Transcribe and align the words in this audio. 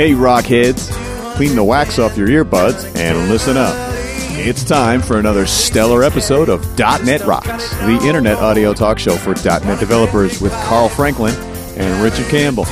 Hey, 0.00 0.12
Rockheads, 0.12 0.90
clean 1.34 1.54
the 1.54 1.62
wax 1.62 1.98
off 1.98 2.16
your 2.16 2.26
earbuds 2.26 2.96
and 2.96 3.28
listen 3.28 3.58
up. 3.58 3.74
It's 4.30 4.64
time 4.64 5.02
for 5.02 5.18
another 5.18 5.44
stellar 5.44 6.02
episode 6.02 6.48
of 6.48 6.66
.NET 6.78 7.20
Rocks, 7.26 7.68
the 7.80 8.00
internet 8.04 8.38
audio 8.38 8.72
talk 8.72 8.98
show 8.98 9.14
for 9.14 9.34
.NET 9.34 9.78
developers 9.78 10.40
with 10.40 10.52
Carl 10.64 10.88
Franklin 10.88 11.34
and 11.76 12.02
Richard 12.02 12.30
Campbell. 12.30 12.64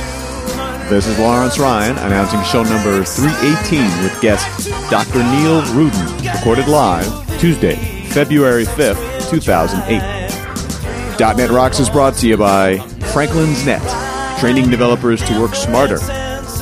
This 0.89 1.05
is 1.05 1.19
Lawrence 1.19 1.59
Ryan 1.59 1.99
announcing 1.99 2.41
show 2.45 2.63
number 2.63 3.03
318 3.03 3.81
with 4.01 4.19
guest 4.21 4.67
Dr. 4.89 5.19
Neil 5.19 5.61
Roodyn, 5.75 6.33
recorded 6.33 6.67
live 6.67 7.39
Tuesday, 7.39 7.75
February 8.05 8.65
5th, 8.65 9.29
2008. 9.29 11.37
.NET 11.37 11.51
Rocks 11.51 11.79
is 11.79 11.91
brought 11.91 12.15
to 12.15 12.27
you 12.27 12.37
by 12.37 12.79
Franklin's 13.13 13.63
Net, 13.67 14.39
training 14.39 14.71
developers 14.71 15.23
to 15.25 15.39
work 15.39 15.53
smarter. 15.53 15.99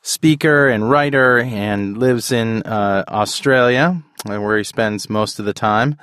speaker 0.01 0.67
and 0.67 0.89
writer, 0.89 1.39
and 1.39 1.97
lives 1.97 2.31
in 2.31 2.63
uh, 2.63 3.03
Australia, 3.07 4.01
where 4.25 4.57
he 4.57 4.63
spends 4.63 5.09
most 5.09 5.39
of 5.39 5.45
the 5.45 5.53
time. 5.53 5.97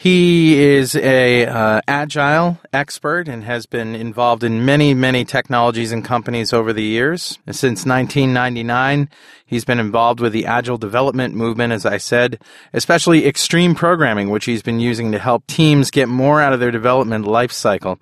He 0.00 0.56
is 0.62 0.94
a 0.94 1.44
uh, 1.46 1.80
agile 1.88 2.60
expert 2.72 3.26
and 3.26 3.42
has 3.42 3.66
been 3.66 3.96
involved 3.96 4.44
in 4.44 4.64
many, 4.64 4.94
many 4.94 5.24
technologies 5.24 5.90
and 5.90 6.04
companies 6.04 6.52
over 6.52 6.72
the 6.72 6.84
years. 6.84 7.40
Since 7.46 7.84
1999, 7.84 9.10
he's 9.48 9.64
been 9.64 9.80
involved 9.80 10.20
with 10.20 10.32
the 10.32 10.46
agile 10.46 10.78
development 10.78 11.34
movement, 11.34 11.72
as 11.72 11.84
I 11.84 11.96
said, 11.96 12.38
especially 12.72 13.26
extreme 13.26 13.74
programming, 13.74 14.30
which 14.30 14.44
he's 14.44 14.62
been 14.62 14.78
using 14.78 15.10
to 15.10 15.18
help 15.18 15.44
teams 15.48 15.90
get 15.90 16.08
more 16.08 16.40
out 16.40 16.52
of 16.52 16.60
their 16.60 16.70
development 16.70 17.26
life 17.26 17.50
cycle. 17.50 17.98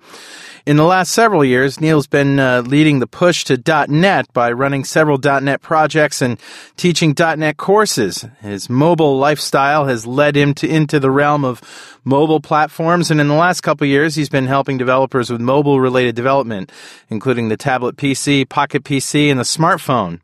In 0.67 0.75
the 0.75 0.83
last 0.83 1.13
several 1.13 1.45
years, 1.45 1.79
Neil's 1.79 2.07
been 2.07 2.39
uh, 2.39 2.61
leading 2.61 2.99
the 2.99 3.07
push 3.07 3.45
to 3.45 3.87
.NET 3.87 4.33
by 4.33 4.51
running 4.51 4.83
several 4.83 5.17
.NET 5.17 5.61
projects 5.61 6.21
and 6.21 6.37
teaching 6.75 7.15
.NET 7.17 7.55
courses. 7.55 8.25
His 8.41 8.69
mobile 8.69 9.17
lifestyle 9.17 9.85
has 9.85 10.05
led 10.05 10.35
him 10.35 10.53
to, 10.55 10.67
into 10.67 10.99
the 10.99 11.09
realm 11.09 11.45
of 11.45 11.61
mobile 12.03 12.41
platforms, 12.41 13.09
and 13.09 13.21
in 13.21 13.29
the 13.29 13.33
last 13.33 13.61
couple 13.61 13.87
years, 13.87 14.15
he's 14.15 14.27
been 14.27 14.47
helping 14.47 14.77
developers 14.77 15.29
with 15.29 15.39
mobile-related 15.39 16.15
development, 16.15 16.69
including 17.09 17.47
the 17.47 17.55
tablet 17.55 17.95
PC, 17.95 18.49
Pocket 18.49 18.83
PC, 18.83 19.31
and 19.31 19.39
the 19.39 19.43
smartphone. 19.43 20.19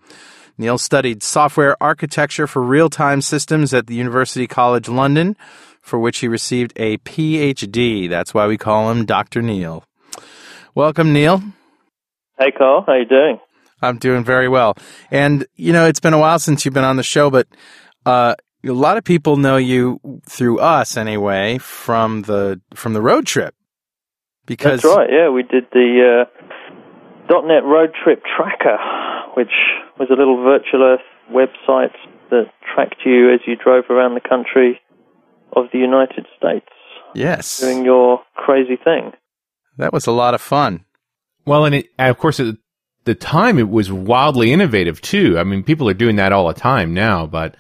Neil 0.58 0.78
studied 0.78 1.24
software 1.24 1.76
architecture 1.82 2.48
for 2.48 2.62
real-time 2.62 3.22
systems 3.22 3.74
at 3.74 3.88
the 3.88 3.96
University 3.96 4.48
College 4.48 4.88
London, 4.88 5.36
for 5.82 6.00
which 6.00 6.20
he 6.20 6.28
received 6.28 6.74
a 6.76 6.98
PhD. 7.00 8.10
That's 8.10 8.34
why 8.34 8.48
we 8.48 8.58
call 8.58 8.92
him 8.92 9.06
Dr. 9.06 9.42
Neil. 9.42 9.84
Welcome, 10.76 11.14
Neil. 11.14 11.42
Hey, 12.40 12.52
Carl. 12.52 12.84
How 12.86 12.96
you 12.96 13.06
doing? 13.06 13.40
I'm 13.82 13.98
doing 13.98 14.24
very 14.24 14.48
well. 14.48 14.76
And, 15.12 15.46
you 15.56 15.74
know, 15.74 15.86
it's 15.86 16.00
been 16.00 16.14
a 16.14 16.20
while 16.20 16.40
since 16.40 16.66
you've 16.66 16.74
been 16.74 16.84
on 16.84 16.96
the 16.96 17.04
show, 17.04 17.30
but 17.30 17.48
uh, 18.06 18.36
a 18.66 18.72
lot 18.72 18.98
of 18.98 19.04
people 19.04 19.38
know 19.38 19.58
you 19.58 20.00
through 20.26 20.60
us 20.60 20.96
anyway 20.98 21.58
from 21.58 22.24
the 22.24 22.62
from 22.74 22.94
the 22.94 23.02
road 23.02 23.26
trip. 23.26 23.54
Because 24.46 24.82
That's 24.82 24.96
right. 24.96 25.10
Yeah, 25.12 25.30
we 25.30 25.44
did 25.44 25.66
the 25.72 26.26
uh, 26.26 27.42
.NET 27.46 27.64
Road 27.64 27.92
Trip 28.04 28.22
Tracker, 28.36 28.78
which 29.36 29.52
was 30.00 30.10
a 30.10 30.16
little 30.16 30.44
virtual 30.44 30.84
Earth 30.84 31.02
website 31.32 31.96
that 32.30 32.52
tracked 32.74 33.02
you 33.06 33.34
as 33.34 33.40
you 33.46 33.56
drove 33.56 33.86
around 33.90 34.16
the 34.16 34.28
country 34.28 34.80
of 35.56 35.66
the 35.72 35.80
United 35.80 36.26
States 36.38 36.68
yes, 37.14 37.60
doing 37.60 37.86
your 37.86 38.22
crazy 38.36 38.76
thing. 38.76 39.12
that 39.78 39.94
was 39.94 40.08
a 40.08 40.12
lot 40.12 40.34
of 40.34 40.42
fun. 40.42 40.86
Well, 41.46 41.66
and 41.66 41.76
it, 41.76 41.90
and 41.98 42.10
of 42.10 42.18
course, 42.18 42.40
at 42.40 42.56
the 43.06 43.16
time, 43.16 43.60
it 43.60 43.70
was 43.70 43.92
wildly 43.92 44.52
innovative 44.52 45.02
too. 45.02 45.38
I 45.38 45.44
mean, 45.44 45.64
people 45.64 45.90
are 45.90 45.94
doing 45.94 46.16
that 46.18 46.32
all 46.32 46.48
the 46.48 46.54
time 46.54 46.94
now, 46.94 47.26
but 47.26 47.56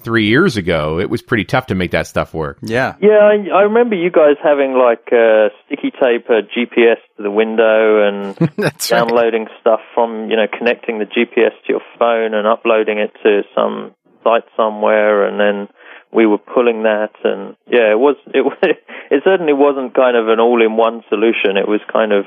three 0.00 0.26
years 0.26 0.56
ago, 0.56 0.98
it 0.98 1.08
was 1.08 1.22
pretty 1.22 1.44
tough 1.44 1.66
to 1.66 1.74
make 1.74 1.92
that 1.92 2.06
stuff 2.06 2.34
work. 2.34 2.58
Yeah, 2.62 2.94
Yeah, 3.00 3.20
I, 3.20 3.58
I 3.58 3.62
remember 3.62 3.96
you 3.96 4.10
guys 4.10 4.36
having 4.42 4.74
like 4.74 5.08
uh, 5.12 5.48
sticky 5.66 5.90
tape 5.90 6.28
a 6.28 6.42
GPS 6.42 7.00
to 7.16 7.22
the 7.22 7.30
window 7.30 8.06
and 8.06 8.34
that's 8.56 8.90
right. 8.90 8.98
downloading 8.98 9.46
stuff 9.60 9.80
from 9.94 10.30
you 10.30 10.36
know 10.36 10.46
connecting 10.46 10.98
the 10.98 11.06
GPS 11.06 11.54
to 11.66 11.68
your 11.68 11.82
phone 11.98 12.34
and 12.34 12.46
uploading 12.46 12.98
it 12.98 13.12
to 13.22 13.42
some 13.54 13.94
site 14.22 14.44
somewhere, 14.56 15.26
and 15.26 15.38
then 15.38 15.68
we 16.12 16.26
were 16.26 16.38
pulling 16.38 16.84
that, 16.84 17.12
and 17.24 17.56
yeah, 17.66 17.92
it 17.92 17.98
was 17.98 18.16
it 18.32 18.44
was 18.44 18.56
it 18.62 19.22
certainly 19.24 19.52
wasn't 19.52 19.94
kind 19.94 20.16
of 20.16 20.28
an 20.28 20.40
all-in-one 20.40 21.02
solution. 21.08 21.56
It 21.56 21.68
was 21.68 21.80
kind 21.92 22.12
of 22.12 22.24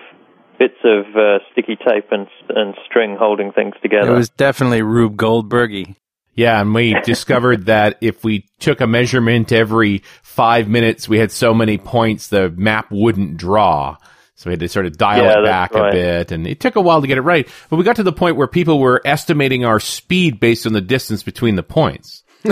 bits 0.59 0.79
of 0.83 1.05
uh, 1.15 1.39
sticky 1.51 1.77
tape 1.77 2.11
and 2.11 2.27
and 2.49 2.75
string 2.85 3.15
holding 3.19 3.51
things 3.51 3.75
together 3.81 4.11
It 4.11 4.17
was 4.17 4.29
definitely 4.29 4.81
Rube 4.81 5.15
Goldbergy. 5.15 5.95
Yeah, 6.37 6.61
and 6.61 6.73
we 6.73 6.95
discovered 7.03 7.65
that 7.65 7.97
if 7.99 8.23
we 8.23 8.45
took 8.59 8.79
a 8.79 8.87
measurement 8.87 9.51
every 9.51 10.03
five 10.21 10.69
minutes, 10.69 11.09
we 11.09 11.17
had 11.17 11.31
so 11.31 11.51
many 11.53 11.79
points, 11.79 12.27
the 12.27 12.49
map 12.51 12.91
wouldn't 12.91 13.37
draw. 13.37 13.97
So 14.35 14.49
we 14.49 14.53
had 14.53 14.59
to 14.59 14.69
sort 14.69 14.85
of 14.85 14.95
dial 14.97 15.23
Yeah, 15.23 15.31
it 15.31 15.35
that's 15.43 15.73
back 15.73 15.73
a 15.73 15.91
bit, 15.91 16.31
and 16.31 16.45
it 16.45 16.59
took 16.59 16.75
a 16.75 16.81
while 16.81 17.01
to 17.01 17.07
get 17.07 17.17
it 17.17 17.21
right. 17.21 17.49
But 17.71 17.77
we 17.77 17.83
got 17.83 17.95
to 17.95 18.03
the 18.03 18.13
point 18.13 18.35
where 18.37 18.45
people 18.45 18.77
were 18.79 19.01
estimating 19.03 19.65
our 19.65 19.79
speed 19.79 20.39
based 20.39 20.67
on 20.67 20.73
the 20.73 20.81
distance 20.81 21.23
between 21.23 21.55
the 21.55 21.63
points. 21.63 22.23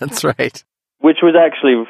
That's 0.00 0.24
right. 0.24 0.62
which 0.98 1.18
was 1.22 1.36
actually 1.40 1.84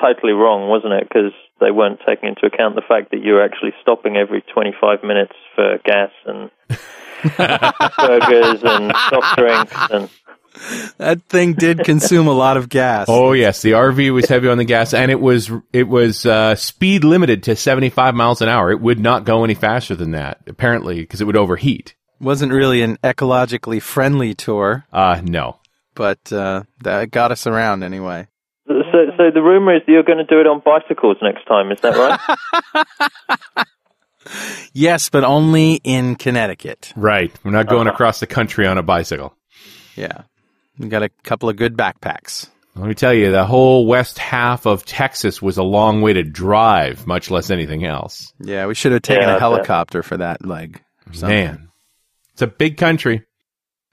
totally 0.00 0.34
wrong, 0.34 0.68
wasn't 0.68 0.92
it? 0.92 1.08
Because 1.08 1.32
they 1.58 1.72
weren't 1.72 1.98
taking 2.06 2.28
into 2.28 2.46
account 2.46 2.76
the 2.76 2.82
fact 2.86 3.10
that 3.10 3.22
you 3.24 3.32
were 3.32 3.42
actually 3.44 3.72
stopping 3.82 4.16
every 4.16 4.42
25 4.54 5.02
minutes 5.02 5.32
for 5.56 5.78
gas 5.84 6.10
and 6.26 6.50
burgers 7.36 8.62
and 8.62 8.92
soft 9.10 9.36
drinks 9.36 9.76
and 9.90 10.08
That 10.98 11.22
thing 11.28 11.52
did 11.52 11.84
consume 11.84 12.26
a 12.26 12.32
lot 12.32 12.56
of 12.56 12.68
gas. 12.68 13.06
Oh 13.08 13.32
yes, 13.32 13.62
the 13.62 13.72
RV 13.72 14.12
was 14.12 14.26
heavy 14.28 14.48
on 14.48 14.58
the 14.58 14.64
gas, 14.64 14.94
and 14.94 15.10
it 15.10 15.20
was 15.20 15.50
it 15.72 15.86
was 15.88 16.24
uh, 16.26 16.54
speed 16.54 17.04
limited 17.04 17.42
to 17.44 17.56
seventy 17.56 17.90
five 17.90 18.14
miles 18.14 18.40
an 18.40 18.48
hour. 18.48 18.70
It 18.70 18.80
would 18.80 18.98
not 18.98 19.24
go 19.24 19.44
any 19.44 19.54
faster 19.54 19.94
than 19.94 20.12
that, 20.12 20.40
apparently, 20.46 21.00
because 21.00 21.20
it 21.20 21.24
would 21.26 21.36
overheat. 21.36 21.94
Wasn't 22.20 22.50
really 22.52 22.80
an 22.82 22.96
ecologically 23.04 23.80
friendly 23.82 24.32
tour, 24.34 24.86
Uh, 24.92 25.20
no. 25.22 25.58
but 25.94 26.32
uh, 26.32 26.62
that 26.82 27.10
got 27.10 27.30
us 27.32 27.46
around 27.46 27.82
anyway. 27.82 28.26
so, 28.66 28.72
so 29.18 29.30
the 29.34 29.42
rumor 29.42 29.76
is 29.76 29.82
that 29.86 29.92
you're 29.92 30.02
going 30.02 30.18
to 30.18 30.24
do 30.24 30.40
it 30.40 30.46
on 30.46 30.62
bicycles 30.64 31.18
next 31.20 31.44
time. 31.46 31.70
Is 31.70 31.80
that 31.82 31.94
right? 31.94 33.66
Yes, 34.72 35.08
but 35.08 35.22
only 35.22 35.80
in 35.84 36.16
Connecticut. 36.16 36.92
Right. 36.96 37.32
We're 37.44 37.52
not 37.52 37.68
going 37.68 37.86
across 37.86 38.18
the 38.18 38.26
country 38.26 38.66
on 38.66 38.76
a 38.76 38.82
bicycle. 38.82 39.36
Yeah. 39.94 40.22
We 40.78 40.88
got 40.88 41.02
a 41.02 41.08
couple 41.24 41.48
of 41.48 41.56
good 41.56 41.76
backpacks. 41.76 42.48
Let 42.74 42.88
me 42.88 42.94
tell 42.94 43.14
you, 43.14 43.30
the 43.32 43.46
whole 43.46 43.86
west 43.86 44.18
half 44.18 44.66
of 44.66 44.84
Texas 44.84 45.40
was 45.40 45.56
a 45.56 45.62
long 45.62 46.02
way 46.02 46.12
to 46.12 46.22
drive, 46.22 47.06
much 47.06 47.30
less 47.30 47.50
anything 47.50 47.86
else. 47.86 48.34
Yeah, 48.38 48.66
we 48.66 48.74
should 48.74 48.92
have 48.92 49.00
taken 49.02 49.22
Yeah, 49.22 49.28
I 49.28 49.32
a 49.32 49.34
bet. 49.36 49.40
helicopter 49.40 50.02
for 50.02 50.18
that 50.18 50.44
leg. 50.44 50.82
Man, 51.22 51.68
it's 52.34 52.42
a 52.42 52.46
big 52.46 52.76
country. 52.76 53.24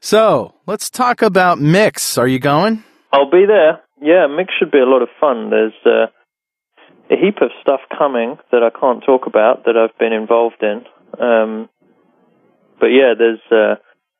So 0.02 0.54
let's 0.66 0.90
talk 0.90 1.22
about 1.22 1.60
Mix. 1.62 2.18
Are 2.18 2.28
you 2.28 2.40
going? 2.40 2.84
I'll 3.14 3.30
be 3.32 3.46
there. 3.48 3.80
Yeah, 4.02 4.28
mix 4.28 4.54
should 4.60 4.72
be 4.72 4.80
a 4.80 4.86
lot 4.86 5.02
of 5.02 5.08
fun. 5.22 5.50
There's 5.50 5.72
uh, 5.86 6.08
a 7.10 7.16
heap 7.16 7.38
of 7.42 7.52
stuff 7.62 7.80
coming 7.98 8.36
that 8.52 8.64
I 8.64 8.70
can't 8.78 9.02
talk 9.06 9.28
about 9.28 9.64
that 9.64 9.78
I've 9.78 9.98
been 9.98 10.12
involved 10.12 10.62
in. 10.62 10.84
Um, 11.24 11.70
but 12.82 12.88
yeah, 12.88 13.14
there's 13.18 13.40
uh, 13.50 13.76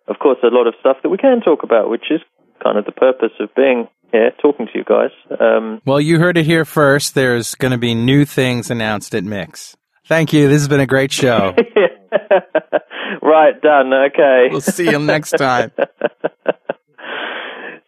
of 0.08 0.20
course 0.20 0.38
a 0.44 0.48
lot 0.56 0.68
of 0.68 0.76
stuff 0.80 0.98
that 1.04 1.10
we 1.10 1.18
can 1.18 1.42
talk 1.42 1.64
about, 1.64 1.90
which 1.90 2.06
is 2.12 2.22
kind 2.64 2.78
of 2.78 2.86
the 2.86 2.92
purpose 2.92 3.32
of 3.40 3.54
being 3.56 3.88
here, 4.12 4.32
talking 4.42 4.68
to 4.68 4.72
you 4.78 4.84
guys. 4.84 5.12
Um, 5.40 5.82
Well, 5.86 6.00
you 6.00 6.20
heard 6.20 6.38
it 6.38 6.46
here 6.46 6.66
first. 6.66 7.16
There's 7.16 7.56
going 7.56 7.72
to 7.72 7.78
be 7.78 7.94
new 7.94 8.26
things 8.26 8.72
announced 8.72 9.14
at 9.14 9.24
Mix. 9.24 9.76
Thank 10.08 10.34
you. 10.34 10.48
This 10.48 10.62
has 10.62 10.68
been 10.68 10.80
a 10.80 10.86
great 10.86 11.12
show. 11.12 11.56
right, 13.22 13.62
done. 13.62 13.94
Okay. 13.94 14.48
we'll 14.52 14.62
see 14.62 14.90
you 14.90 15.00
next 15.00 15.32
time. 15.32 15.72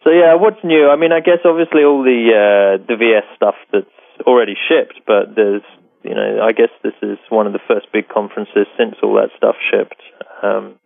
So 0.06 0.12
yeah, 0.12 0.36
what's 0.38 0.62
new? 0.62 0.88
I 0.88 0.94
mean, 0.94 1.10
I 1.10 1.18
guess 1.18 1.42
obviously 1.44 1.82
all 1.82 2.04
the 2.04 2.30
uh, 2.30 2.86
the 2.86 2.94
VS 2.94 3.26
stuff 3.34 3.56
that's 3.72 3.90
already 4.24 4.54
shipped, 4.54 5.00
but 5.04 5.34
there's 5.34 5.66
you 6.04 6.14
know, 6.14 6.46
I 6.46 6.52
guess 6.52 6.70
this 6.84 6.94
is 7.02 7.18
one 7.28 7.48
of 7.48 7.52
the 7.52 7.58
first 7.66 7.88
big 7.92 8.08
conferences 8.08 8.68
since 8.78 8.94
all 9.02 9.14
that 9.14 9.30
stuff 9.36 9.56
shipped, 9.68 10.00
um, 10.44 10.78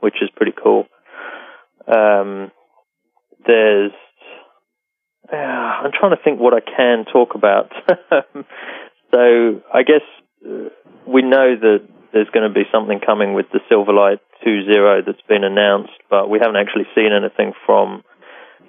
which 0.00 0.16
is 0.20 0.30
pretty 0.34 0.50
cool. 0.50 0.86
Um, 1.86 2.50
there's 3.46 3.92
uh, 5.32 5.36
I'm 5.36 5.92
trying 5.92 6.16
to 6.16 6.22
think 6.22 6.40
what 6.40 6.54
I 6.54 6.60
can 6.60 7.04
talk 7.04 7.34
about. 7.34 7.70
so 9.10 9.62
I 9.72 9.82
guess 9.82 10.02
uh, 10.44 10.70
we 11.06 11.22
know 11.22 11.56
that 11.56 11.88
there's 12.12 12.28
going 12.30 12.48
to 12.48 12.54
be 12.54 12.64
something 12.72 12.98
coming 13.04 13.34
with 13.34 13.46
the 13.52 13.60
Silverlight 13.70 14.18
2.0 14.44 15.06
that's 15.06 15.22
been 15.28 15.44
announced, 15.44 15.92
but 16.08 16.28
we 16.28 16.40
haven't 16.40 16.56
actually 16.56 16.86
seen 16.94 17.10
anything 17.12 17.52
from 17.64 18.02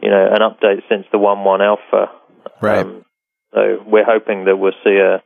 you 0.02 0.10
know, 0.10 0.28
an 0.32 0.42
update 0.42 0.82
since 0.90 1.06
the 1.12 1.18
1.1 1.18 1.62
alpha. 1.62 2.12
Right. 2.62 2.86
Um, 2.86 3.06
so 3.54 3.84
we're 3.86 4.06
hoping 4.06 4.46
that 4.46 4.58
we'll 4.58 4.74
see 4.84 4.98
a, 4.98 5.22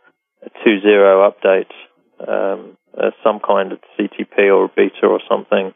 a 0.46 0.50
2.0 0.68 1.32
update, 1.32 1.72
um, 2.28 2.78
uh, 2.98 3.12
some 3.24 3.40
kind 3.46 3.72
of 3.72 3.80
CTP 3.98 4.54
or 4.54 4.70
beta 4.76 5.08
or 5.08 5.20
something 5.30 5.74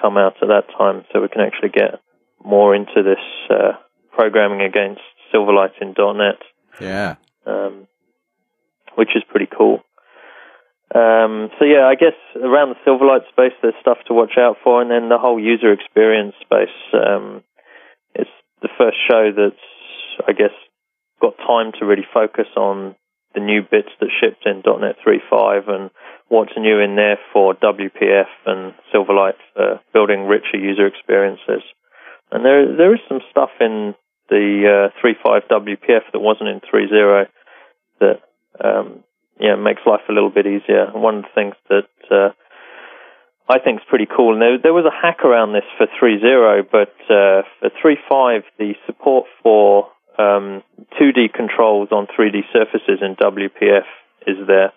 come 0.00 0.16
out 0.16 0.34
at 0.40 0.48
that 0.48 0.64
time 0.76 1.04
so 1.12 1.20
we 1.20 1.28
can 1.28 1.40
actually 1.40 1.70
get 1.70 2.00
more 2.48 2.74
into 2.74 3.02
this 3.04 3.22
uh, 3.50 3.72
programming 4.12 4.62
against 4.62 5.02
Silverlight 5.32 5.72
in 5.80 5.94
.NET, 5.98 6.38
Yeah. 6.80 7.16
um, 7.46 7.86
which 8.94 9.10
is 9.14 9.22
pretty 9.28 9.46
cool. 9.56 9.82
Um, 10.94 11.50
so 11.58 11.66
yeah, 11.66 11.84
I 11.86 11.94
guess 11.94 12.16
around 12.42 12.70
the 12.70 12.80
Silverlight 12.90 13.28
space, 13.28 13.52
there's 13.60 13.74
stuff 13.82 13.98
to 14.06 14.14
watch 14.14 14.38
out 14.38 14.56
for, 14.64 14.80
and 14.80 14.90
then 14.90 15.10
the 15.10 15.18
whole 15.18 15.38
user 15.38 15.70
experience 15.72 16.34
space. 16.40 16.74
Um, 16.94 17.42
it's 18.14 18.30
the 18.62 18.70
first 18.78 18.96
show 19.06 19.30
that's, 19.36 19.60
I 20.26 20.32
guess, 20.32 20.56
got 21.20 21.36
time 21.36 21.72
to 21.78 21.84
really 21.84 22.06
focus 22.14 22.46
on 22.56 22.94
the 23.34 23.40
new 23.40 23.60
bits 23.60 23.90
that 24.00 24.08
shipped 24.18 24.46
in 24.46 24.62
.NET 24.64 24.96
3.5 25.06 25.68
and 25.68 25.90
what's 26.28 26.52
new 26.56 26.80
in 26.80 26.96
there 26.96 27.18
for 27.34 27.54
WPF 27.54 28.32
and 28.46 28.72
Silverlight 28.92 29.36
for 29.54 29.80
building 29.92 30.24
richer 30.26 30.56
user 30.56 30.86
experiences. 30.86 31.62
And 32.30 32.44
there 32.44 32.76
there 32.76 32.94
is 32.94 33.00
some 33.08 33.20
stuff 33.30 33.50
in 33.60 33.94
the 34.28 34.90
uh, 34.92 35.00
3.5 35.02 35.48
WPF 35.50 36.12
that 36.12 36.20
wasn't 36.20 36.50
in 36.50 36.60
3.0 36.60 37.26
that 38.00 38.20
um, 38.62 39.04
yeah 39.40 39.56
makes 39.56 39.80
life 39.86 40.02
a 40.08 40.12
little 40.12 40.30
bit 40.30 40.46
easier. 40.46 40.90
One 40.92 41.18
of 41.18 41.22
the 41.22 41.28
things 41.34 41.54
that 41.70 41.88
uh, 42.10 42.32
I 43.48 43.58
think 43.58 43.80
is 43.80 43.86
pretty 43.88 44.06
cool. 44.06 44.34
And 44.34 44.42
there, 44.42 44.58
there 44.62 44.74
was 44.74 44.84
a 44.84 44.92
hack 44.92 45.24
around 45.24 45.54
this 45.54 45.64
for 45.78 45.86
3.0, 45.86 46.68
but 46.70 46.92
uh, 47.08 47.42
for 47.60 47.70
3.5, 47.82 48.42
the 48.58 48.74
support 48.86 49.26
for 49.42 49.88
um, 50.18 50.62
2D 51.00 51.32
controls 51.32 51.88
on 51.90 52.06
3D 52.06 52.42
surfaces 52.52 53.00
in 53.00 53.16
WPF 53.16 53.86
is 54.26 54.36
there, 54.46 54.72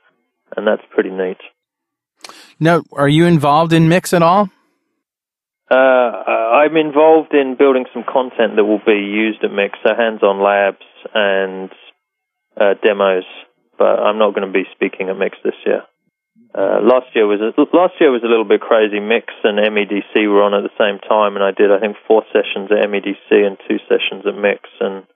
and 0.56 0.66
that's 0.66 0.84
pretty 0.90 1.10
neat. 1.10 1.38
Now, 2.60 2.84
are 2.94 3.10
you 3.10 3.26
involved 3.26 3.74
in 3.74 3.90
Mix 3.90 4.14
at 4.14 4.22
all? 4.22 4.50
Uh, 5.72 6.68
I'm 6.68 6.76
involved 6.76 7.34
in 7.34 7.56
building 7.58 7.86
some 7.94 8.04
content 8.04 8.60
that 8.60 8.66
will 8.66 8.84
be 8.86 9.08
used 9.08 9.40
at 9.42 9.56
Mix, 9.56 9.80
so 9.88 9.96
hands-on 9.96 10.44
labs 10.44 10.84
and 11.16 11.72
uh, 12.60 12.76
demos. 12.84 13.24
But 13.80 14.04
I'm 14.04 14.20
not 14.20 14.36
going 14.36 14.46
to 14.46 14.52
be 14.52 14.68
speaking 14.76 15.08
at 15.08 15.18
Mix 15.18 15.38
this 15.46 15.56
year. 15.66 15.84
Uh, 16.54 16.84
last 16.84 17.08
year 17.16 17.26
was 17.26 17.40
a, 17.40 17.56
last 17.72 17.94
year 18.02 18.12
was 18.12 18.24
a 18.24 18.28
little 18.28 18.44
bit 18.44 18.60
crazy. 18.60 19.00
Mix 19.00 19.32
and 19.46 19.58
MEDC 19.58 20.28
were 20.28 20.44
on 20.44 20.54
at 20.54 20.68
the 20.68 20.76
same 20.76 21.00
time, 21.08 21.40
and 21.40 21.44
I 21.44 21.52
did 21.56 21.72
I 21.72 21.80
think 21.80 21.96
four 22.06 22.24
sessions 22.36 22.68
at 22.68 22.84
MEDC 22.92 23.32
and 23.32 23.56
two 23.64 23.80
sessions 23.88 24.28
at 24.28 24.36
Mix, 24.36 24.68
and 24.82 25.08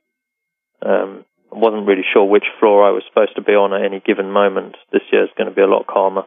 um, 0.81 1.25
wasn't 1.51 1.85
really 1.85 2.07
sure 2.13 2.23
which 2.23 2.47
floor 2.61 2.87
I 2.87 2.91
was 2.91 3.03
supposed 3.09 3.35
to 3.35 3.41
be 3.41 3.51
on 3.51 3.73
at 3.73 3.83
any 3.83 3.99
given 3.99 4.31
moment. 4.31 4.77
This 4.93 5.03
year 5.11 5.23
is 5.23 5.35
going 5.37 5.49
to 5.49 5.55
be 5.55 5.61
a 5.61 5.67
lot 5.67 5.85
calmer. 5.87 6.23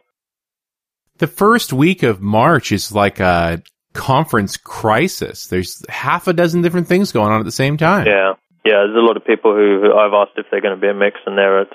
The 1.17 1.25
first 1.27 1.73
week 1.73 2.03
of 2.03 2.21
March 2.21 2.71
is 2.71 2.91
like 2.91 3.19
a 3.19 3.63
conference 3.93 4.57
crisis. 4.57 5.47
There's 5.47 5.83
half 5.89 6.27
a 6.27 6.33
dozen 6.33 6.61
different 6.61 6.87
things 6.87 7.11
going 7.11 7.31
on 7.31 7.39
at 7.39 7.45
the 7.45 7.51
same 7.51 7.77
time. 7.77 8.05
Yeah, 8.07 8.33
yeah. 8.65 8.85
There's 8.85 8.95
a 8.95 9.05
lot 9.05 9.17
of 9.17 9.25
people 9.25 9.53
who, 9.53 9.81
who 9.81 9.93
I've 9.93 10.13
asked 10.13 10.37
if 10.37 10.45
they're 10.51 10.61
going 10.61 10.75
to 10.75 10.81
be 10.81 10.89
a 10.89 10.93
mix, 10.93 11.17
and 11.25 11.37
they're 11.37 11.61
at 11.61 11.69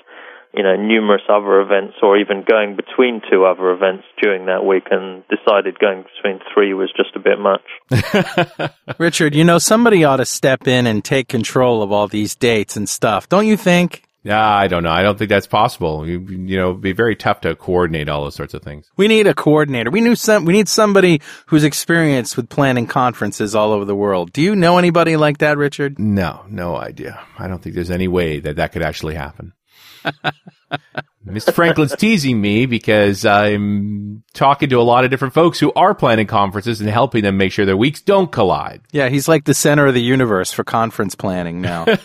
you 0.53 0.63
know 0.63 0.75
numerous 0.75 1.23
other 1.29 1.59
events, 1.61 1.95
or 2.01 2.17
even 2.17 2.43
going 2.47 2.75
between 2.75 3.21
two 3.29 3.45
other 3.45 3.71
events 3.71 4.05
during 4.21 4.45
that 4.45 4.65
week, 4.65 4.85
and 4.91 5.23
decided 5.27 5.77
going 5.79 6.05
between 6.15 6.39
three 6.53 6.73
was 6.73 6.91
just 6.95 7.15
a 7.15 7.19
bit 7.19 7.39
much. 7.39 8.71
Richard, 8.97 9.35
you 9.35 9.43
know 9.43 9.57
somebody 9.57 10.03
ought 10.03 10.17
to 10.17 10.25
step 10.25 10.67
in 10.67 10.87
and 10.87 11.03
take 11.03 11.27
control 11.27 11.83
of 11.83 11.91
all 11.91 12.07
these 12.07 12.35
dates 12.35 12.77
and 12.77 12.87
stuff, 12.87 13.27
don't 13.27 13.47
you 13.47 13.57
think? 13.57 14.04
Yeah, 14.25 14.43
I 14.43 14.67
don't 14.67 14.81
know. 14.81 14.89
I 14.89 15.03
don't 15.03 15.19
think 15.19 15.29
that's 15.29 15.45
possible. 15.45 16.07
You, 16.07 16.19
you 16.19 16.57
know, 16.57 16.71
it'd 16.71 16.81
be 16.81 16.93
very 16.93 17.15
tough 17.15 17.41
to 17.41 17.55
coordinate 17.55 18.09
all 18.09 18.23
those 18.23 18.33
sorts 18.33 18.55
of 18.55 18.63
things. 18.63 18.89
We 18.97 19.07
need 19.07 19.27
a 19.27 19.35
coordinator. 19.35 19.91
We 19.91 20.01
knew 20.01 20.15
some. 20.15 20.45
We 20.45 20.53
need 20.53 20.67
somebody 20.67 21.21
who's 21.45 21.63
experienced 21.63 22.35
with 22.35 22.49
planning 22.49 22.87
conferences 22.87 23.53
all 23.53 23.71
over 23.71 23.85
the 23.85 23.95
world. 23.95 24.33
Do 24.33 24.41
you 24.41 24.55
know 24.55 24.79
anybody 24.79 25.15
like 25.15 25.37
that, 25.37 25.59
Richard? 25.59 25.99
No, 25.99 26.43
no 26.49 26.75
idea. 26.75 27.19
I 27.37 27.47
don't 27.47 27.61
think 27.61 27.75
there's 27.75 27.91
any 27.91 28.07
way 28.07 28.39
that 28.39 28.55
that 28.55 28.71
could 28.71 28.81
actually 28.81 29.13
happen. 29.13 29.53
Mr. 31.25 31.53
Franklin's 31.53 31.95
teasing 31.95 32.39
me 32.39 32.65
because 32.65 33.25
I'm 33.25 34.23
talking 34.33 34.69
to 34.69 34.79
a 34.79 34.83
lot 34.83 35.05
of 35.05 35.11
different 35.11 35.33
folks 35.33 35.59
who 35.59 35.73
are 35.73 35.95
planning 35.95 36.27
conferences 36.27 36.81
and 36.81 36.89
helping 36.89 37.23
them 37.23 37.37
make 37.37 37.51
sure 37.51 37.65
their 37.65 37.77
weeks 37.77 38.01
don't 38.01 38.31
collide. 38.31 38.81
Yeah, 38.91 39.09
he's 39.09 39.27
like 39.27 39.45
the 39.45 39.53
center 39.53 39.87
of 39.87 39.93
the 39.93 40.01
universe 40.01 40.51
for 40.51 40.63
conference 40.63 41.15
planning 41.15 41.61
now. 41.61 41.85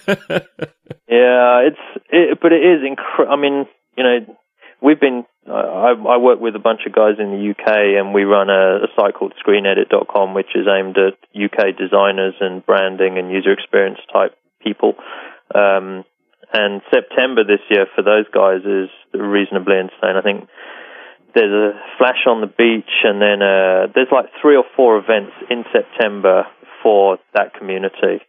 Yeah, 1.08 1.66
it's 1.66 2.02
it, 2.08 2.38
but 2.40 2.52
it 2.52 2.62
is 2.62 2.86
incredible. 2.86 3.32
I 3.32 3.36
mean, 3.36 3.66
you 3.96 4.04
know, 4.04 4.36
we've 4.80 5.00
been 5.00 5.24
I, 5.46 5.92
I 5.92 6.16
work 6.18 6.40
with 6.40 6.54
a 6.54 6.60
bunch 6.60 6.80
of 6.86 6.92
guys 6.92 7.18
in 7.18 7.30
the 7.30 7.50
UK, 7.50 7.98
and 7.98 8.14
we 8.14 8.22
run 8.22 8.48
a, 8.48 8.84
a 8.84 8.88
site 8.96 9.14
called 9.14 9.34
ScreenEdit.com, 9.44 10.34
which 10.34 10.54
is 10.54 10.66
aimed 10.68 10.96
at 10.98 11.18
UK 11.34 11.76
designers 11.76 12.34
and 12.40 12.64
branding 12.64 13.18
and 13.18 13.30
user 13.30 13.52
experience 13.52 13.98
type 14.12 14.36
people. 14.62 14.94
Um, 15.54 16.04
and 16.52 16.82
September 16.92 17.44
this 17.44 17.60
year 17.70 17.86
for 17.94 18.02
those 18.02 18.26
guys 18.32 18.60
is 18.64 18.90
reasonably 19.14 19.76
insane. 19.78 20.16
I 20.16 20.22
think 20.22 20.48
there's 21.34 21.52
a 21.52 21.78
flash 21.98 22.26
on 22.26 22.40
the 22.40 22.46
beach, 22.48 22.90
and 23.04 23.22
then 23.22 23.40
uh, 23.42 23.86
there's 23.94 24.10
like 24.10 24.26
three 24.42 24.56
or 24.56 24.64
four 24.76 24.98
events 24.98 25.32
in 25.48 25.64
September 25.72 26.44
for 26.82 27.18
that 27.34 27.54
community, 27.54 28.22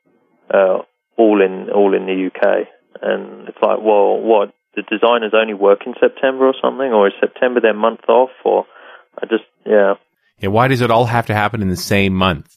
uh, 0.53 0.79
all 1.17 1.41
in 1.41 1.69
all 1.71 1.95
in 1.95 2.05
the 2.05 2.27
UK. 2.29 2.67
And 3.01 3.47
it's 3.47 3.57
like, 3.61 3.79
well, 3.81 4.19
what? 4.19 4.53
The 4.75 4.83
designers 4.83 5.33
only 5.33 5.53
work 5.53 5.79
in 5.85 5.95
September 5.99 6.45
or 6.47 6.53
something, 6.61 6.93
or 6.93 7.07
is 7.07 7.13
September 7.19 7.59
their 7.59 7.73
month 7.73 8.01
off? 8.07 8.29
Or 8.45 8.65
I 9.21 9.25
just, 9.25 9.43
yeah, 9.65 9.95
Yeah, 10.39 10.49
why 10.49 10.69
does 10.69 10.79
it 10.79 10.89
all 10.91 11.05
have 11.05 11.25
to 11.25 11.33
happen 11.33 11.61
in 11.61 11.69
the 11.69 11.75
same 11.75 12.13
month? 12.13 12.55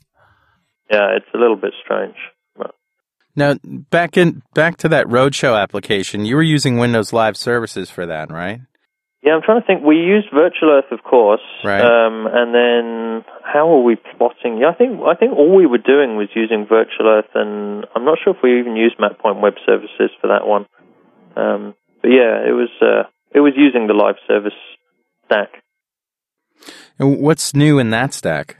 yeah, 0.90 1.16
it's 1.16 1.26
a 1.34 1.38
little 1.38 1.56
bit 1.56 1.72
strange. 1.82 2.14
Now, 3.36 3.54
back 3.64 4.16
in 4.16 4.42
back 4.54 4.76
to 4.78 4.88
that 4.90 5.06
Roadshow 5.06 5.60
application, 5.60 6.24
you 6.24 6.36
were 6.36 6.42
using 6.42 6.78
Windows 6.78 7.12
Live 7.12 7.36
Services 7.36 7.90
for 7.90 8.06
that, 8.06 8.30
right? 8.30 8.60
Yeah, 9.22 9.32
I'm 9.34 9.42
trying 9.42 9.60
to 9.60 9.66
think. 9.66 9.82
We 9.82 9.96
used 9.96 10.28
Virtual 10.32 10.70
Earth, 10.70 10.92
of 10.92 11.02
course, 11.02 11.40
Right. 11.64 11.80
um, 11.80 12.26
and 12.30 12.54
then 12.54 13.24
how 13.42 13.66
were 13.66 13.82
we 13.82 13.96
plotting? 13.96 14.58
Yeah, 14.58 14.68
I 14.68 14.74
think 14.74 15.00
I 15.02 15.14
think 15.14 15.32
all 15.32 15.56
we 15.56 15.66
were 15.66 15.78
doing 15.78 16.16
was 16.16 16.28
using 16.34 16.66
Virtual 16.68 17.08
Earth, 17.08 17.30
and 17.34 17.86
I'm 17.96 18.04
not 18.04 18.18
sure 18.22 18.34
if 18.34 18.42
we 18.42 18.58
even 18.60 18.76
used 18.76 18.98
MapPoint 18.98 19.40
Web 19.40 19.54
Services 19.66 20.10
for 20.20 20.28
that 20.28 20.46
one. 20.46 20.66
Um, 21.36 21.74
but 22.02 22.08
yeah, 22.10 22.46
it 22.46 22.52
was 22.52 22.68
uh, 22.82 23.08
it 23.34 23.40
was 23.40 23.54
using 23.56 23.86
the 23.86 23.94
live 23.94 24.16
service 24.28 24.52
stack. 25.24 25.48
And 26.98 27.18
what's 27.18 27.54
new 27.54 27.78
in 27.78 27.90
that 27.90 28.14
stack? 28.14 28.58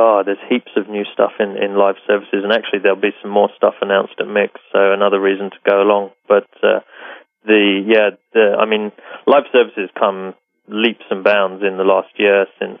Oh, 0.00 0.22
there's 0.24 0.40
heaps 0.48 0.72
of 0.76 0.88
new 0.88 1.04
stuff 1.12 1.32
in, 1.38 1.60
in 1.60 1.76
live 1.76 1.96
services, 2.06 2.40
and 2.40 2.52
actually 2.56 2.78
there'll 2.80 2.96
be 2.96 3.12
some 3.20 3.30
more 3.30 3.50
stuff 3.54 3.74
announced 3.82 4.14
at 4.18 4.26
Mix, 4.26 4.56
so 4.72 4.96
another 4.96 5.20
reason 5.20 5.50
to 5.50 5.60
go 5.68 5.82
along. 5.82 6.16
But 6.26 6.48
uh, 6.62 6.80
the 7.44 7.84
yeah, 7.84 8.16
the 8.32 8.56
I 8.58 8.64
mean, 8.64 8.92
live 9.26 9.44
services 9.52 9.90
come 9.92 10.32
leaps 10.68 11.04
and 11.10 11.22
bounds 11.22 11.62
in 11.62 11.76
the 11.76 11.84
last 11.84 12.08
year 12.16 12.46
since 12.58 12.80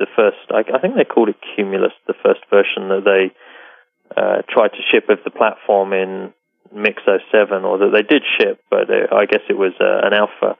the 0.00 0.10
first. 0.16 0.42
I, 0.50 0.66
I 0.74 0.80
think 0.80 0.96
they 0.96 1.04
called 1.04 1.28
it 1.28 1.36
Cumulus, 1.54 1.94
the 2.08 2.18
first 2.18 2.40
version 2.50 2.90
that 2.90 3.06
they 3.06 3.30
uh, 4.18 4.42
tried 4.50 4.74
to 4.74 4.82
ship 4.90 5.08
of 5.08 5.22
the 5.22 5.30
platform 5.30 5.92
in 5.92 6.34
Mix 6.74 7.02
07, 7.06 7.62
or 7.62 7.78
that 7.78 7.92
they 7.94 8.02
did 8.02 8.22
ship, 8.40 8.58
but 8.70 8.90
uh, 8.90 9.14
I 9.14 9.26
guess 9.26 9.46
it 9.48 9.56
was 9.56 9.72
uh, 9.78 10.02
an 10.02 10.14
alpha. 10.14 10.58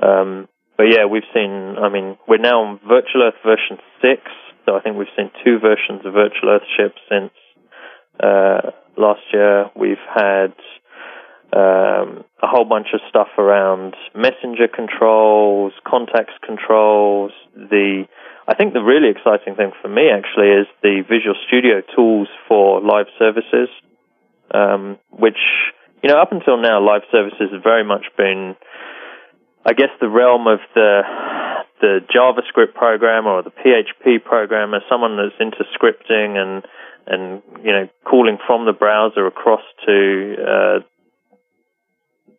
Um, 0.00 0.48
but 0.76 0.84
yeah, 0.84 1.06
we've 1.10 1.26
seen. 1.34 1.82
I 1.82 1.88
mean, 1.88 2.16
we're 2.28 2.38
now 2.38 2.62
on 2.62 2.80
Virtual 2.86 3.26
Earth 3.26 3.42
version 3.44 3.82
six, 4.00 4.22
so 4.66 4.76
I 4.76 4.80
think 4.80 4.96
we've 4.96 5.12
seen 5.16 5.30
two 5.44 5.58
versions 5.58 6.04
of 6.04 6.12
Virtual 6.12 6.50
Earth 6.50 6.68
ship 6.76 6.94
since 7.08 7.32
uh, 8.22 8.70
last 8.96 9.22
year. 9.32 9.66
We've 9.76 10.04
had 10.14 10.54
um, 11.52 12.24
a 12.42 12.46
whole 12.46 12.64
bunch 12.64 12.88
of 12.94 13.00
stuff 13.08 13.28
around 13.38 13.94
messenger 14.14 14.68
controls, 14.72 15.72
contacts 15.86 16.34
controls. 16.44 17.32
The 17.54 18.04
I 18.48 18.54
think 18.54 18.72
the 18.72 18.82
really 18.82 19.10
exciting 19.10 19.54
thing 19.54 19.72
for 19.80 19.88
me 19.88 20.10
actually 20.10 20.48
is 20.48 20.66
the 20.82 21.02
Visual 21.08 21.36
Studio 21.46 21.82
tools 21.94 22.28
for 22.48 22.80
live 22.80 23.06
services, 23.18 23.68
um, 24.54 24.98
which 25.10 25.38
you 26.02 26.08
know 26.08 26.20
up 26.20 26.32
until 26.32 26.56
now 26.56 26.80
live 26.80 27.02
services 27.10 27.50
have 27.52 27.62
very 27.62 27.84
much 27.84 28.06
been 28.16 28.56
I 29.64 29.74
guess 29.74 29.90
the 30.00 30.08
realm 30.08 30.46
of 30.48 30.58
the 30.74 31.02
the 31.82 31.98
JavaScript 32.14 32.74
programmer 32.74 33.30
or 33.30 33.42
the 33.42 33.50
PHP 33.50 34.24
programmer, 34.24 34.80
someone 34.88 35.16
that's 35.18 35.34
into 35.38 35.64
scripting 35.76 36.38
and 36.38 36.64
and 37.04 37.42
you 37.64 37.72
know 37.72 37.88
calling 38.08 38.38
from 38.46 38.64
the 38.64 38.72
browser 38.72 39.26
across 39.26 39.60
to 39.84 40.34
uh, 40.38 40.78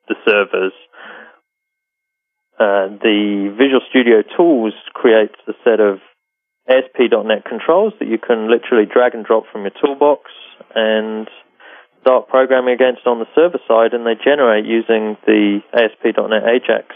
the 0.08 0.16
servers. 0.26 0.72
Uh, 2.58 2.96
the 3.04 3.54
Visual 3.58 3.82
Studio 3.90 4.24
Tools 4.38 4.74
creates 4.94 5.36
a 5.48 5.54
set 5.66 5.82
of 5.82 6.00
ASP.NET 6.70 7.44
controls 7.44 7.92
that 8.00 8.08
you 8.08 8.18
can 8.18 8.50
literally 8.50 8.86
drag 8.86 9.14
and 9.14 9.26
drop 9.26 9.44
from 9.52 9.64
your 9.64 9.76
toolbox 9.84 10.32
and 10.74 11.28
start 12.02 12.30
programming 12.30 12.74
against 12.76 13.06
on 13.06 13.20
the 13.20 13.28
server 13.36 13.60
side, 13.68 13.94
and 13.94 14.06
they 14.06 14.16
generate 14.16 14.66
using 14.66 15.18
the 15.26 15.60
ASP.NET 15.74 16.44
Ajax 16.48 16.96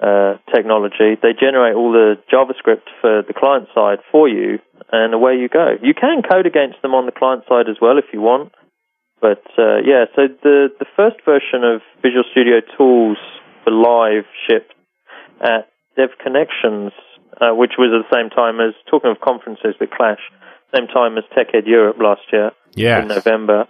uh, 0.00 0.36
technology. 0.54 1.16
They 1.20 1.32
generate 1.38 1.74
all 1.74 1.92
the 1.92 2.16
JavaScript 2.32 2.86
for 3.00 3.22
the 3.26 3.32
client 3.32 3.68
side 3.74 3.98
for 4.12 4.28
you, 4.28 4.58
and 4.92 5.14
away 5.14 5.34
you 5.36 5.48
go. 5.48 5.76
You 5.82 5.94
can 5.94 6.22
code 6.22 6.46
against 6.46 6.82
them 6.82 6.94
on 6.94 7.06
the 7.06 7.12
client 7.12 7.44
side 7.48 7.68
as 7.68 7.76
well 7.80 7.98
if 7.98 8.04
you 8.12 8.20
want. 8.20 8.52
But 9.20 9.42
uh, 9.58 9.80
yeah, 9.84 10.04
so 10.14 10.28
the 10.42 10.68
the 10.78 10.86
first 10.96 11.16
version 11.24 11.64
of 11.64 11.80
Visual 12.02 12.24
Studio 12.30 12.60
Tools 12.76 13.16
for 13.64 13.70
Live 13.72 14.24
shipped 14.46 14.74
at 15.40 15.68
Dev 15.96 16.10
Connections, 16.22 16.92
uh, 17.40 17.54
which 17.54 17.72
was 17.78 17.90
at 17.96 18.04
the 18.04 18.14
same 18.14 18.28
time 18.30 18.60
as 18.60 18.74
talking 18.90 19.10
of 19.10 19.20
conferences 19.20 19.74
that 19.80 19.90
clash, 19.90 20.20
same 20.74 20.86
time 20.88 21.16
as 21.16 21.24
TechEd 21.36 21.66
Europe 21.66 21.96
last 21.98 22.22
year 22.32 22.50
Yes. 22.74 23.02
in 23.02 23.08
November. 23.08 23.66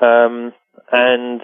Um, 0.00 0.52
and 0.92 1.40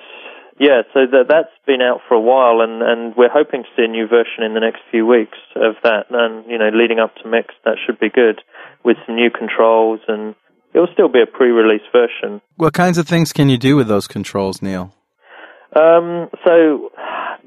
yeah, 0.59 0.83
so 0.95 1.01
that 1.05 1.27
that's 1.29 1.53
been 1.67 1.83
out 1.83 2.01
for 2.09 2.15
a 2.15 2.21
while, 2.21 2.61
and 2.61 2.83
and 2.83 3.15
we're 3.17 3.33
hoping 3.33 3.63
to 3.63 3.69
see 3.77 3.85
a 3.85 3.89
new 3.89 4.07
version 4.09 4.43
in 4.43 4.55
the 4.55 4.61
next 4.61 4.81
few 4.91 5.07
weeks 5.07 5.39
of 5.55 5.75
that. 5.83 6.07
And 6.11 6.47
you 6.51 6.59
know, 6.59 6.71
leading 6.73 6.99
up 6.99 7.15
to 7.17 7.29
Mix, 7.29 7.55
that 7.65 7.77
should 7.85 8.01
be 8.01 8.09
good 8.09 8.41
with 8.85 8.97
some 9.07 9.17
new 9.17 9.31
controls, 9.31 10.01
and 10.09 10.35
it 10.73 10.79
will 10.79 10.93
still 10.93 11.09
be 11.09 11.21
a 11.21 11.27
pre-release 11.27 11.85
version. 11.93 12.41
What 12.57 12.73
kinds 12.73 12.97
of 12.97 13.07
things 13.07 13.33
can 13.33 13.49
you 13.49 13.59
do 13.59 13.77
with 13.77 13.89
those 13.89 14.09
controls, 14.09 14.63
Neil? 14.63 14.95
Um, 15.75 16.31
so 16.45 16.89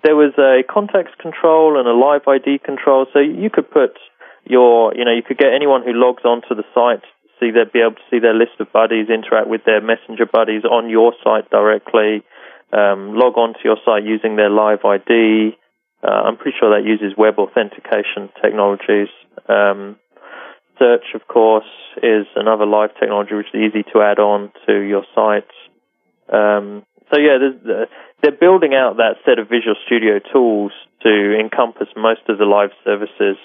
there 0.04 0.16
was 0.16 0.34
a 0.38 0.62
contacts 0.72 1.14
control 1.20 1.80
and 1.80 1.88
a 1.88 1.94
live 1.94 2.28
ID 2.28 2.60
control. 2.60 3.08
So 3.12 3.20
you 3.20 3.50
could 3.50 3.72
put 3.72 3.98
your, 4.46 4.94
you 4.94 5.04
know, 5.04 5.12
you 5.12 5.24
could 5.26 5.38
get 5.38 5.50
anyone 5.56 5.82
who 5.84 5.94
logs 5.94 6.26
onto 6.26 6.54
the 6.54 6.64
site 6.76 7.04
see 7.40 7.52
their 7.52 7.66
be 7.66 7.80
able 7.80 7.96
to 7.96 8.08
see 8.12 8.20
their 8.20 8.36
list 8.36 8.60
of 8.60 8.72
buddies, 8.72 9.08
interact 9.10 9.48
with 9.48 9.64
their 9.66 9.82
messenger 9.82 10.26
buddies 10.26 10.64
on 10.66 10.90
your 10.90 11.14
site 11.24 11.50
directly, 11.50 12.22
um, 12.72 13.16
log 13.16 13.38
onto 13.38 13.60
your 13.64 13.78
site 13.86 14.04
using 14.04 14.36
their 14.36 14.50
live 14.50 14.86
ID. 14.86 15.58
Uh, 16.04 16.08
I'm 16.08 16.38
pretty 16.38 16.58
sure 16.60 16.70
that 16.76 16.88
uses 16.88 17.18
web 17.18 17.36
authentication 17.38 18.30
technologies. 18.42 19.10
Um, 19.48 19.98
search, 20.78 21.14
of 21.14 21.28
course, 21.28 21.68
is 21.98 22.26
another 22.36 22.66
live 22.66 22.92
technology 23.00 23.36
which 23.36 23.54
is 23.54 23.60
easy 23.60 23.84
to 23.94 24.02
add 24.02 24.20
on 24.20 24.52
to 24.68 24.80
your 24.80 25.04
site. 25.14 25.50
Um, 26.32 26.86
so 27.12 27.20
yeah, 27.20 27.38
they're 28.22 28.40
building 28.40 28.74
out 28.74 28.98
that 28.98 29.18
set 29.26 29.40
of 29.40 29.50
Visual 29.50 29.76
Studio 29.86 30.20
tools 30.32 30.72
to 31.02 31.40
encompass 31.40 31.88
most 31.98 32.22
of 32.30 32.38
the 32.38 32.46
live 32.46 32.70
services. 32.86 33.38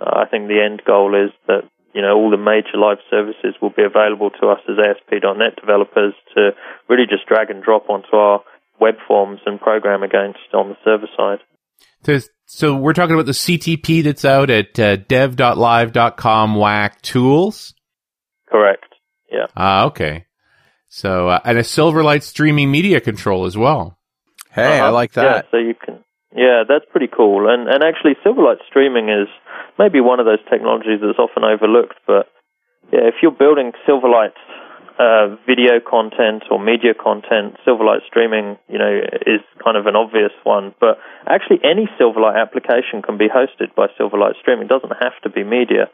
Uh, 0.00 0.22
I 0.22 0.26
think 0.26 0.48
the 0.48 0.60
end 0.60 0.82
goal 0.84 1.14
is 1.14 1.30
that 1.46 1.62
you 1.94 2.00
know, 2.00 2.16
all 2.16 2.30
the 2.30 2.40
major 2.40 2.76
live 2.76 2.98
services 3.10 3.54
will 3.60 3.70
be 3.70 3.84
available 3.84 4.30
to 4.40 4.48
us 4.48 4.60
as 4.68 4.76
ASP.NET 4.80 5.56
developers 5.60 6.14
to 6.34 6.50
really 6.88 7.04
just 7.08 7.26
drag 7.26 7.50
and 7.50 7.62
drop 7.62 7.88
onto 7.90 8.16
our 8.16 8.40
web 8.82 8.94
forms 9.06 9.40
and 9.46 9.60
program 9.60 10.02
against 10.02 10.40
on 10.52 10.68
the 10.68 10.76
server 10.84 11.06
side. 11.16 11.38
So, 12.02 12.18
so 12.46 12.76
we're 12.76 12.92
talking 12.92 13.14
about 13.14 13.26
the 13.26 13.32
CTP 13.32 14.02
that's 14.02 14.24
out 14.24 14.50
at 14.50 14.78
uh, 14.78 14.96
dev.live.com 14.96 16.56
whack 16.56 17.00
tools? 17.02 17.74
Correct. 18.50 18.84
Yeah. 19.30 19.46
Ah, 19.56 19.84
okay. 19.86 20.26
So, 20.88 21.28
uh, 21.28 21.40
and 21.44 21.58
a 21.58 21.62
Silverlight 21.62 22.22
streaming 22.22 22.70
media 22.70 23.00
control 23.00 23.46
as 23.46 23.56
well. 23.56 23.98
Hey, 24.50 24.78
uh-huh. 24.78 24.86
I 24.86 24.88
like 24.90 25.12
that. 25.12 25.24
Yeah, 25.24 25.42
so 25.50 25.56
you 25.56 25.74
can, 25.74 26.04
yeah, 26.36 26.64
that's 26.68 26.84
pretty 26.90 27.08
cool. 27.08 27.48
And, 27.48 27.68
and 27.68 27.82
actually 27.82 28.16
Silverlight 28.26 28.58
streaming 28.68 29.08
is, 29.08 29.28
maybe 29.78 30.00
one 30.00 30.20
of 30.20 30.26
those 30.26 30.42
technologies 30.50 31.00
that's 31.00 31.18
often 31.18 31.44
overlooked. 31.44 31.96
But 32.06 32.28
yeah, 32.92 33.08
if 33.08 33.16
you're 33.22 33.32
building 33.32 33.72
Silverlight 33.88 34.36
uh, 34.98 35.36
video 35.46 35.80
content 35.80 36.44
or 36.50 36.58
media 36.58 36.94
content, 36.94 37.56
Silverlight 37.66 38.06
streaming, 38.06 38.58
you 38.68 38.78
know, 38.78 39.00
is 39.26 39.40
kind 39.62 39.76
of 39.76 39.86
an 39.86 39.96
obvious 39.96 40.32
one. 40.44 40.74
But 40.80 40.98
actually, 41.26 41.60
any 41.64 41.88
Silverlight 42.00 42.40
application 42.40 43.02
can 43.02 43.18
be 43.18 43.28
hosted 43.28 43.74
by 43.74 43.88
Silverlight 43.98 44.38
streaming. 44.40 44.66
It 44.66 44.70
doesn't 44.70 44.96
have 45.00 45.16
to 45.22 45.30
be 45.30 45.44
media. 45.44 45.88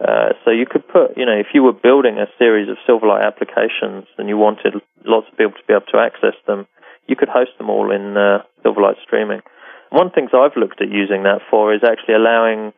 Uh, 0.00 0.34
so 0.44 0.50
you 0.50 0.66
could 0.66 0.86
put, 0.88 1.16
you 1.16 1.26
know, 1.26 1.38
if 1.38 1.54
you 1.54 1.62
were 1.62 1.72
building 1.72 2.18
a 2.18 2.26
series 2.38 2.68
of 2.68 2.76
Silverlight 2.88 3.24
applications 3.24 4.06
and 4.18 4.28
you 4.28 4.36
wanted 4.36 4.74
lots 5.04 5.26
of 5.30 5.38
people 5.38 5.52
to 5.52 5.66
be 5.66 5.74
able 5.74 5.86
to 5.92 5.98
access 5.98 6.34
them, 6.46 6.66
you 7.06 7.16
could 7.16 7.28
host 7.28 7.50
them 7.58 7.70
all 7.70 7.92
in 7.92 8.16
uh, 8.16 8.42
Silverlight 8.64 8.96
streaming. 9.02 9.40
One 9.90 10.06
of 10.06 10.12
the 10.12 10.14
things 10.14 10.30
I've 10.32 10.56
looked 10.56 10.80
at 10.80 10.88
using 10.88 11.24
that 11.24 11.40
for 11.50 11.74
is 11.74 11.82
actually 11.84 12.14
allowing 12.14 12.72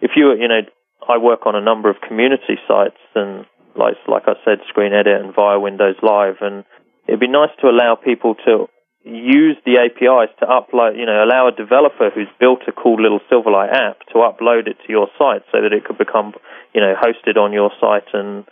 if 0.00 0.12
you 0.16 0.32
you 0.32 0.48
know 0.48 0.60
I 1.08 1.18
work 1.18 1.46
on 1.46 1.54
a 1.54 1.60
number 1.60 1.90
of 1.90 1.96
community 2.00 2.58
sites 2.66 3.00
and 3.14 3.44
like 3.78 3.96
like 4.08 4.24
I 4.26 4.34
said, 4.44 4.58
Screen 4.68 4.92
Edit 4.92 5.20
and 5.20 5.34
via 5.34 5.58
Windows 5.58 5.96
Live, 6.02 6.36
and 6.40 6.64
it'd 7.06 7.20
be 7.20 7.28
nice 7.28 7.54
to 7.60 7.68
allow 7.68 7.96
people 7.96 8.34
to 8.46 8.68
use 9.06 9.56
the 9.64 9.78
APIs 9.78 10.34
to 10.40 10.46
upload, 10.46 10.98
you 10.98 11.06
know, 11.06 11.22
allow 11.22 11.46
a 11.46 11.52
developer 11.52 12.10
who's 12.10 12.28
built 12.40 12.66
a 12.66 12.72
cool 12.72 13.00
little 13.00 13.20
Silverlight 13.30 13.72
app 13.72 14.00
to 14.10 14.26
upload 14.26 14.66
it 14.66 14.76
to 14.84 14.88
your 14.90 15.06
site 15.16 15.42
so 15.52 15.62
that 15.62 15.72
it 15.72 15.84
could 15.84 15.96
become, 15.96 16.34
you 16.74 16.80
know, 16.80 16.94
hosted 16.98 17.36
on 17.38 17.52
your 17.52 17.70
site 17.80 18.10
and 18.12 18.44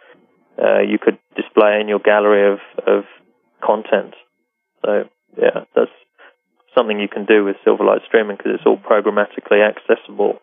uh, 0.62 0.78
you 0.78 0.98
could 0.98 1.18
display 1.34 1.80
in 1.80 1.88
your 1.88 1.98
gallery 1.98 2.52
of, 2.52 2.60
of 2.86 3.04
content. 3.64 4.14
So, 4.86 5.10
yeah, 5.36 5.66
that's 5.74 5.90
something 6.76 7.00
you 7.00 7.08
can 7.08 7.24
do 7.24 7.44
with 7.44 7.56
Silverlight 7.66 8.06
streaming 8.06 8.36
because 8.36 8.52
it's 8.54 8.66
all 8.66 8.78
programmatically 8.78 9.58
accessible 9.58 10.38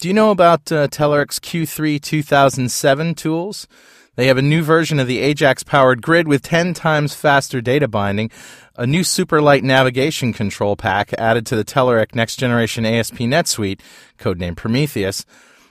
do 0.00 0.08
you 0.08 0.14
know 0.14 0.30
about 0.30 0.72
uh, 0.72 0.88
Telerik's 0.88 1.38
Q3 1.38 2.00
2007 2.00 3.14
tools? 3.14 3.68
They 4.16 4.28
have 4.28 4.38
a 4.38 4.42
new 4.42 4.62
version 4.62 4.98
of 4.98 5.06
the 5.06 5.18
Ajax 5.18 5.62
powered 5.62 6.00
grid 6.00 6.26
with 6.26 6.40
10 6.40 6.72
times 6.72 7.14
faster 7.14 7.60
data 7.60 7.86
binding, 7.86 8.30
a 8.76 8.86
new 8.86 9.02
Superlight 9.02 9.62
navigation 9.62 10.32
control 10.32 10.74
pack 10.74 11.12
added 11.18 11.44
to 11.46 11.56
the 11.56 11.66
Telerik 11.66 12.14
next 12.14 12.36
generation 12.36 12.86
ASP.NET 12.86 13.46
Suite, 13.46 13.82
codenamed 14.18 14.56
Prometheus. 14.56 15.26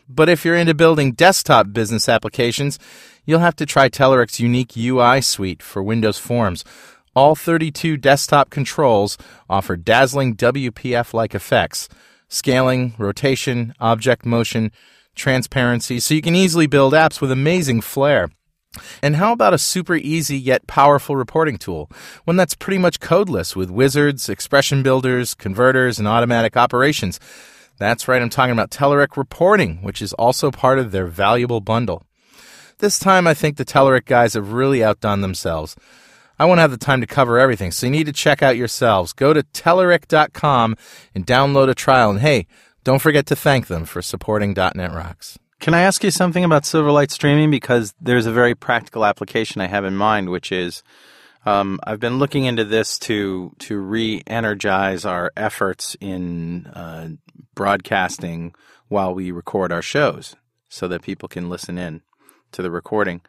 But 0.08 0.30
if 0.30 0.46
you're 0.46 0.56
into 0.56 0.76
building 0.76 1.14
desktop 1.14 1.74
business 1.74 2.08
applications, 2.08 2.78
you'll 3.26 3.40
have 3.40 3.56
to 3.56 3.66
try 3.66 3.90
Telerik's 3.90 4.40
unique 4.40 4.78
UI 4.78 5.22
suite 5.22 5.64
for 5.64 5.82
Windows 5.82 6.20
Forms. 6.20 6.64
All 7.16 7.34
32 7.34 7.98
desktop 7.98 8.52
controls 8.52 9.18
offer 9.50 9.76
dazzling 9.76 10.36
WPF 10.36 11.16
like 11.16 11.34
effects 11.34 11.90
scaling, 12.30 12.94
rotation, 12.98 13.74
object 13.80 14.26
motion, 14.26 14.72
transparency, 15.16 16.00
so 16.00 16.14
you 16.14 16.22
can 16.22 16.36
easily 16.36 16.68
build 16.68 16.94
apps 16.94 17.20
with 17.20 17.32
amazing 17.32 17.82
flair. 17.82 18.30
And 19.02 19.16
how 19.16 19.34
about 19.34 19.54
a 19.54 19.58
super 19.58 19.96
easy 19.96 20.38
yet 20.38 20.68
powerful 20.68 21.16
reporting 21.16 21.58
tool? 21.58 21.90
One 22.26 22.38
that's 22.38 22.56
pretty 22.56 22.78
much 22.78 23.00
codeless 23.00 23.56
with 23.56 23.72
wizards, 23.72 24.30
expression 24.30 24.84
builders, 24.84 25.34
converters, 25.34 25.98
and 25.98 26.08
automatic 26.08 26.56
operations. 26.56 27.20
That's 27.80 28.08
right, 28.08 28.22
I'm 28.22 28.30
talking 28.30 28.54
about 28.54 28.72
Telerik 28.72 29.18
Reporting, 29.18 29.82
which 29.82 30.02
is 30.02 30.14
also 30.14 30.52
part 30.52 30.80
of 30.80 30.92
their 30.92 31.08
valuable 31.08 31.62
bundle. 31.62 32.04
This 32.78 33.00
time, 33.00 33.26
I 33.26 33.34
think 33.34 33.58
the 33.58 33.66
Telerik 33.66 34.06
guys 34.06 34.36
have 34.36 34.54
really 34.54 34.84
outdone 34.84 35.22
themselves. 35.22 35.76
I 36.40 36.46
won't 36.46 36.62
have 36.62 36.72
the 36.72 36.78
time 36.78 37.02
to 37.02 37.08
cover 37.08 37.38
everything, 37.38 37.72
so 37.72 37.86
you 37.86 37.92
need 37.92 38.06
to 38.06 38.14
check 38.14 38.42
out 38.42 38.56
yourselves. 38.56 39.12
Go 39.12 39.34
to 39.34 39.44
Telerik.com 39.44 40.78
and 41.14 41.28
download 41.28 41.70
a 41.70 41.76
trial. 41.76 42.10
And 42.10 42.22
hey, 42.22 42.48
don't 42.86 43.02
forget 43.02 43.26
to 43.26 43.36
thank 43.36 43.68
them 43.68 43.84
for 43.84 44.02
supporting 44.02 44.54
.NET 44.54 44.94
Rocks. 44.94 45.38
Can 45.60 45.74
I 45.74 45.82
ask 45.82 46.02
you 46.02 46.12
something 46.12 46.46
about 46.46 46.64
Silverlight 46.64 47.12
streaming? 47.12 47.52
Because 47.52 47.94
there's 48.00 48.26
a 48.26 48.32
very 48.32 48.56
practical 48.56 49.04
application 49.04 49.60
I 49.60 49.68
have 49.68 49.84
in 49.84 49.98
mind, 49.98 50.30
which 50.30 50.54
is 50.54 50.82
um, 51.46 51.82
I've 51.84 52.00
been 52.00 52.20
looking 52.20 52.46
into 52.46 52.64
this 52.64 52.98
to 53.00 53.54
to 53.60 53.78
re-energize 53.78 55.04
our 55.04 55.32
efforts 55.36 55.98
in 56.00 56.68
uh, 56.68 57.10
broadcasting 57.56 58.54
while 58.88 59.14
we 59.14 59.32
record 59.32 59.74
our 59.74 59.82
shows, 59.82 60.38
so 60.70 60.88
that 60.88 61.02
people 61.02 61.28
can 61.28 61.50
listen 61.50 61.78
in 61.78 62.02
to 62.54 62.62
the 62.62 62.72
recording 62.72 63.22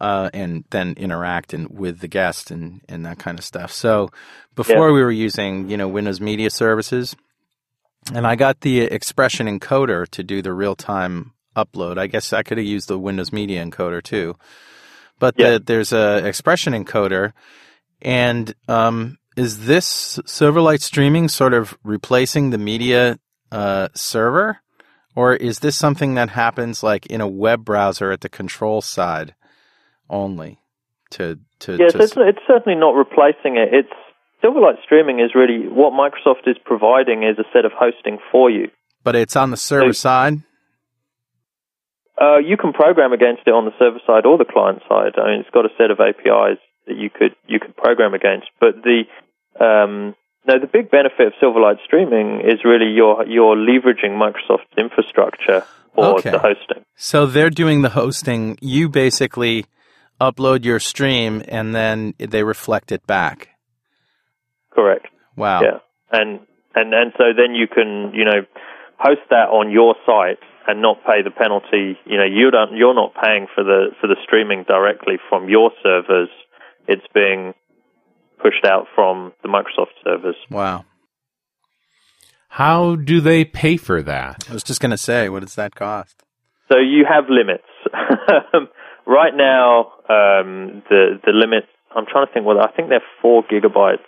uh, 0.00 0.30
and 0.32 0.64
then 0.70 0.94
interact 0.96 1.54
and 1.54 1.68
with 1.70 2.00
the 2.00 2.08
guest 2.08 2.50
and, 2.50 2.80
and 2.88 3.06
that 3.06 3.18
kind 3.18 3.38
of 3.38 3.44
stuff. 3.44 3.72
So 3.72 4.10
before 4.54 4.88
yeah. 4.88 4.94
we 4.94 5.02
were 5.02 5.12
using, 5.12 5.68
you 5.68 5.76
know, 5.76 5.88
Windows 5.88 6.20
Media 6.20 6.50
Services, 6.50 7.14
and 8.12 8.26
I 8.26 8.36
got 8.36 8.60
the 8.60 8.82
expression 8.82 9.46
encoder 9.46 10.06
to 10.08 10.22
do 10.22 10.42
the 10.42 10.52
real 10.52 10.76
time 10.76 11.32
upload. 11.56 11.98
I 11.98 12.06
guess 12.06 12.32
I 12.32 12.42
could 12.42 12.58
have 12.58 12.66
used 12.66 12.88
the 12.88 12.98
Windows 12.98 13.32
Media 13.32 13.64
encoder 13.64 14.02
too, 14.02 14.36
but 15.18 15.34
yeah. 15.38 15.52
the, 15.52 15.58
there's 15.60 15.92
a 15.92 16.26
expression 16.26 16.72
encoder, 16.72 17.32
and 18.02 18.54
um, 18.68 19.18
is 19.36 19.66
this 19.66 20.18
Silverlight 20.26 20.82
streaming 20.82 21.28
sort 21.28 21.54
of 21.54 21.76
replacing 21.82 22.50
the 22.50 22.58
media 22.58 23.18
uh, 23.50 23.88
server? 23.94 24.58
Or 25.16 25.36
is 25.36 25.60
this 25.60 25.76
something 25.76 26.14
that 26.14 26.30
happens 26.30 26.82
like 26.82 27.06
in 27.06 27.20
a 27.20 27.28
web 27.28 27.64
browser 27.64 28.10
at 28.10 28.20
the 28.20 28.28
control 28.28 28.82
side? 28.82 29.36
Only 30.10 30.58
to 31.10 31.38
to 31.60 31.76
yes 31.76 31.92
to... 31.92 32.02
It's, 32.02 32.14
it's 32.16 32.46
certainly 32.46 32.78
not 32.78 32.94
replacing 32.94 33.56
it 33.56 33.72
it's 33.72 33.92
silverlight 34.42 34.82
streaming 34.82 35.20
is 35.20 35.34
really 35.34 35.68
what 35.68 35.92
microsoft 35.92 36.46
is 36.46 36.56
providing 36.64 37.22
is 37.22 37.38
a 37.38 37.44
set 37.52 37.64
of 37.64 37.72
hosting 37.72 38.18
for 38.30 38.50
you 38.50 38.68
but 39.02 39.16
it's 39.16 39.36
on 39.36 39.50
the 39.50 39.56
server 39.56 39.92
so, 39.92 40.08
side 40.08 40.42
uh, 42.20 42.38
you 42.38 42.56
can 42.56 42.72
program 42.72 43.12
against 43.12 43.42
it 43.46 43.50
on 43.50 43.64
the 43.64 43.72
server 43.78 43.98
side 44.06 44.24
or 44.24 44.38
the 44.38 44.44
client 44.44 44.80
side 44.88 45.12
i 45.18 45.30
mean 45.30 45.40
it's 45.40 45.50
got 45.50 45.64
a 45.64 45.72
set 45.78 45.90
of 45.90 45.98
apis 46.00 46.58
that 46.86 46.96
you 46.96 47.10
could 47.10 47.34
you 47.46 47.58
could 47.58 47.76
program 47.76 48.14
against 48.14 48.46
but 48.60 48.74
the 48.82 49.04
um, 49.60 50.16
no, 50.46 50.58
the 50.58 50.66
big 50.66 50.90
benefit 50.90 51.28
of 51.28 51.32
Silverlight 51.42 51.82
streaming 51.84 52.40
is 52.40 52.64
really 52.64 52.90
you're 52.92 53.26
you're 53.26 53.56
leveraging 53.56 54.18
Microsoft's 54.20 54.76
infrastructure 54.76 55.64
for 55.94 56.18
okay. 56.18 56.30
the 56.30 56.38
hosting. 56.38 56.84
So 56.96 57.26
they're 57.26 57.50
doing 57.50 57.82
the 57.82 57.90
hosting. 57.90 58.58
You 58.60 58.88
basically 58.88 59.64
upload 60.30 60.64
your 60.64 60.80
stream 60.80 61.42
and 61.48 61.74
then 61.74 62.14
they 62.18 62.42
reflect 62.42 62.92
it 62.92 63.06
back. 63.06 63.48
Correct. 64.72 65.06
Wow. 65.36 65.62
Yeah. 65.62 65.78
And 66.12 66.40
and 66.74 66.92
and 66.92 67.12
so 67.16 67.24
then 67.36 67.54
you 67.54 67.66
can, 67.66 68.12
you 68.14 68.24
know, 68.24 68.42
host 68.98 69.22
that 69.30 69.48
on 69.50 69.70
your 69.70 69.94
site 70.06 70.38
and 70.66 70.80
not 70.82 70.98
pay 71.04 71.22
the 71.22 71.30
penalty. 71.30 71.98
You 72.04 72.16
know, 72.16 72.24
you 72.24 72.50
don't 72.50 72.76
you're 72.76 72.94
not 72.94 73.12
paying 73.22 73.46
for 73.54 73.64
the 73.64 73.90
for 74.00 74.06
the 74.06 74.16
streaming 74.24 74.64
directly 74.64 75.14
from 75.28 75.48
your 75.48 75.70
servers. 75.82 76.28
It's 76.86 77.06
being 77.14 77.54
pushed 78.42 78.64
out 78.64 78.86
from 78.94 79.32
the 79.42 79.48
Microsoft 79.48 79.94
servers. 80.04 80.36
Wow. 80.50 80.84
How 82.48 82.94
do 82.94 83.20
they 83.20 83.44
pay 83.44 83.76
for 83.76 84.02
that? 84.02 84.44
I 84.48 84.52
was 84.52 84.62
just 84.62 84.80
going 84.80 84.92
to 84.92 84.98
say, 84.98 85.28
what 85.28 85.40
does 85.40 85.56
that 85.56 85.74
cost? 85.74 86.22
So 86.70 86.78
you 86.78 87.04
have 87.08 87.24
limits. 87.28 87.64
right 89.06 89.34
now, 89.34 89.92
um, 90.08 90.82
the 90.88 91.20
the 91.24 91.32
limit. 91.32 91.64
I'm 91.94 92.06
trying 92.06 92.26
to 92.26 92.32
think. 92.32 92.46
Well, 92.46 92.60
I 92.60 92.72
think 92.72 92.88
they're 92.88 93.04
four 93.22 93.44
gigabytes 93.44 94.04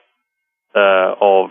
uh, 0.75 1.15
of 1.21 1.51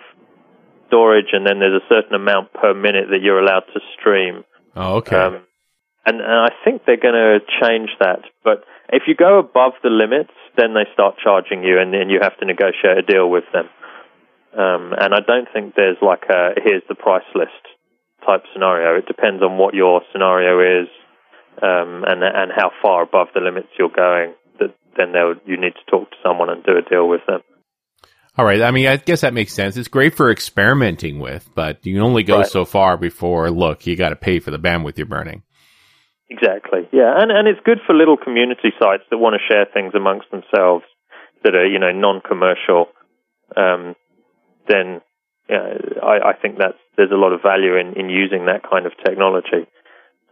storage, 0.87 1.31
and 1.33 1.45
then 1.45 1.59
there's 1.59 1.81
a 1.81 1.93
certain 1.93 2.15
amount 2.15 2.53
per 2.53 2.73
minute 2.73 3.07
that 3.11 3.21
you're 3.21 3.39
allowed 3.39 3.63
to 3.73 3.79
stream. 3.97 4.43
Oh, 4.75 4.95
okay. 4.97 5.15
Um, 5.15 5.41
and, 6.05 6.21
and 6.21 6.39
I 6.45 6.49
think 6.63 6.83
they're 6.85 7.01
going 7.01 7.15
to 7.15 7.39
change 7.61 7.89
that. 7.99 8.19
But 8.43 8.63
if 8.89 9.03
you 9.07 9.15
go 9.15 9.39
above 9.39 9.73
the 9.81 9.89
limits, 9.89 10.33
then 10.57 10.73
they 10.73 10.85
start 10.93 11.15
charging 11.23 11.63
you, 11.63 11.79
and 11.79 11.93
then 11.93 12.09
you 12.09 12.19
have 12.21 12.37
to 12.37 12.45
negotiate 12.45 12.97
a 12.97 13.01
deal 13.01 13.29
with 13.29 13.45
them. 13.51 13.65
Um, 14.55 14.93
and 14.95 15.13
I 15.13 15.19
don't 15.19 15.47
think 15.51 15.75
there's 15.75 15.97
like 16.01 16.23
a 16.29 16.55
here's 16.63 16.83
the 16.87 16.95
price 16.95 17.27
list 17.33 17.59
type 18.25 18.43
scenario. 18.53 18.97
It 18.97 19.05
depends 19.05 19.43
on 19.43 19.57
what 19.57 19.73
your 19.73 20.01
scenario 20.11 20.83
is 20.83 20.87
um, 21.61 22.03
and 22.07 22.23
and 22.23 22.51
how 22.55 22.71
far 22.81 23.03
above 23.03 23.27
the 23.33 23.41
limits 23.41 23.67
you're 23.77 23.89
going. 23.89 24.33
That 24.59 24.75
then 24.97 25.11
they'll 25.13 25.35
you 25.45 25.59
need 25.59 25.73
to 25.73 25.91
talk 25.91 26.09
to 26.11 26.17
someone 26.23 26.49
and 26.49 26.63
do 26.63 26.73
a 26.77 26.81
deal 26.89 27.07
with 27.07 27.21
them. 27.27 27.41
All 28.37 28.45
right. 28.45 28.61
I 28.61 28.71
mean, 28.71 28.87
I 28.87 28.97
guess 28.97 29.21
that 29.21 29.33
makes 29.33 29.53
sense. 29.53 29.77
It's 29.77 29.87
great 29.87 30.13
for 30.13 30.29
experimenting 30.29 31.19
with, 31.19 31.49
but 31.55 31.85
you 31.85 31.93
can 31.93 32.03
only 32.03 32.23
go 32.23 32.39
Right. 32.39 32.47
so 32.47 32.65
far 32.65 32.97
before, 32.97 33.49
look, 33.49 33.87
you 33.87 33.95
got 33.95 34.09
to 34.09 34.17
pay 34.17 34.39
for 34.39 34.51
the 34.51 34.59
bandwidth 34.59 34.97
you're 34.97 35.05
burning. 35.05 35.43
Exactly. 36.29 36.81
Yeah, 36.91 37.13
and 37.15 37.31
and 37.31 37.47
it's 37.47 37.59
good 37.63 37.79
for 37.85 37.93
little 37.93 38.17
community 38.17 38.73
sites 38.79 39.03
that 39.09 39.17
want 39.17 39.35
to 39.39 39.53
share 39.53 39.65
things 39.73 39.93
amongst 39.95 40.31
themselves 40.31 40.83
that 41.43 41.55
are 41.55 41.65
you 41.65 41.79
know 41.79 41.91
non-commercial. 41.91 42.87
Um, 43.55 43.95
then 44.67 45.01
yeah, 45.47 45.77
I, 46.01 46.29
I 46.29 46.33
think 46.41 46.57
that's 46.57 46.77
there's 46.97 47.11
a 47.11 47.15
lot 47.15 47.31
of 47.31 47.41
value 47.41 47.77
in, 47.77 47.93
in 47.99 48.09
using 48.09 48.47
that 48.47 48.67
kind 48.67 48.85
of 48.85 48.93
technology. 49.05 49.69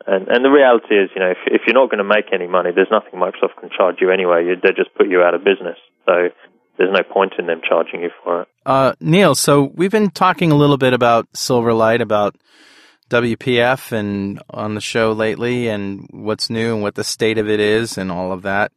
And 0.06 0.28
and 0.28 0.44
the 0.44 0.50
reality 0.50 0.96
is, 0.96 1.10
you 1.16 1.22
know, 1.22 1.32
if 1.32 1.38
if 1.48 1.62
you're 1.66 1.76
not 1.76 1.90
going 1.90 2.00
to 2.00 2.04
make 2.04 2.34
any 2.34 2.48
money, 2.48 2.72
there's 2.76 2.92
nothing 2.92 3.20
Microsoft 3.20 3.60
can 3.60 3.70
charge 3.76 3.98
you 4.02 4.12
anyway. 4.12 4.46
You, 4.46 4.56
they 4.62 4.72
just 4.76 4.94
put 4.96 5.08
you 5.08 5.22
out 5.22 5.34
of 5.34 5.44
business. 5.44 5.78
So 6.06 6.30
there's 6.78 6.92
no 6.92 7.04
point 7.04 7.34
in 7.38 7.48
them 7.48 7.62
charging 7.68 8.02
you 8.02 8.10
for 8.24 8.42
it. 8.42 8.48
Uh, 8.66 8.94
Neil, 9.00 9.36
so 9.36 9.72
we've 9.76 9.92
been 9.92 10.10
talking 10.10 10.52
a 10.52 10.56
little 10.56 10.78
bit 10.78 10.94
about 10.94 11.32
Silverlight, 11.34 12.02
about 12.02 12.36
WPF, 13.10 13.92
and 13.92 14.42
on 14.50 14.76
the 14.76 14.82
show 14.82 15.12
lately, 15.12 15.68
and 15.68 16.08
what's 16.12 16.50
new 16.50 16.74
and 16.74 16.82
what 16.82 16.96
the 16.96 17.04
state 17.04 17.38
of 17.38 17.50
it 17.50 17.60
is, 17.60 17.98
and 17.98 18.12
all 18.12 18.32
of 18.32 18.42
that. 18.42 18.72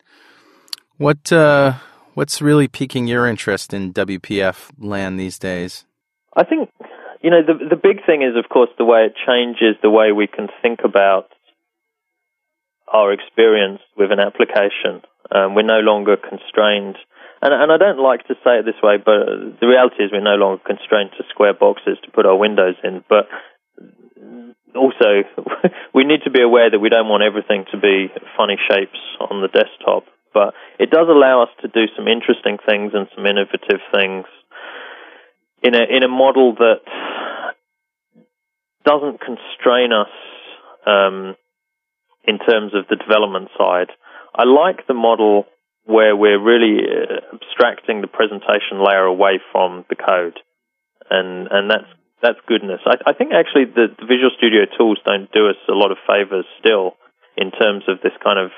What 0.98 1.32
uh, 1.32 1.74
what's 2.14 2.40
really 2.40 2.68
piquing 2.68 3.06
your 3.06 3.26
interest 3.26 3.74
in 3.74 3.92
WPF 3.92 4.70
land 4.78 5.18
these 5.18 5.38
days? 5.38 5.84
I 6.36 6.44
think 6.44 6.68
you 7.26 7.34
know 7.34 7.42
the 7.42 7.58
the 7.74 7.74
big 7.74 8.06
thing 8.06 8.22
is, 8.22 8.38
of 8.38 8.46
course, 8.48 8.70
the 8.78 8.86
way 8.86 9.02
it 9.10 9.18
changes 9.18 9.74
the 9.82 9.90
way 9.90 10.14
we 10.14 10.30
can 10.30 10.46
think 10.62 10.86
about 10.86 11.26
our 12.86 13.10
experience 13.10 13.82
with 13.98 14.14
an 14.14 14.22
application. 14.22 15.02
Um, 15.34 15.58
we're 15.58 15.66
no 15.66 15.82
longer 15.82 16.14
constrained, 16.14 16.94
and, 17.42 17.50
and 17.50 17.74
I 17.74 17.82
don't 17.82 17.98
like 17.98 18.22
to 18.30 18.38
say 18.46 18.62
it 18.62 18.64
this 18.64 18.78
way, 18.78 19.02
but 19.02 19.58
the 19.58 19.66
reality 19.66 20.06
is 20.06 20.14
we're 20.14 20.22
no 20.22 20.38
longer 20.38 20.62
constrained 20.62 21.18
to 21.18 21.26
square 21.34 21.50
boxes 21.50 21.98
to 22.06 22.14
put 22.14 22.30
our 22.30 22.38
windows 22.38 22.78
in. 22.86 23.02
But 23.10 23.26
also, 24.78 25.26
we 25.98 26.06
need 26.06 26.22
to 26.22 26.30
be 26.30 26.46
aware 26.46 26.70
that 26.70 26.78
we 26.78 26.94
don't 26.94 27.10
want 27.10 27.26
everything 27.26 27.66
to 27.74 27.76
be 27.76 28.06
funny 28.38 28.54
shapes 28.70 29.02
on 29.18 29.42
the 29.42 29.50
desktop. 29.50 30.06
But 30.30 30.54
it 30.78 30.94
does 30.94 31.10
allow 31.10 31.42
us 31.42 31.50
to 31.62 31.66
do 31.66 31.90
some 31.98 32.06
interesting 32.06 32.62
things 32.62 32.94
and 32.94 33.10
some 33.18 33.26
innovative 33.26 33.82
things 33.90 34.30
in 35.66 35.74
a 35.74 35.82
in 35.90 36.04
a 36.04 36.08
model 36.08 36.54
that 36.54 36.86
doesn't 38.86 39.20
constrain 39.20 39.92
us 39.92 40.14
um, 40.86 41.34
in 42.24 42.38
terms 42.38 42.72
of 42.74 42.86
the 42.88 42.96
development 42.96 43.48
side. 43.58 43.90
I 44.34 44.44
like 44.44 44.86
the 44.86 44.94
model 44.94 45.44
where 45.84 46.14
we're 46.14 46.42
really 46.42 46.82
uh, 46.82 47.34
abstracting 47.34 48.00
the 48.00 48.08
presentation 48.08 48.82
layer 48.82 49.04
away 49.04 49.40
from 49.52 49.84
the 49.90 49.96
code, 49.96 50.38
and 51.10 51.48
and 51.50 51.70
that's 51.70 51.90
that's 52.22 52.38
goodness. 52.46 52.80
I, 52.86 53.10
I 53.10 53.12
think 53.12 53.32
actually 53.32 53.66
the, 53.66 53.86
the 53.98 54.06
Visual 54.06 54.30
Studio 54.36 54.66
tools 54.78 54.98
don't 55.04 55.30
do 55.32 55.48
us 55.48 55.60
a 55.68 55.74
lot 55.74 55.90
of 55.90 55.98
favors 56.06 56.46
still 56.58 56.96
in 57.36 57.50
terms 57.50 57.84
of 57.88 58.00
this 58.02 58.16
kind 58.22 58.38
of 58.38 58.50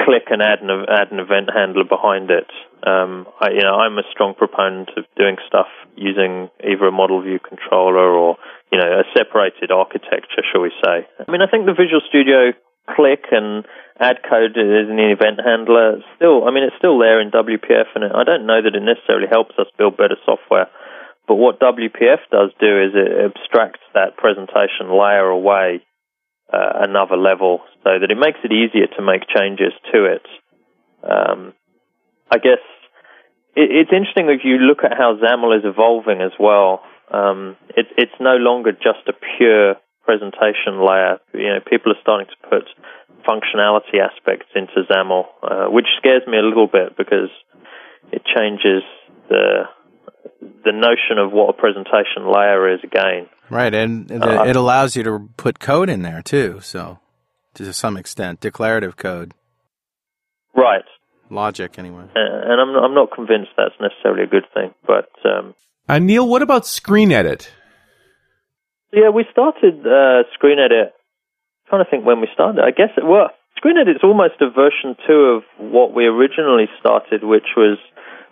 click 0.00 0.28
and 0.30 0.42
add 0.42 0.60
an 0.60 0.70
add 0.88 1.12
an 1.12 1.18
event 1.18 1.48
handler 1.54 1.84
behind 1.84 2.30
it. 2.30 2.50
Um, 2.82 3.26
I, 3.40 3.50
you 3.50 3.62
know, 3.62 3.78
I'm 3.78 3.98
a 3.98 4.06
strong 4.10 4.34
proponent 4.34 4.90
of 4.96 5.04
doing 5.16 5.36
stuff 5.46 5.68
using 5.96 6.50
either 6.60 6.86
a 6.86 6.92
model 6.92 7.22
view 7.22 7.38
controller 7.38 8.10
or 8.10 8.36
you 8.70 8.78
know 8.78 9.00
a 9.00 9.04
separated 9.16 9.70
architecture, 9.70 10.42
shall 10.50 10.62
we 10.62 10.72
say? 10.84 11.06
I 11.20 11.30
mean, 11.30 11.42
I 11.42 11.48
think 11.50 11.66
the 11.66 11.76
Visual 11.76 12.02
Studio 12.08 12.52
click 12.90 13.30
and 13.30 13.64
add 14.00 14.18
code 14.28 14.58
as 14.58 14.88
an 14.90 14.98
event 14.98 15.40
handler 15.44 16.02
still. 16.16 16.44
I 16.44 16.50
mean, 16.50 16.64
it's 16.64 16.76
still 16.76 16.98
there 16.98 17.20
in 17.20 17.30
WPF, 17.30 17.94
and 17.94 18.04
I 18.04 18.24
don't 18.24 18.46
know 18.46 18.60
that 18.60 18.74
it 18.74 18.82
necessarily 18.82 19.28
helps 19.30 19.54
us 19.58 19.66
build 19.78 19.96
better 19.96 20.16
software. 20.26 20.66
But 21.28 21.36
what 21.36 21.60
WPF 21.60 22.26
does 22.30 22.50
do 22.58 22.82
is 22.82 22.92
it 22.98 23.30
abstracts 23.30 23.86
that 23.94 24.16
presentation 24.16 24.90
layer 24.90 25.30
away 25.30 25.80
uh, 26.52 26.84
another 26.86 27.16
level 27.16 27.60
so 27.82 27.98
that 27.98 28.10
it 28.10 28.18
makes 28.18 28.38
it 28.44 28.52
easier 28.52 28.86
to 28.96 29.02
make 29.02 29.22
changes 29.28 29.72
to 29.92 30.04
it. 30.04 30.26
Um, 31.02 31.54
I 32.30 32.38
guess 32.38 32.62
it, 33.56 33.70
it's 33.70 33.92
interesting 33.92 34.28
if 34.28 34.44
you 34.44 34.58
look 34.58 34.84
at 34.84 34.96
how 34.96 35.16
XAML 35.16 35.58
is 35.58 35.64
evolving 35.64 36.20
as 36.20 36.32
well. 36.38 36.82
Um, 37.12 37.56
it, 37.76 37.86
it's 37.96 38.18
no 38.20 38.36
longer 38.36 38.72
just 38.72 39.08
a 39.08 39.12
pure 39.36 39.76
presentation 40.04 40.80
layer. 40.80 41.18
You 41.34 41.56
know, 41.56 41.60
people 41.68 41.92
are 41.92 42.00
starting 42.00 42.28
to 42.28 42.48
put 42.48 42.68
functionality 43.26 44.00
aspects 44.02 44.48
into 44.54 44.84
XAML, 44.90 45.24
uh, 45.42 45.66
which 45.70 45.86
scares 45.98 46.22
me 46.26 46.38
a 46.38 46.42
little 46.42 46.66
bit 46.66 46.96
because 46.96 47.30
it 48.10 48.22
changes 48.24 48.82
the 49.28 49.64
the 50.64 50.72
notion 50.72 51.18
of 51.18 51.32
what 51.32 51.50
a 51.50 51.52
presentation 51.52 52.30
layer 52.32 52.72
is 52.74 52.80
again. 52.84 53.28
Right, 53.50 53.74
and 53.74 54.08
the, 54.08 54.40
Uh, 54.40 54.44
it 54.44 54.56
allows 54.56 54.96
you 54.96 55.02
to 55.04 55.28
put 55.36 55.58
code 55.60 55.88
in 55.90 56.02
there 56.02 56.22
too. 56.22 56.60
So, 56.60 56.98
to 57.54 57.72
some 57.72 57.96
extent, 57.96 58.40
declarative 58.40 58.96
code, 58.96 59.32
Right. 60.54 60.84
logic, 61.30 61.78
anyway. 61.78 62.04
And 62.14 62.60
I'm 62.60 62.70
I'm 62.76 62.94
not 62.94 63.10
convinced 63.10 63.50
that's 63.56 63.74
necessarily 63.80 64.22
a 64.24 64.26
good 64.26 64.46
thing. 64.54 64.74
But 64.86 65.10
um, 65.24 65.54
Uh, 65.88 65.98
Neil, 65.98 66.26
what 66.28 66.42
about 66.42 66.66
Screen 66.66 67.10
Edit? 67.12 67.50
yeah, 68.92 69.08
we 69.10 69.24
started 69.32 69.86
uh, 69.86 70.24
Screen 70.34 70.58
Edit. 70.58 70.92
trying 71.68 71.84
to 71.84 71.90
think 71.90 72.04
when 72.04 72.20
we 72.20 72.28
started. 72.34 72.60
I 72.62 72.70
guess 72.70 72.90
it, 72.96 73.04
well, 73.04 73.30
Screen 73.56 73.76
Edit's 73.78 74.04
almost 74.04 74.34
a 74.40 74.50
version 74.50 74.96
two 75.06 75.40
of 75.40 75.42
what 75.58 75.94
we 75.94 76.04
originally 76.06 76.68
started, 76.80 77.24
which 77.24 77.56
was 77.56 77.78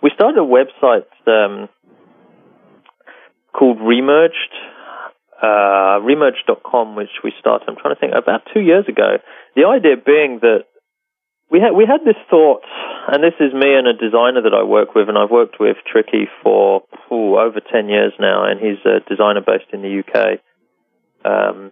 we 0.01 0.11
started 0.13 0.37
a 0.37 0.45
website 0.45 1.05
um, 1.27 1.69
called 3.53 3.79
Remerged. 3.79 4.53
Uh, 5.41 5.97
remerged.com, 6.05 6.95
which 6.95 7.09
we 7.23 7.33
started, 7.39 7.67
I'm 7.67 7.75
trying 7.75 7.95
to 7.95 7.99
think, 7.99 8.13
about 8.15 8.41
two 8.53 8.59
years 8.59 8.85
ago. 8.87 9.17
The 9.55 9.65
idea 9.65 9.97
being 9.97 10.37
that 10.43 10.65
we 11.51 11.59
had 11.59 11.75
we 11.75 11.85
had 11.85 12.05
this 12.05 12.15
thought, 12.29 12.63
and 13.11 13.21
this 13.21 13.35
is 13.39 13.51
me 13.51 13.75
and 13.75 13.85
a 13.85 13.93
designer 13.93 14.41
that 14.41 14.53
I 14.53 14.63
work 14.63 14.95
with, 14.95 15.09
and 15.09 15.17
I've 15.17 15.29
worked 15.29 15.59
with 15.59 15.77
Tricky 15.85 16.29
for 16.41 16.83
ooh, 17.11 17.37
over 17.37 17.59
ten 17.59 17.89
years 17.89 18.13
now, 18.19 18.45
and 18.45 18.59
he's 18.59 18.79
a 18.85 19.03
designer 19.09 19.41
based 19.41 19.67
in 19.73 19.81
the 19.81 19.99
UK. 19.99 20.39
Um, 21.25 21.71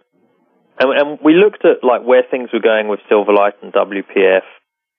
and, 0.78 0.90
and 0.92 1.18
we 1.24 1.34
looked 1.34 1.64
at 1.64 1.82
like 1.82 2.02
where 2.04 2.22
things 2.30 2.50
were 2.52 2.60
going 2.60 2.88
with 2.88 3.00
Silverlight 3.10 3.56
and 3.62 3.72
WPF, 3.72 4.44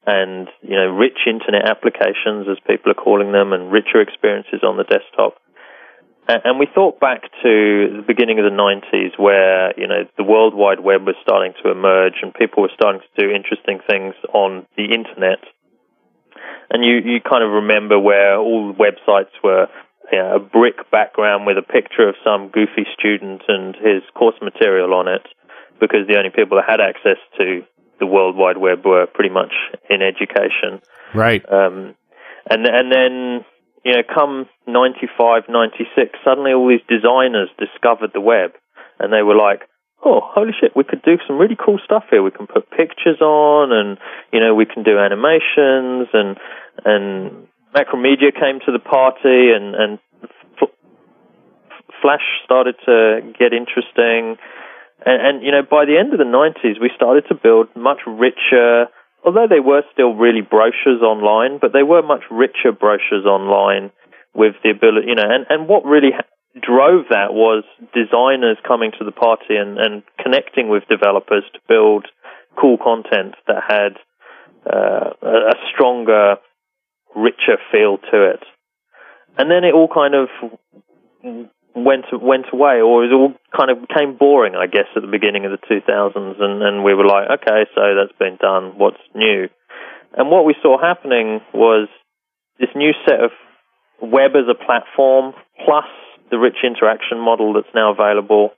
and 0.05 0.47
you 0.61 0.75
know, 0.75 0.87
rich 0.87 1.19
internet 1.27 1.69
applications, 1.69 2.47
as 2.49 2.57
people 2.67 2.91
are 2.91 2.95
calling 2.95 3.31
them, 3.31 3.53
and 3.53 3.71
richer 3.71 4.01
experiences 4.01 4.61
on 4.63 4.77
the 4.77 4.83
desktop. 4.83 5.37
And, 6.27 6.59
we 6.59 6.67
thought 6.73 6.99
back 6.99 7.23
to 7.43 7.97
the 7.97 8.03
beginning 8.05 8.39
of 8.39 8.45
the 8.45 8.55
90s 8.55 9.19
where, 9.19 9.77
you 9.77 9.87
know, 9.87 10.07
the 10.17 10.23
World 10.23 10.53
Wide 10.53 10.79
Web 10.79 11.05
was 11.05 11.15
starting 11.21 11.53
to 11.63 11.71
emerge 11.71 12.21
and 12.21 12.33
people 12.33 12.63
were 12.63 12.71
starting 12.73 13.01
to 13.01 13.21
do 13.21 13.33
interesting 13.33 13.79
things 13.89 14.13
on 14.31 14.65
the 14.77 14.85
internet. 14.93 15.43
And 16.69 16.85
you, 16.85 17.01
you 17.03 17.19
kind 17.19 17.43
of 17.43 17.51
remember 17.51 17.99
where 17.99 18.37
all 18.37 18.71
the 18.71 18.79
websites 18.79 19.33
were 19.43 19.67
you 20.11 20.19
know, 20.19 20.35
a 20.35 20.39
brick 20.39 20.89
background 20.91 21.45
with 21.45 21.57
a 21.57 21.65
picture 21.65 22.07
of 22.07 22.15
some 22.23 22.49
goofy 22.49 22.85
student 22.97 23.41
and 23.47 23.75
his 23.75 24.03
course 24.13 24.39
material 24.41 24.93
on 24.93 25.07
it 25.07 25.25
because 25.81 26.07
the 26.07 26.17
only 26.17 26.29
people 26.29 26.57
that 26.57 26.69
had 26.69 26.79
access 26.79 27.17
to 27.39 27.65
the 28.01 28.07
World 28.07 28.35
Wide 28.35 28.57
Web 28.57 28.83
were 28.83 29.05
pretty 29.05 29.29
much 29.29 29.53
in 29.89 30.01
education. 30.01 30.81
Right. 31.13 31.45
Um, 31.47 31.95
and 32.49 32.65
and 32.65 32.91
then 32.91 33.45
you 33.83 33.93
know, 33.93 34.03
come 34.03 34.47
95, 34.67 35.43
96, 35.49 36.19
suddenly 36.23 36.53
all 36.53 36.67
these 36.67 36.85
designers 36.87 37.49
discovered 37.57 38.11
the 38.13 38.21
web, 38.21 38.51
and 38.99 39.11
they 39.11 39.23
were 39.23 39.35
like, 39.35 39.61
"Oh, 40.03 40.21
holy 40.21 40.53
shit! 40.59 40.75
We 40.75 40.83
could 40.83 41.01
do 41.01 41.17
some 41.27 41.37
really 41.37 41.57
cool 41.57 41.79
stuff 41.83 42.05
here. 42.09 42.21
We 42.21 42.31
can 42.31 42.47
put 42.47 42.69
pictures 42.69 43.21
on, 43.21 43.71
and 43.71 43.97
you 44.31 44.39
know, 44.39 44.53
we 44.53 44.65
can 44.65 44.83
do 44.83 44.99
animations, 44.99 46.09
and 46.13 46.37
and 46.85 47.47
Macromedia 47.75 48.33
came 48.33 48.59
to 48.65 48.71
the 48.71 48.79
party, 48.79 49.49
and 49.49 49.73
and 49.73 49.99
F- 50.61 50.69
Flash 52.01 52.25
started 52.45 52.75
to 52.85 53.21
get 53.37 53.53
interesting." 53.53 54.37
And, 55.05 55.21
and 55.21 55.43
you 55.43 55.51
know, 55.51 55.61
by 55.63 55.85
the 55.85 55.97
end 55.97 56.13
of 56.13 56.19
the 56.19 56.25
90s, 56.25 56.79
we 56.79 56.91
started 56.95 57.25
to 57.29 57.35
build 57.35 57.67
much 57.75 57.99
richer 58.05 58.87
although 59.25 59.47
they 59.47 59.59
were 59.59 59.83
still 59.93 60.15
really 60.15 60.41
brochures 60.41 61.01
online, 61.01 61.59
but 61.59 61.73
they 61.73 61.83
were 61.83 62.01
much 62.01 62.23
richer 62.31 62.71
brochures 62.71 63.25
online 63.25 63.91
with 64.33 64.55
the 64.63 64.69
ability, 64.69 65.07
you 65.07 65.15
know, 65.15 65.27
and, 65.27 65.45
and 65.49 65.67
what 65.67 65.85
really 65.85 66.11
drove 66.59 67.05
that 67.09 67.33
was 67.33 67.63
designers 67.93 68.57
coming 68.67 68.91
to 68.97 69.05
the 69.05 69.11
party 69.11 69.55
and, 69.55 69.77
and 69.77 70.03
connecting 70.21 70.69
with 70.69 70.83
developers 70.89 71.43
to 71.53 71.59
build 71.67 72.07
cool 72.59 72.77
content 72.77 73.35
that 73.47 73.63
had 73.67 73.93
uh, 74.65 75.11
a 75.21 75.55
stronger, 75.73 76.35
richer 77.15 77.57
feel 77.71 77.97
to 78.11 78.31
it. 78.31 78.43
And 79.37 79.49
then 79.49 79.63
it 79.63 79.73
all 79.73 79.87
kind 79.87 80.13
of 80.13 80.27
went 81.75 82.05
went 82.11 82.45
away, 82.51 82.81
or 82.81 83.05
it 83.05 83.13
all 83.13 83.33
kind 83.55 83.71
of 83.71 83.87
became 83.87 84.17
boring, 84.17 84.55
I 84.55 84.67
guess, 84.67 84.87
at 84.95 85.01
the 85.01 85.11
beginning 85.11 85.45
of 85.45 85.51
the 85.51 85.61
2000s, 85.67 86.41
and, 86.41 86.61
and 86.63 86.83
we 86.83 86.93
were 86.93 87.05
like, 87.05 87.29
okay, 87.41 87.65
so 87.75 87.81
that's 87.95 88.17
been 88.19 88.37
done. 88.41 88.77
What's 88.77 89.01
new? 89.15 89.47
And 90.13 90.29
what 90.29 90.45
we 90.45 90.55
saw 90.61 90.79
happening 90.79 91.39
was 91.53 91.87
this 92.59 92.69
new 92.75 92.91
set 93.07 93.23
of 93.23 93.31
web 94.01 94.31
as 94.35 94.49
a 94.49 94.55
platform 94.55 95.33
plus 95.63 95.87
the 96.31 96.39
rich 96.39 96.63
interaction 96.63 97.19
model 97.19 97.53
that's 97.53 97.73
now 97.75 97.91
available. 97.91 98.51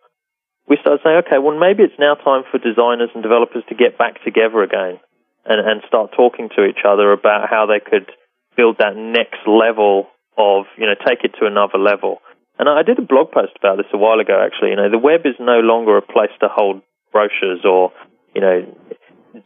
We 0.67 0.77
started 0.79 1.01
saying, 1.03 1.23
okay, 1.27 1.39
well, 1.39 1.59
maybe 1.59 1.83
it's 1.83 1.99
now 1.99 2.15
time 2.15 2.43
for 2.49 2.57
designers 2.57 3.09
and 3.13 3.21
developers 3.21 3.63
to 3.69 3.75
get 3.75 3.97
back 3.97 4.23
together 4.23 4.63
again 4.63 4.99
and, 5.45 5.59
and 5.59 5.81
start 5.87 6.11
talking 6.15 6.49
to 6.55 6.63
each 6.65 6.87
other 6.87 7.11
about 7.11 7.49
how 7.49 7.65
they 7.65 7.81
could 7.83 8.09
build 8.55 8.77
that 8.79 8.95
next 8.95 9.43
level 9.45 10.07
of, 10.37 10.65
you 10.77 10.85
know, 10.85 10.95
take 11.05 11.23
it 11.23 11.35
to 11.39 11.45
another 11.45 11.77
level. 11.77 12.19
And 12.59 12.69
I 12.69 12.83
did 12.83 12.99
a 12.99 13.01
blog 13.01 13.31
post 13.31 13.53
about 13.57 13.77
this 13.77 13.89
a 13.93 13.97
while 13.97 14.19
ago, 14.19 14.37
actually. 14.37 14.69
You 14.69 14.75
know, 14.77 14.89
the 14.89 15.01
web 15.01 15.25
is 15.25 15.35
no 15.39 15.59
longer 15.59 15.97
a 15.97 16.01
place 16.01 16.31
to 16.41 16.47
hold 16.49 16.81
brochures 17.11 17.65
or, 17.65 17.91
you 18.35 18.41
know, 18.41 18.65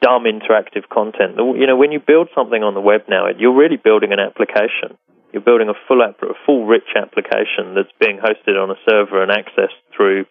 dumb 0.02 0.24
interactive 0.24 0.88
content. 0.92 1.38
You 1.38 1.68
know, 1.68 1.78
when 1.78 1.92
you 1.92 2.00
build 2.06 2.28
something 2.36 2.64
on 2.64 2.74
the 2.74 2.82
web 2.82 3.02
now, 3.08 3.28
you're 3.38 3.56
really 3.56 3.78
building 3.78 4.12
an 4.12 4.20
application. 4.20 5.00
You're 5.32 5.42
building 5.42 5.70
a 5.70 5.78
full, 5.88 6.04
app, 6.04 6.22
a 6.22 6.36
full 6.46 6.66
rich 6.66 6.96
application 6.96 7.76
that's 7.76 7.92
being 8.00 8.20
hosted 8.20 8.62
on 8.62 8.72
a 8.72 8.80
server 8.88 9.22
and 9.22 9.32
accessed 9.32 9.80
through 9.96 10.26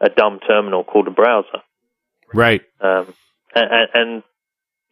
a 0.00 0.08
dumb 0.08 0.40
terminal 0.46 0.84
called 0.84 1.08
a 1.08 1.10
browser. 1.10 1.64
Right. 2.32 2.62
Um, 2.80 3.12
and, 3.54 3.88
and, 3.94 4.22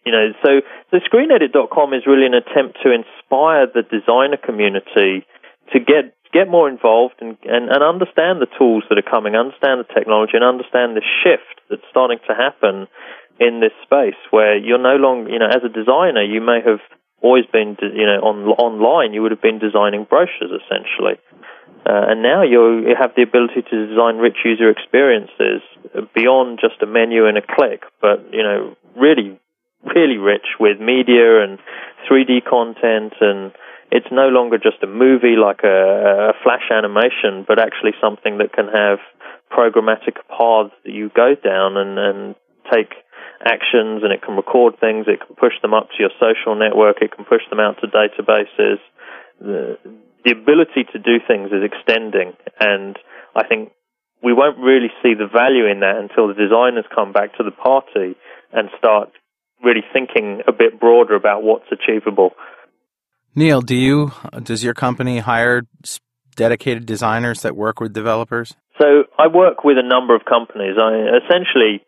you 0.05 0.13
know, 0.13 0.33
so 0.43 0.61
so 0.91 0.99
ScreenEdit.com 0.99 1.93
is 1.93 2.07
really 2.07 2.27
an 2.27 2.35
attempt 2.35 2.79
to 2.85 2.93
inspire 2.93 3.67
the 3.67 3.83
designer 3.83 4.37
community 4.37 5.27
to 5.73 5.81
get 5.81 6.16
get 6.37 6.53
more 6.53 6.69
involved 6.69 7.17
and, 7.21 7.37
and, 7.45 7.73
and 7.73 7.81
understand 7.83 8.45
the 8.45 8.51
tools 8.59 8.85
that 8.89 9.01
are 9.01 9.11
coming, 9.11 9.35
understand 9.35 9.81
the 9.81 9.89
technology, 9.89 10.37
and 10.37 10.45
understand 10.45 10.93
the 10.93 11.07
shift 11.25 11.65
that's 11.71 11.87
starting 11.89 12.21
to 12.29 12.35
happen 12.37 12.87
in 13.41 13.61
this 13.61 13.73
space 13.83 14.21
where 14.31 14.57
you're 14.57 14.81
no 14.81 14.97
longer, 14.97 15.31
you 15.31 15.39
know, 15.39 15.49
as 15.49 15.65
a 15.65 15.73
designer, 15.73 16.21
you 16.21 16.41
may 16.41 16.61
have 16.61 16.81
always 17.23 17.45
been, 17.49 17.77
you 17.81 18.05
know, 18.05 18.21
on 18.21 18.45
online, 18.61 19.13
you 19.13 19.23
would 19.23 19.33
have 19.33 19.41
been 19.41 19.59
designing 19.59 20.05
brochures 20.05 20.53
essentially. 20.53 21.17
Uh, 21.89 22.11
and 22.11 22.23
now 22.23 22.43
you 22.43 22.95
have 22.99 23.13
the 23.15 23.23
ability 23.23 23.63
to 23.63 23.87
design 23.87 24.17
rich 24.17 24.39
user 24.45 24.69
experiences 24.69 25.63
beyond 26.15 26.59
just 26.61 26.83
a 26.83 26.87
menu 26.87 27.27
and 27.27 27.39
a 27.39 27.43
click, 27.43 27.85
but, 28.01 28.27
you 28.33 28.43
know, 28.43 28.75
really, 28.97 29.39
really 29.95 30.19
rich 30.19 30.59
with 30.59 30.81
media 30.81 31.43
and 31.45 31.59
3D 32.11 32.45
content 32.45 33.15
and 33.21 33.53
it's 33.91 34.11
no 34.11 34.29
longer 34.29 34.59
just 34.59 34.83
a 34.83 34.87
movie 34.87 35.37
like 35.37 35.61
a, 35.65 36.31
a 36.31 36.35
flash 36.43 36.71
animation, 36.71 37.45
but 37.47 37.59
actually 37.59 37.93
something 38.01 38.39
that 38.39 38.53
can 38.53 38.67
have 38.67 38.99
programmatic 39.51 40.19
paths 40.29 40.75
that 40.85 40.93
you 40.93 41.11
go 41.15 41.35
down 41.35 41.77
and, 41.77 41.99
and 41.99 42.35
take 42.73 42.93
actions 43.45 44.03
and 44.03 44.13
it 44.13 44.23
can 44.23 44.35
record 44.35 44.79
things, 44.81 45.07
it 45.09 45.21
can 45.25 45.37
push 45.37 45.55
them 45.63 45.75
up 45.75 45.89
to 45.91 45.97
your 46.01 46.11
social 46.19 46.57
network, 46.57 46.99
it 47.01 47.15
can 47.15 47.25
push 47.25 47.43
them 47.51 47.61
out 47.61 47.77
to 47.81 47.87
databases. 47.87 48.79
The, 49.41 49.79
the 50.25 50.33
ability 50.33 50.85
to 50.93 50.99
do 50.99 51.21
things 51.27 51.53
is 51.53 51.63
extending 51.63 52.33
and 52.59 52.99
I 53.37 53.47
think 53.47 53.73
we 54.23 54.33
won't 54.33 54.59
really 54.59 54.91
see 55.03 55.15
the 55.15 55.29
value 55.29 55.67
in 55.71 55.81
that 55.81 55.97
until 55.97 56.29
the 56.29 56.35
designers 56.35 56.85
come 56.93 57.13
back 57.13 57.37
to 57.37 57.45
the 57.45 57.53
party 57.53 58.17
and 58.53 58.71
start 58.79 59.11
really 59.63 59.85
thinking 59.93 60.41
a 60.49 60.53
bit 60.53 60.81
broader 60.81 61.15
about 61.15 61.43
what's 61.43 61.71
achievable. 61.71 62.31
Neil, 63.37 63.61
do 63.61 63.77
you 63.77 64.13
does 64.43 64.65
your 64.65 64.73
company 64.73 65.19
hire 65.19 65.63
dedicated 66.37 66.87
designers 66.87 67.43
that 67.43 67.55
work 67.55 67.81
with 67.81 67.93
developers? 67.93 68.57
So 68.81 69.05
I 69.19 69.29
work 69.29 69.63
with 69.63 69.77
a 69.77 69.87
number 69.87 70.17
of 70.17 70.25
companies. 70.25 70.77
I 70.81 71.21
essentially 71.21 71.85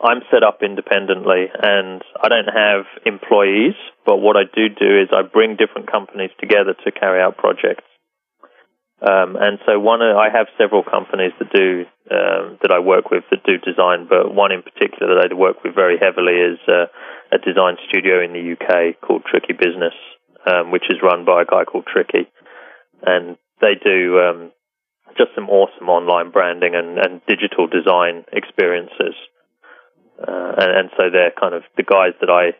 I'm 0.00 0.22
set 0.30 0.42
up 0.42 0.60
independently 0.62 1.52
and 1.52 2.00
I 2.16 2.28
don't 2.28 2.48
have 2.48 2.86
employees, 3.04 3.74
but 4.06 4.18
what 4.24 4.36
I 4.36 4.44
do 4.48 4.68
do 4.72 4.88
is 5.02 5.08
I 5.12 5.20
bring 5.20 5.56
different 5.56 5.90
companies 5.92 6.30
together 6.40 6.72
to 6.72 6.92
carry 6.92 7.20
out 7.20 7.36
projects. 7.36 7.84
Um, 9.04 9.36
and 9.36 9.58
so 9.66 9.78
one, 9.78 10.00
I 10.00 10.28
have 10.32 10.48
several 10.56 10.82
companies 10.82 11.32
that 11.38 11.52
do 11.52 11.84
um, 12.10 12.58
that 12.62 12.72
I 12.72 12.80
work 12.80 13.10
with 13.10 13.24
that 13.30 13.44
do 13.44 13.58
design, 13.58 14.08
but 14.08 14.34
one 14.34 14.50
in 14.50 14.62
particular 14.62 15.14
that 15.14 15.28
I 15.30 15.34
work 15.34 15.62
with 15.62 15.74
very 15.74 15.98
heavily 16.00 16.40
is 16.40 16.58
uh, 16.66 16.88
a 17.30 17.38
design 17.38 17.76
studio 17.88 18.24
in 18.24 18.32
the 18.32 18.56
UK 18.56 18.98
called 18.98 19.22
Tricky 19.28 19.52
Business, 19.52 19.94
um, 20.46 20.70
which 20.70 20.84
is 20.90 20.98
run 21.02 21.24
by 21.24 21.42
a 21.42 21.44
guy 21.44 21.64
called 21.64 21.86
Tricky, 21.86 22.30
and 23.02 23.36
they 23.60 23.74
do 23.82 24.18
um, 24.18 24.52
just 25.16 25.30
some 25.34 25.48
awesome 25.48 25.88
online 25.88 26.30
branding 26.30 26.74
and, 26.74 26.98
and 26.98 27.20
digital 27.26 27.66
design 27.66 28.24
experiences. 28.32 29.14
Uh, 30.20 30.52
and, 30.58 30.70
and, 30.78 30.90
so 30.96 31.04
they're 31.12 31.32
kind 31.38 31.54
of 31.54 31.62
the 31.76 31.84
guys 31.84 32.12
that 32.20 32.28
I 32.28 32.50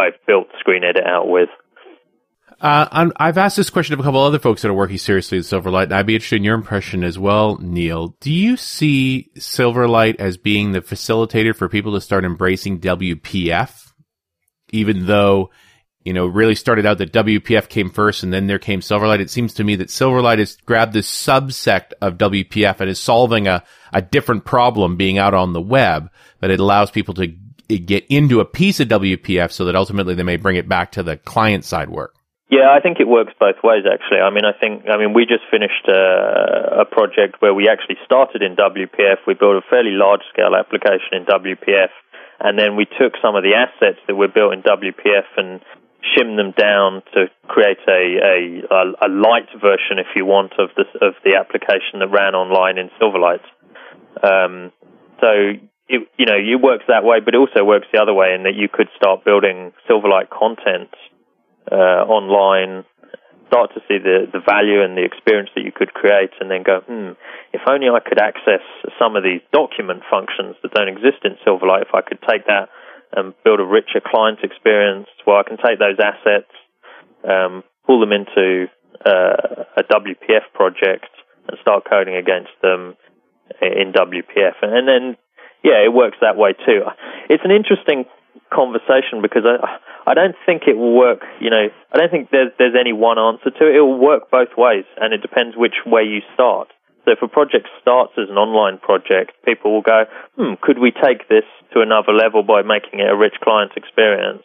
I've 0.00 0.24
built 0.26 0.48
Screen 0.60 0.84
Edit 0.84 1.04
out 1.04 1.28
with. 1.28 1.48
Uh, 2.60 3.10
I've 3.16 3.38
asked 3.38 3.56
this 3.56 3.70
question 3.70 3.94
of 3.94 4.00
a 4.00 4.02
couple 4.04 4.20
other 4.20 4.38
folks 4.38 4.62
that 4.62 4.68
are 4.68 4.74
working 4.74 4.98
seriously 4.98 5.38
with 5.38 5.46
Silverlight, 5.46 5.84
and 5.84 5.94
I'd 5.94 6.06
be 6.06 6.14
interested 6.14 6.36
in 6.36 6.44
your 6.44 6.54
impression 6.54 7.02
as 7.02 7.18
well, 7.18 7.58
Neil. 7.58 8.14
Do 8.20 8.32
you 8.32 8.56
see 8.56 9.30
Silverlight 9.36 10.16
as 10.20 10.36
being 10.36 10.70
the 10.70 10.80
facilitator 10.80 11.56
for 11.56 11.68
people 11.68 11.94
to 11.94 12.00
start 12.00 12.24
embracing 12.24 12.78
WPF, 12.78 13.92
even 14.70 15.06
though 15.06 15.50
you 16.04 16.12
know, 16.12 16.26
really 16.26 16.54
started 16.54 16.86
out 16.86 16.98
that 16.98 17.12
WPF 17.12 17.68
came 17.68 17.90
first 17.90 18.22
and 18.22 18.32
then 18.32 18.46
there 18.46 18.58
came 18.58 18.80
Silverlight. 18.80 19.20
It 19.20 19.30
seems 19.30 19.54
to 19.54 19.64
me 19.64 19.76
that 19.76 19.88
Silverlight 19.88 20.38
has 20.38 20.56
grabbed 20.66 20.92
this 20.92 21.10
subsect 21.10 21.92
of 22.00 22.18
WPF 22.18 22.80
and 22.80 22.90
is 22.90 22.98
solving 22.98 23.46
a, 23.46 23.62
a 23.92 24.02
different 24.02 24.44
problem 24.44 24.96
being 24.96 25.18
out 25.18 25.34
on 25.34 25.52
the 25.52 25.60
web 25.60 26.10
but 26.42 26.50
it 26.50 26.58
allows 26.58 26.90
people 26.90 27.14
to 27.14 27.28
get 27.78 28.04
into 28.10 28.40
a 28.40 28.44
piece 28.44 28.80
of 28.80 28.88
WPF 28.88 29.52
so 29.52 29.64
that 29.64 29.76
ultimately 29.76 30.14
they 30.14 30.24
may 30.24 30.36
bring 30.36 30.56
it 30.56 30.68
back 30.68 30.90
to 30.92 31.02
the 31.02 31.16
client 31.16 31.64
side 31.64 31.88
work. 31.88 32.16
Yeah, 32.50 32.68
I 32.68 32.80
think 32.82 32.98
it 32.98 33.06
works 33.06 33.32
both 33.38 33.62
ways 33.62 33.84
actually. 33.86 34.18
I 34.18 34.28
mean, 34.28 34.44
I 34.44 34.52
think, 34.52 34.84
I 34.92 34.98
mean, 34.98 35.14
we 35.14 35.24
just 35.24 35.46
finished 35.50 35.86
a, 35.86 36.82
a 36.82 36.84
project 36.84 37.40
where 37.40 37.54
we 37.54 37.70
actually 37.70 37.96
started 38.04 38.42
in 38.42 38.56
WPF. 38.56 39.22
We 39.24 39.34
built 39.34 39.56
a 39.56 39.62
fairly 39.70 39.94
large 39.94 40.20
scale 40.34 40.52
application 40.58 41.22
in 41.22 41.24
WPF 41.24 41.94
and 42.40 42.58
then 42.58 42.74
we 42.74 42.84
took 42.84 43.14
some 43.22 43.36
of 43.36 43.44
the 43.46 43.54
assets 43.54 44.02
that 44.08 44.16
were 44.16 44.28
built 44.28 44.52
in 44.52 44.62
WPF 44.66 45.30
and 45.36 45.60
shim 46.02 46.36
them 46.36 46.52
down 46.58 47.02
to 47.14 47.26
create 47.46 47.78
a, 47.86 48.60
a, 48.70 49.06
a 49.06 49.08
light 49.08 49.48
version, 49.54 49.98
if 49.98 50.10
you 50.16 50.26
want, 50.26 50.52
of 50.58 50.70
the 50.76 50.84
of 51.04 51.14
the 51.24 51.36
application 51.38 52.00
that 52.00 52.10
ran 52.10 52.34
online 52.34 52.78
in 52.78 52.90
Silverlight. 53.00 53.44
Um, 54.22 54.72
so 55.20 55.54
it, 55.88 56.08
you 56.18 56.26
know, 56.26 56.36
it 56.36 56.60
works 56.60 56.84
that 56.88 57.04
way, 57.04 57.20
but 57.24 57.34
it 57.34 57.38
also 57.38 57.64
works 57.64 57.86
the 57.92 58.00
other 58.00 58.14
way 58.14 58.34
in 58.34 58.42
that 58.44 58.54
you 58.54 58.68
could 58.68 58.88
start 58.96 59.24
building 59.24 59.72
Silverlight 59.88 60.30
content 60.30 60.90
uh, 61.70 62.02
online, 62.08 62.84
start 63.46 63.70
to 63.74 63.80
see 63.86 63.98
the, 63.98 64.26
the 64.32 64.40
value 64.40 64.82
and 64.82 64.96
the 64.96 65.04
experience 65.04 65.50
that 65.54 65.62
you 65.62 65.72
could 65.72 65.92
create, 65.94 66.30
and 66.40 66.50
then 66.50 66.62
go, 66.62 66.80
hmm, 66.80 67.12
if 67.52 67.60
only 67.68 67.88
I 67.88 68.00
could 68.00 68.18
access 68.18 68.64
some 68.98 69.14
of 69.14 69.22
these 69.22 69.40
document 69.52 70.02
functions 70.10 70.56
that 70.62 70.72
don't 70.72 70.88
exist 70.88 71.22
in 71.24 71.36
Silverlight, 71.46 71.82
if 71.82 71.94
I 71.94 72.02
could 72.02 72.18
take 72.26 72.46
that 72.46 72.68
and 73.14 73.34
build 73.44 73.60
a 73.60 73.64
richer 73.64 74.00
client 74.04 74.40
experience 74.42 75.08
where 75.24 75.36
I 75.38 75.42
can 75.42 75.56
take 75.56 75.78
those 75.78 75.98
assets, 76.00 76.50
um, 77.28 77.62
pull 77.86 78.00
them 78.00 78.12
into 78.12 78.66
uh, 79.04 79.64
a 79.76 79.82
WPF 79.84 80.48
project 80.54 81.10
and 81.48 81.58
start 81.60 81.84
coding 81.88 82.16
against 82.16 82.52
them 82.62 82.96
in 83.60 83.92
WPF. 83.92 84.54
And 84.62 84.88
then, 84.88 85.16
yeah, 85.62 85.84
it 85.84 85.92
works 85.92 86.18
that 86.20 86.36
way 86.36 86.52
too. 86.52 86.82
It's 87.28 87.44
an 87.44 87.50
interesting 87.50 88.04
conversation 88.52 89.20
because 89.20 89.44
I, 89.44 89.78
I 90.10 90.14
don't 90.14 90.36
think 90.46 90.62
it 90.66 90.76
will 90.76 90.96
work, 90.96 91.20
you 91.40 91.50
know, 91.50 91.68
I 91.92 91.98
don't 91.98 92.10
think 92.10 92.30
there's, 92.30 92.52
there's 92.58 92.76
any 92.78 92.92
one 92.92 93.18
answer 93.18 93.50
to 93.50 93.66
it. 93.66 93.76
It 93.76 93.80
will 93.80 93.98
work 93.98 94.30
both 94.30 94.56
ways 94.56 94.84
and 95.00 95.12
it 95.12 95.22
depends 95.22 95.56
which 95.56 95.84
way 95.86 96.02
you 96.02 96.20
start. 96.34 96.68
So 97.04 97.10
if 97.10 97.22
a 97.22 97.28
project 97.28 97.66
starts 97.80 98.12
as 98.16 98.30
an 98.30 98.38
online 98.38 98.78
project, 98.78 99.32
people 99.44 99.74
will 99.74 99.82
go, 99.82 100.04
hmm, 100.36 100.54
could 100.62 100.78
we 100.78 100.92
take 100.92 101.28
this 101.28 101.46
to 101.74 101.82
another 101.82 102.12
level 102.12 102.42
by 102.42 102.62
making 102.62 103.00
it 103.00 103.10
a 103.10 103.16
rich 103.16 103.34
client 103.42 103.72
experience? 103.76 104.44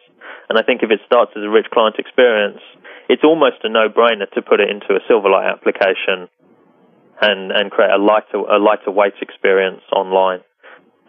And 0.50 0.58
I 0.58 0.64
think 0.64 0.82
if 0.82 0.90
it 0.90 1.02
starts 1.06 1.32
as 1.36 1.44
a 1.44 1.50
rich 1.50 1.68
client 1.72 1.98
experience, 2.00 2.60
it's 3.10 3.24
almost 3.24 3.62
a 3.64 3.70
no-brainer 3.70 4.30
to 4.34 4.42
put 4.42 4.60
it 4.60 4.70
into 4.70 4.98
a 4.98 5.02
Silverlight 5.06 5.52
application 5.52 6.28
and, 7.22 7.52
and 7.52 7.72
create 7.72 7.92
a 7.92 8.02
lighter, 8.02 8.38
a 8.38 8.58
lighter 8.58 8.92
weight 8.92 9.18
experience 9.22 9.82
online 9.94 10.42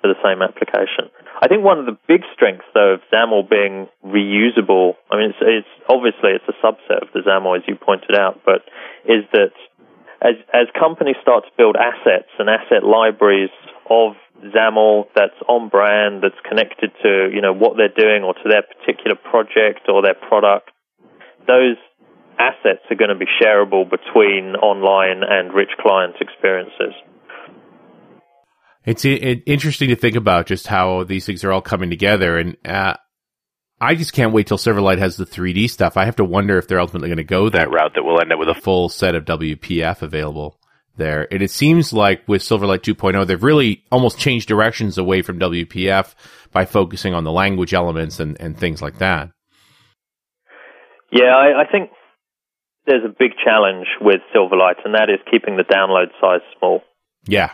for 0.01 0.09
the 0.09 0.19
same 0.23 0.43
application. 0.43 1.11
I 1.41 1.49
think 1.49 1.63
one 1.63 1.79
of 1.79 1.87
the 1.87 1.97
big 2.07 2.23
strengths, 2.35 2.67
though, 2.75 2.99
of 2.99 3.01
XAML 3.13 3.49
being 3.49 3.89
reusable, 4.05 4.95
I 5.11 5.17
mean, 5.17 5.31
it's, 5.31 5.39
it's 5.41 5.75
obviously 5.89 6.35
it's 6.35 6.49
a 6.49 6.57
subset 6.65 7.03
of 7.03 7.09
the 7.15 7.21
XAML, 7.21 7.59
as 7.59 7.63
you 7.67 7.77
pointed 7.77 8.15
out, 8.15 8.41
but 8.45 8.63
is 9.07 9.25
that 9.33 9.55
as 10.21 10.35
as 10.53 10.67
companies 10.79 11.17
start 11.23 11.45
to 11.45 11.51
build 11.57 11.77
assets 11.77 12.31
and 12.39 12.49
asset 12.51 12.83
libraries 12.83 13.55
of 13.89 14.15
XAML 14.43 15.07
that's 15.15 15.39
on 15.49 15.69
brand, 15.69 16.23
that's 16.23 16.39
connected 16.49 16.91
to 17.03 17.31
you 17.33 17.41
know 17.41 17.53
what 17.53 17.77
they're 17.77 17.95
doing 17.95 18.23
or 18.25 18.35
to 18.35 18.47
their 18.49 18.63
particular 18.63 19.17
project 19.17 19.89
or 19.89 20.03
their 20.03 20.15
product, 20.15 20.71
those 21.47 21.77
assets 22.39 22.83
are 22.91 22.97
going 22.97 23.11
to 23.11 23.19
be 23.19 23.27
shareable 23.43 23.89
between 23.89 24.55
online 24.57 25.23
and 25.29 25.53
rich 25.53 25.71
client 25.81 26.15
experiences. 26.21 26.95
It's 28.85 29.05
interesting 29.05 29.91
to 29.91 29.97
think 29.97 30.17
about 30.17 30.47
just 30.47 30.67
how 30.67 31.05
these 31.05 31.27
things 31.27 31.45
are 31.45 31.53
all 31.53 31.61
coming 31.61 31.91
together, 31.91 32.39
and 32.39 32.57
uh, 32.65 32.95
I 33.81 33.95
just 33.95 34.13
can't 34.13 34.33
wait 34.33 34.47
till 34.49 34.59
Silverlight 34.59 34.99
has 34.99 35.17
the 35.17 35.25
3D 35.25 35.71
stuff. 35.71 35.97
I 35.97 36.05
have 36.05 36.17
to 36.17 36.25
wonder 36.25 36.59
if 36.59 36.67
they're 36.67 36.81
ultimately 36.81 37.09
going 37.09 37.19
to 37.19 37.25
go 37.25 37.49
that 37.51 37.71
route 37.71 37.93
that 37.95 38.03
we'll 38.03 38.21
end 38.21 38.33
up 38.33 38.39
with 38.39 38.49
a 38.49 38.55
full 38.55 38.89
set 38.89 39.15
of 39.15 39.25
WPF 39.25 40.03
available 40.03 40.59
there. 40.97 41.33
And 41.33 41.43
it 41.43 41.51
seems 41.51 41.93
like 41.93 42.27
with 42.27 42.43
Silverlight 42.43 42.81
2.0, 42.81 43.27
they've 43.27 43.43
really 43.43 43.85
almost 43.93 44.19
changed 44.19 44.49
directions 44.49 44.99
away 44.99 45.23
from 45.23 45.39
WPF 45.39 46.15
by 46.51 46.65
focusing 46.65 47.15
on 47.15 47.23
the 47.23 47.31
language 47.31 47.73
elements 47.73 48.19
and, 48.19 48.39
and 48.41 48.59
things 48.59 48.83
like 48.83 48.99
that. 48.99 49.31
Yeah, 51.13 51.35
I, 51.37 51.63
I 51.63 51.71
think 51.71 51.91
there's 52.87 53.05
a 53.05 53.15
big 53.17 53.33
challenge 53.43 53.87
with 54.01 54.21
Silverlight, 54.35 54.85
and 54.85 54.95
that 54.95 55.09
is 55.09 55.21
keeping 55.31 55.57
the 55.57 55.63
download 55.63 56.09
size 56.21 56.41
small. 56.59 56.83
Yeah. 57.27 57.53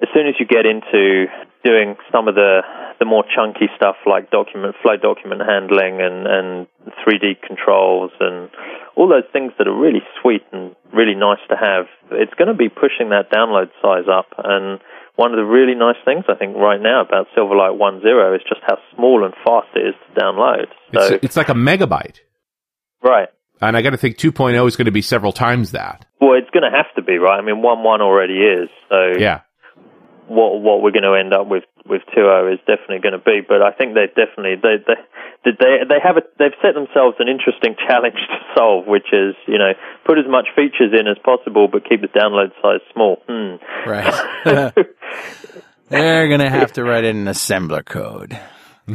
As 0.00 0.08
soon 0.14 0.26
as 0.26 0.34
you 0.40 0.46
get 0.46 0.66
into 0.66 1.26
doing 1.64 1.96
some 2.12 2.28
of 2.28 2.34
the 2.34 2.60
the 2.98 3.04
more 3.04 3.24
chunky 3.34 3.66
stuff 3.76 3.96
like 4.06 4.30
document 4.30 4.74
flow 4.82 4.96
document 4.96 5.42
handling 5.46 6.00
and 6.00 6.26
and 6.26 6.66
3D 7.04 7.40
controls 7.46 8.10
and 8.20 8.48
all 8.96 9.08
those 9.08 9.28
things 9.32 9.52
that 9.58 9.66
are 9.68 9.76
really 9.76 10.02
sweet 10.20 10.42
and 10.52 10.74
really 10.92 11.14
nice 11.14 11.40
to 11.50 11.56
have, 11.56 11.86
it's 12.12 12.32
going 12.34 12.48
to 12.48 12.54
be 12.54 12.68
pushing 12.68 13.10
that 13.10 13.30
download 13.30 13.68
size 13.82 14.08
up. 14.10 14.26
And 14.38 14.80
one 15.16 15.32
of 15.32 15.36
the 15.36 15.44
really 15.44 15.74
nice 15.74 15.96
things 16.04 16.24
I 16.28 16.34
think 16.34 16.56
right 16.56 16.80
now 16.80 17.02
about 17.02 17.26
Silverlight 17.36 17.76
1.0 17.78 18.36
is 18.36 18.42
just 18.48 18.60
how 18.66 18.78
small 18.94 19.24
and 19.24 19.34
fast 19.44 19.68
it 19.74 19.88
is 19.88 19.94
to 20.14 20.20
download. 20.20 20.66
So 20.94 21.14
It's, 21.14 21.24
it's 21.24 21.36
like 21.36 21.48
a 21.48 21.54
megabyte. 21.54 22.20
right. 23.02 23.28
And 23.60 23.74
I 23.74 23.80
got 23.80 23.90
to 23.90 23.96
think 23.96 24.18
2.0 24.18 24.68
is 24.68 24.76
going 24.76 24.84
to 24.84 24.92
be 24.92 25.00
several 25.00 25.32
times 25.32 25.72
that. 25.72 26.04
Well, 26.20 26.34
it's 26.36 26.50
going 26.50 26.70
to 26.70 26.76
have 26.76 26.92
to 26.96 27.02
be 27.02 27.16
right. 27.16 27.38
I 27.38 27.42
mean, 27.42 27.62
one 27.62 27.82
one 27.82 28.02
already 28.02 28.34
is. 28.34 28.68
So 28.90 29.18
Yeah. 29.18 29.40
What 30.28 30.60
what 30.60 30.82
we're 30.82 30.94
going 30.94 31.06
to 31.06 31.18
end 31.18 31.32
up 31.32 31.46
with 31.46 31.64
with 31.86 32.02
2.0 32.16 32.52
is 32.54 32.60
definitely 32.66 32.98
going 32.98 33.16
to 33.16 33.22
be. 33.22 33.40
But 33.46 33.62
I 33.62 33.72
think 33.72 33.94
they 33.94 34.06
definitely 34.06 34.56
they 34.58 34.82
they 34.82 34.98
they 35.44 35.74
they 35.88 36.00
have 36.02 36.16
a, 36.16 36.22
they've 36.38 36.56
set 36.60 36.74
themselves 36.74 37.16
an 37.18 37.28
interesting 37.28 37.76
challenge 37.88 38.18
to 38.18 38.38
solve, 38.56 38.86
which 38.86 39.12
is 39.12 39.34
you 39.46 39.58
know 39.58 39.72
put 40.04 40.18
as 40.18 40.26
much 40.28 40.48
features 40.54 40.92
in 40.92 41.06
as 41.06 41.18
possible, 41.24 41.68
but 41.70 41.88
keep 41.88 42.02
the 42.02 42.12
download 42.12 42.50
size 42.62 42.82
small. 42.92 43.22
Hmm. 43.28 43.62
Right. 43.88 44.74
They're 45.88 46.26
going 46.26 46.40
to 46.40 46.50
have 46.50 46.72
to 46.74 46.82
write 46.82 47.04
in 47.04 47.28
an 47.28 47.32
assembler 47.32 47.84
code. 47.84 48.32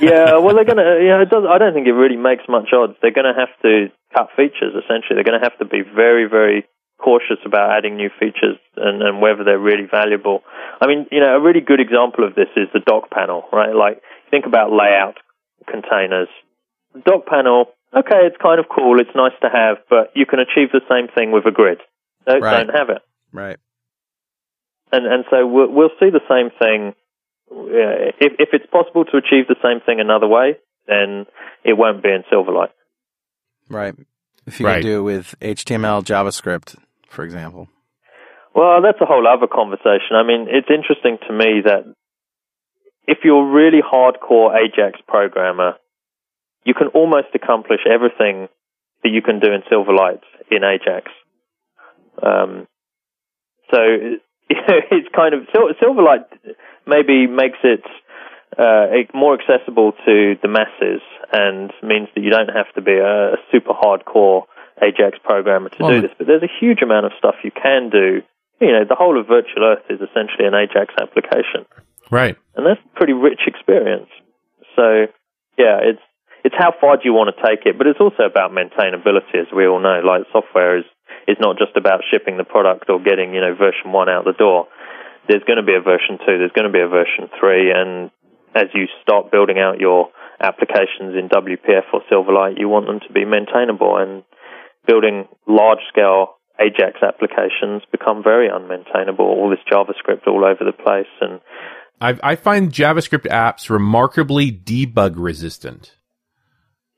yeah, 0.00 0.36
well, 0.40 0.54
they're 0.54 0.68
going 0.68 0.80
to. 0.80 1.00
Yeah, 1.00 1.20
it 1.20 1.28
does. 1.28 1.44
I 1.48 1.58
don't 1.58 1.74
think 1.74 1.86
it 1.86 1.92
really 1.92 2.16
makes 2.16 2.44
much 2.48 2.72
odds. 2.72 2.96
They're 3.00 3.12
going 3.12 3.28
to 3.28 3.38
have 3.38 3.52
to 3.62 3.88
cut 4.14 4.28
features. 4.36 4.72
Essentially, 4.72 5.16
they're 5.16 5.28
going 5.28 5.40
to 5.40 5.44
have 5.44 5.58
to 5.58 5.64
be 5.64 5.82
very, 5.82 6.28
very 6.28 6.64
cautious 6.98 7.38
about 7.44 7.70
adding 7.76 7.96
new 7.96 8.10
features 8.18 8.58
and, 8.76 9.02
and 9.02 9.20
whether 9.20 9.44
they're 9.44 9.58
really 9.58 9.86
valuable. 9.90 10.42
I 10.80 10.86
mean, 10.86 11.06
you 11.12 11.20
know, 11.20 11.36
a 11.36 11.40
really 11.40 11.60
good 11.60 11.80
example 11.80 12.24
of 12.24 12.34
this 12.34 12.48
is 12.56 12.68
the 12.72 12.80
dock 12.80 13.10
panel, 13.10 13.44
right? 13.52 13.74
Like, 13.74 14.02
think 14.30 14.46
about 14.46 14.72
layout 14.72 15.16
containers. 15.68 16.28
Dock 17.04 17.26
panel, 17.26 17.66
okay, 17.96 18.24
it's 18.24 18.36
kind 18.42 18.58
of 18.58 18.66
cool. 18.74 18.98
It's 19.00 19.14
nice 19.14 19.36
to 19.42 19.48
have, 19.52 19.78
but 19.90 20.10
you 20.14 20.24
can 20.26 20.38
achieve 20.40 20.72
the 20.72 20.80
same 20.88 21.08
thing 21.14 21.32
with 21.32 21.44
a 21.46 21.50
grid. 21.52 21.78
Don't, 22.26 22.40
Right. 22.42 22.66
don't 22.66 22.74
have 22.76 22.90
it 22.90 23.02
Right. 23.32 23.56
and 24.90 25.06
and 25.06 25.24
so 25.30 25.46
we'll, 25.46 25.70
we'll 25.70 25.90
see 26.00 26.10
the 26.10 26.24
same 26.28 26.50
thing. 26.58 26.94
If 27.50 28.32
if 28.40 28.48
it's 28.52 28.66
possible 28.66 29.04
to 29.04 29.16
achieve 29.16 29.46
the 29.48 29.56
same 29.62 29.80
thing 29.84 30.00
another 30.00 30.26
way, 30.26 30.56
then 30.88 31.26
it 31.64 31.74
won't 31.74 32.02
be 32.02 32.08
in 32.10 32.24
Silverlight. 32.32 32.70
Right. 33.68 33.94
If 34.46 34.58
you 34.60 34.66
Right. 34.66 34.74
can 34.74 34.82
do 34.82 34.98
it 34.98 35.02
with 35.02 35.34
HTML, 35.40 36.02
JavaScript, 36.04 36.76
for 37.08 37.24
example. 37.24 37.68
Well, 38.54 38.80
that's 38.82 39.00
a 39.00 39.06
whole 39.06 39.26
other 39.26 39.46
conversation. 39.46 40.16
I 40.16 40.22
mean, 40.22 40.46
it's 40.48 40.68
interesting 40.70 41.18
to 41.28 41.32
me 41.32 41.60
that 41.64 41.84
if 43.06 43.18
you're 43.22 43.52
really 43.52 43.80
hardcore 43.82 44.56
Ajax 44.56 44.98
programmer, 45.06 45.74
you 46.64 46.74
can 46.74 46.88
almost 46.88 47.28
accomplish 47.34 47.80
everything 47.88 48.48
that 49.02 49.10
you 49.10 49.22
can 49.22 49.40
do 49.40 49.52
in 49.52 49.62
Silverlight 49.70 50.22
in 50.50 50.64
Ajax. 50.64 51.10
Um, 52.22 52.66
so 53.70 53.78
it's 54.50 55.08
kind 55.14 55.34
of 55.34 55.42
Silverlight 55.52 56.24
maybe 56.86 57.26
makes 57.26 57.58
it 57.62 57.84
uh, 58.58 58.86
more 59.14 59.38
accessible 59.38 59.92
to 60.06 60.34
the 60.40 60.48
masses 60.48 61.02
and 61.32 61.72
means 61.82 62.08
that 62.14 62.22
you 62.22 62.30
don't 62.30 62.48
have 62.48 62.72
to 62.74 62.80
be 62.80 62.96
a 62.96 63.36
super 63.52 63.72
hardcore 63.72 64.44
Ajax 64.82 65.18
programmer 65.24 65.68
to 65.70 65.76
Well, 65.80 65.90
do 65.90 66.00
this. 66.02 66.10
But 66.18 66.26
there's 66.26 66.42
a 66.42 66.52
huge 66.60 66.82
amount 66.82 67.06
of 67.06 67.12
stuff 67.18 67.36
you 67.42 67.50
can 67.50 67.90
do. 67.90 68.22
You 68.60 68.72
know, 68.72 68.84
the 68.88 68.94
whole 68.94 69.18
of 69.20 69.26
Virtual 69.26 69.64
Earth 69.64 69.84
is 69.90 70.00
essentially 70.00 70.46
an 70.48 70.54
Ajax 70.54 70.94
application 71.00 71.66
Right. 72.10 72.36
and 72.54 72.64
that's 72.66 72.80
a 72.80 72.96
pretty 72.96 73.12
rich 73.12 73.40
experience. 73.46 74.08
So, 74.76 75.06
yeah, 75.58 75.80
it's 75.82 76.02
it's 76.44 76.54
how 76.56 76.72
far 76.80 76.96
do 76.96 77.02
you 77.04 77.12
want 77.12 77.34
to 77.34 77.42
take 77.42 77.66
it, 77.66 77.76
but 77.76 77.88
it's 77.88 77.98
also 77.98 78.22
about 78.22 78.52
maintainability, 78.52 79.34
as 79.34 79.50
we 79.50 79.66
all 79.66 79.80
know. 79.80 79.98
Like 80.04 80.22
software 80.32 80.78
is 80.78 80.84
is 81.26 81.36
not 81.40 81.58
just 81.58 81.76
about 81.76 82.02
shipping 82.10 82.36
the 82.36 82.44
product 82.44 82.88
or 82.88 83.00
getting 83.02 83.34
you 83.34 83.40
know 83.40 83.54
version 83.54 83.90
one 83.92 84.08
out 84.08 84.24
the 84.24 84.32
door. 84.32 84.68
There's 85.28 85.42
going 85.42 85.56
to 85.58 85.66
be 85.66 85.74
a 85.74 85.80
version 85.82 86.18
two. 86.22 86.38
There's 86.38 86.54
going 86.54 86.70
to 86.70 86.72
be 86.72 86.80
a 86.80 86.86
version 86.88 87.28
three, 87.40 87.72
and 87.74 88.10
as 88.54 88.68
you 88.74 88.86
start 89.02 89.32
building 89.32 89.58
out 89.58 89.80
your 89.80 90.10
applications 90.40 91.16
in 91.18 91.28
WPF 91.28 91.90
or 91.92 92.00
Silverlight, 92.10 92.60
you 92.60 92.68
want 92.68 92.86
them 92.86 93.00
to 93.00 93.12
be 93.12 93.24
maintainable, 93.24 93.96
and 93.96 94.22
building 94.86 95.28
large 95.46 95.80
scale 95.88 96.36
Ajax 96.58 97.02
applications 97.02 97.82
become 97.92 98.22
very 98.22 98.48
unmaintainable. 98.48 99.20
All 99.20 99.50
this 99.50 99.58
JavaScript 99.70 100.26
all 100.26 100.44
over 100.44 100.64
the 100.64 100.72
place, 100.72 101.06
and 101.20 101.40
I, 102.00 102.18
I 102.22 102.36
find 102.36 102.72
JavaScript 102.72 103.26
apps 103.26 103.70
remarkably 103.70 104.50
debug 104.52 105.14
resistant. 105.16 105.92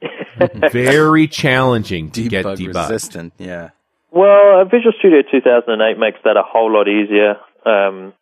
Very 0.71 1.27
challenging 1.27 2.11
to 2.13 2.29
get 2.29 2.45
Debug 2.45 2.57
debugged. 2.59 2.89
resistant. 2.89 3.33
Yeah. 3.39 3.71
Well, 4.13 4.61
uh, 4.61 4.65
Visual 4.65 4.93
Studio 4.99 5.23
2008 5.29 5.99
makes 5.99 6.19
that 6.25 6.37
a 6.37 6.43
whole 6.47 6.73
lot 6.73 6.87
easier. 6.87 7.37
Um, 7.67 8.15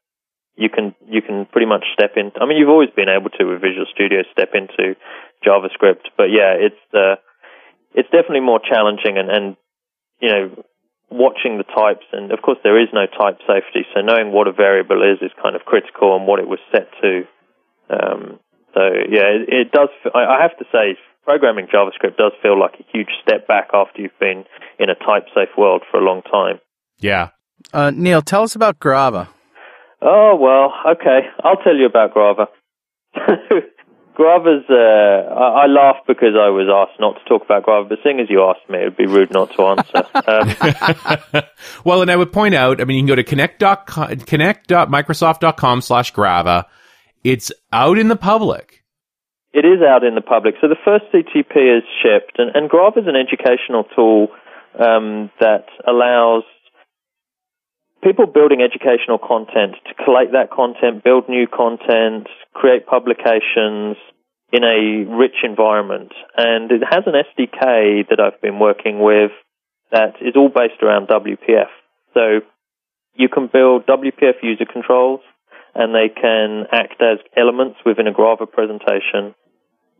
you 0.57 0.70
can 0.70 0.94
you 1.07 1.20
can 1.20 1.46
pretty 1.46 1.66
much 1.66 1.85
step 1.92 2.12
in. 2.16 2.33
I 2.40 2.46
mean, 2.46 2.57
you've 2.57 2.70
always 2.70 2.88
been 2.96 3.09
able 3.09 3.31
to 3.31 3.44
with 3.44 3.61
Visual 3.61 3.87
Studio 3.92 4.22
step 4.33 4.50
into 4.55 4.96
JavaScript, 5.46 6.09
but 6.16 6.33
yeah, 6.33 6.57
it's 6.57 6.81
uh, 6.94 7.16
it's 7.97 8.11
definitely 8.13 8.45
more 8.45 8.61
challenging. 8.61 9.17
And, 9.17 9.29
and 9.33 9.57
you 10.21 10.29
know, 10.29 10.65
watching 11.11 11.59
the 11.59 11.65
types, 11.65 12.05
and 12.13 12.31
of 12.31 12.43
course 12.43 12.59
there 12.63 12.81
is 12.81 12.89
no 12.93 13.07
type 13.07 13.39
safety, 13.49 13.89
so 13.95 14.01
knowing 14.01 14.33
what 14.33 14.47
a 14.47 14.53
variable 14.53 15.03
is 15.03 15.19
is 15.23 15.33
kind 15.43 15.57
of 15.57 15.65
critical 15.65 16.15
and 16.15 16.27
what 16.27 16.39
it 16.39 16.47
was 16.47 16.61
set 16.71 16.89
to. 17.03 17.25
Um, 17.89 18.39
so 18.75 18.81
yeah, 19.09 19.33
it, 19.33 19.49
it 19.49 19.73
does. 19.73 19.89
I 20.15 20.43
have 20.43 20.57
to 20.59 20.65
say, 20.71 20.99
programming 21.25 21.67
JavaScript 21.67 22.17
does 22.17 22.33
feel 22.43 22.59
like 22.59 22.75
a 22.79 22.85
huge 22.93 23.11
step 23.23 23.49
back 23.49 23.71
after 23.73 24.03
you've 24.03 24.19
been 24.21 24.45
in 24.79 24.91
a 24.91 24.95
type-safe 24.95 25.57
world 25.57 25.83
for 25.91 25.99
a 25.99 26.05
long 26.05 26.23
time. 26.23 26.61
Yeah. 26.99 27.31
Uh, 27.73 27.91
Neil, 27.91 28.23
tell 28.23 28.43
us 28.43 28.55
about 28.55 28.79
Grava. 28.79 29.29
Oh 30.03 30.37
well, 30.39 30.73
okay. 30.95 31.27
I'll 31.43 31.57
tell 31.57 31.75
you 31.75 31.87
about 31.87 32.15
Grava. 32.15 32.47
Grava's. 34.16 34.64
Uh, 34.68 35.35
I, 35.35 35.64
I 35.64 35.66
laugh 35.66 35.96
because 36.07 36.35
I 36.35 36.48
was 36.48 36.68
asked 36.72 36.98
not 36.98 37.18
to 37.18 37.24
talk 37.29 37.44
about 37.44 37.64
Grava, 37.64 37.88
but 37.88 37.98
seeing 38.02 38.20
as 38.20 38.31
you 38.31 38.42
asked 38.42 38.68
me, 38.68 38.79
it 38.79 38.85
would 38.85 38.96
be 38.96 39.07
rude 39.07 39.33
not 39.33 39.52
to 39.55 39.62
answer. 39.62 40.02
Um, 40.26 41.42
well, 41.85 42.02
and 42.02 42.11
I 42.11 42.16
would 42.16 42.33
point 42.33 42.55
out, 42.55 42.81
I 42.81 42.85
mean, 42.85 42.96
you 42.96 43.02
can 43.02 43.09
go 43.09 43.14
to 43.14 43.22
connect 43.22 43.61
dot 43.61 43.87
co- 43.87 44.14
connect.microsoft.com 44.16 45.81
slash 45.83 46.12
Grava. 46.12 46.64
It's 47.22 47.52
out 47.72 47.98
in 47.98 48.09
the 48.09 48.16
public. 48.16 48.83
It 49.52 49.64
is 49.64 49.81
out 49.87 50.05
in 50.05 50.14
the 50.14 50.20
public. 50.20 50.55
So 50.61 50.68
the 50.68 50.76
first 50.85 51.05
CTP 51.12 51.79
is 51.79 51.85
shipped, 52.02 52.38
and, 52.38 52.55
and 52.55 52.68
Grava 52.68 52.98
is 52.98 53.07
an 53.07 53.14
educational 53.16 53.85
tool 53.94 54.29
um, 54.79 55.31
that 55.40 55.67
allows 55.87 56.42
people 58.03 58.27
building 58.27 58.61
educational 58.63 59.19
content 59.19 59.77
to 59.87 59.94
collate 60.05 60.33
that 60.33 60.51
content, 60.51 61.05
build 61.05 61.29
new 61.29 61.47
content, 61.47 62.29
create 62.55 62.87
publications 62.87 63.97
in 64.53 64.63
a 64.63 65.05
rich 65.17 65.42
environment. 65.42 66.13
And 66.37 66.71
it 66.71 66.83
has 66.88 67.05
an 67.07 67.15
SDK 67.15 68.09
that 68.09 68.21
I've 68.21 68.40
been 68.40 68.59
working 68.59 69.01
with 69.01 69.33
that 69.90 70.17
is 70.21 70.35
all 70.37 70.49
based 70.49 70.83
around 70.83 71.09
WPF. 71.09 71.71
So 72.15 72.40
you 73.15 73.29
can 73.29 73.49
build 73.53 73.87
WPF 73.87 74.42
user 74.42 74.67
controls 74.71 75.21
and 75.75 75.94
they 75.94 76.09
can 76.09 76.67
act 76.73 77.03
as 77.03 77.19
elements 77.37 77.79
within 77.85 78.07
a 78.07 78.13
Grava 78.13 78.51
presentation 78.51 79.35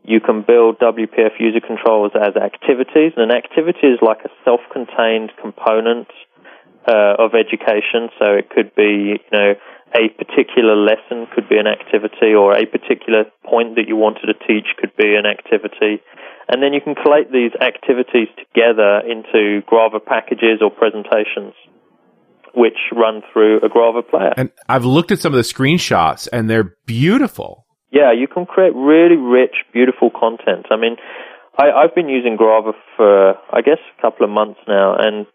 You 0.07 0.21
can 0.21 0.41
build 0.41 0.79
WPF 0.79 1.35
user 1.37 1.59
controls 1.59 2.13
as 2.15 2.35
activities, 2.37 3.11
and 3.17 3.29
an 3.29 3.35
activity 3.35 3.87
is 3.87 3.99
like 4.01 4.23
a 4.23 4.31
self-contained 4.45 5.31
component 5.35 6.07
uh, 6.87 7.19
of 7.19 7.35
education. 7.35 8.09
So 8.17 8.33
it 8.33 8.49
could 8.49 8.73
be, 8.75 9.19
you 9.19 9.31
know, 9.31 9.53
a 9.95 10.09
particular 10.17 10.75
lesson 10.75 11.27
could 11.33 11.47
be 11.47 11.57
an 11.57 11.67
activity, 11.67 12.33
or 12.33 12.55
a 12.55 12.65
particular 12.65 13.23
point 13.45 13.75
that 13.75 13.87
you 13.87 13.95
wanted 13.95 14.27
to 14.27 14.35
teach 14.47 14.67
could 14.79 14.95
be 14.97 15.15
an 15.15 15.25
activity. 15.25 16.01
And 16.49 16.63
then 16.63 16.73
you 16.73 16.81
can 16.81 16.95
collate 16.95 17.31
these 17.31 17.51
activities 17.61 18.27
together 18.37 19.01
into 19.03 19.61
Grava 19.67 20.03
packages 20.03 20.59
or 20.61 20.71
presentations, 20.71 21.53
which 22.53 22.77
run 22.95 23.21
through 23.31 23.57
a 23.57 23.69
Grava 23.69 24.07
player. 24.07 24.33
And 24.35 24.51
I've 24.67 24.85
looked 24.85 25.11
at 25.11 25.19
some 25.19 25.33
of 25.33 25.37
the 25.37 25.43
screenshots, 25.43 26.27
and 26.31 26.49
they're 26.49 26.75
beautiful. 26.85 27.65
Yeah, 27.91 28.11
you 28.11 28.27
can 28.27 28.45
create 28.45 28.73
really 28.75 29.15
rich, 29.15 29.55
beautiful 29.71 30.09
content. 30.09 30.67
I 30.69 30.75
mean, 30.75 30.97
I, 31.57 31.71
I've 31.71 31.95
been 31.95 32.09
using 32.09 32.37
Grava 32.37 32.73
for, 32.95 33.35
I 33.51 33.61
guess, 33.61 33.79
a 33.97 34.01
couple 34.01 34.25
of 34.25 34.31
months 34.31 34.59
now, 34.67 34.95
and 34.97 35.25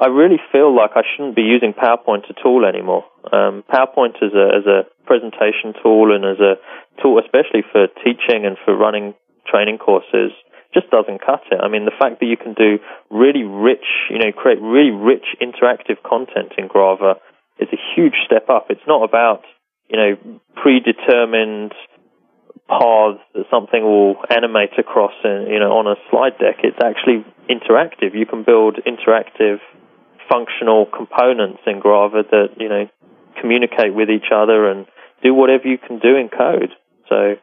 I 0.00 0.06
really 0.06 0.38
feel 0.52 0.74
like 0.74 0.92
I 0.94 1.02
shouldn't 1.02 1.34
be 1.34 1.42
using 1.42 1.74
PowerPoint 1.74 2.30
at 2.30 2.44
all 2.44 2.64
anymore. 2.64 3.04
Um, 3.32 3.64
PowerPoint 3.66 4.22
as 4.22 4.30
a, 4.30 4.46
as 4.54 4.64
a 4.66 4.86
presentation 5.06 5.74
tool 5.82 6.14
and 6.14 6.24
as 6.24 6.38
a 6.38 6.54
tool, 7.02 7.18
especially 7.18 7.66
for 7.72 7.88
teaching 8.04 8.46
and 8.46 8.56
for 8.64 8.76
running 8.76 9.14
training 9.50 9.78
courses, 9.78 10.30
just 10.72 10.90
doesn't 10.90 11.18
cut 11.24 11.42
it. 11.50 11.58
I 11.60 11.68
mean, 11.68 11.84
the 11.84 11.98
fact 11.98 12.20
that 12.20 12.26
you 12.26 12.36
can 12.36 12.54
do 12.54 12.78
really 13.10 13.42
rich, 13.42 14.06
you 14.10 14.18
know, 14.18 14.30
create 14.30 14.60
really 14.60 14.92
rich 14.94 15.34
interactive 15.42 15.98
content 16.06 16.52
in 16.56 16.68
Grava 16.68 17.16
is 17.58 17.68
a 17.72 17.80
huge 17.96 18.14
step 18.24 18.48
up. 18.48 18.66
It's 18.70 18.86
not 18.86 19.02
about, 19.02 19.42
you 19.88 19.96
know, 19.96 20.40
predetermined 20.54 21.72
paths 22.68 23.18
that 23.34 23.44
something 23.50 23.82
will 23.82 24.16
animate 24.30 24.78
across, 24.78 25.16
in, 25.24 25.48
you 25.50 25.58
know, 25.58 25.72
on 25.72 25.88
a 25.88 25.96
slide 26.10 26.38
deck. 26.38 26.62
It's 26.62 26.78
actually 26.84 27.24
interactive. 27.48 28.14
You 28.14 28.26
can 28.26 28.44
build 28.44 28.78
interactive 28.86 29.58
functional 30.28 30.86
components 30.86 31.60
in 31.66 31.80
Grava 31.80 32.22
that, 32.30 32.48
you 32.58 32.68
know, 32.68 32.86
communicate 33.40 33.94
with 33.94 34.10
each 34.10 34.30
other 34.34 34.68
and 34.70 34.86
do 35.22 35.34
whatever 35.34 35.66
you 35.66 35.78
can 35.78 35.98
do 35.98 36.16
in 36.16 36.28
code. 36.28 36.70
So, 37.08 37.34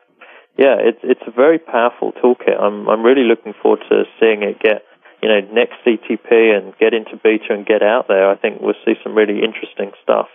yeah, 0.57 0.75
it's 0.79 0.99
it's 1.03 1.21
a 1.27 1.31
very 1.31 1.59
powerful 1.59 2.11
toolkit. 2.13 2.59
I'm 2.61 2.87
I'm 2.87 3.03
really 3.03 3.23
looking 3.27 3.53
forward 3.61 3.81
to 3.89 4.03
seeing 4.19 4.43
it 4.43 4.59
get 4.59 4.83
you 5.21 5.29
know 5.29 5.39
next 5.51 5.73
CTP 5.85 6.31
and 6.55 6.73
get 6.77 6.93
into 6.93 7.17
beta 7.21 7.45
and 7.49 7.65
get 7.65 7.81
out 7.83 8.07
there. 8.07 8.29
I 8.29 8.35
think 8.37 8.61
we'll 8.61 8.73
see 8.85 8.93
some 9.03 9.15
really 9.15 9.39
interesting 9.43 9.91
stuff. 10.03 10.27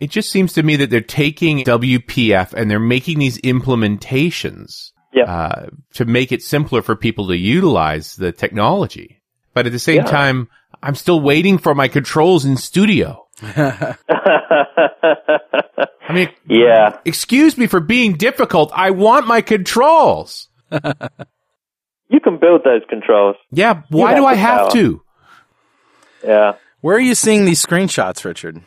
It 0.00 0.10
just 0.10 0.30
seems 0.30 0.52
to 0.54 0.62
me 0.62 0.76
that 0.76 0.90
they're 0.90 1.00
taking 1.00 1.60
WPF 1.64 2.52
and 2.52 2.70
they're 2.70 2.78
making 2.78 3.18
these 3.18 3.38
implementations 3.40 4.92
Yeah. 5.12 5.24
uh, 5.24 5.66
to 5.94 6.04
make 6.04 6.32
it 6.32 6.42
simpler 6.42 6.82
for 6.82 6.94
people 6.96 7.28
to 7.28 7.36
utilize 7.36 8.16
the 8.16 8.30
technology. 8.32 9.22
But 9.54 9.64
at 9.66 9.72
the 9.72 9.78
same 9.78 9.96
Yeah. 9.96 10.04
time, 10.04 10.48
I'm 10.86 10.94
still 10.94 11.20
waiting 11.20 11.58
for 11.58 11.74
my 11.74 11.88
controls 11.88 12.44
in 12.44 12.56
studio. 12.56 13.26
I 13.42 13.96
mean, 16.12 16.28
yeah, 16.48 17.00
excuse 17.04 17.58
me 17.58 17.66
for 17.66 17.80
being 17.80 18.12
difficult. 18.12 18.70
I 18.72 18.92
want 18.92 19.26
my 19.26 19.40
controls. 19.40 20.48
you 20.70 22.20
can 22.20 22.38
build 22.38 22.62
those 22.64 22.82
controls. 22.88 23.34
Yeah, 23.50 23.82
why 23.88 24.14
do 24.14 24.24
I 24.24 24.34
have 24.34 24.60
power. 24.60 24.70
to? 24.70 25.02
Yeah. 26.24 26.52
Where 26.82 26.96
are 26.96 27.00
you 27.00 27.16
seeing 27.16 27.46
these 27.46 27.66
screenshots, 27.66 28.24
Richard? 28.24 28.62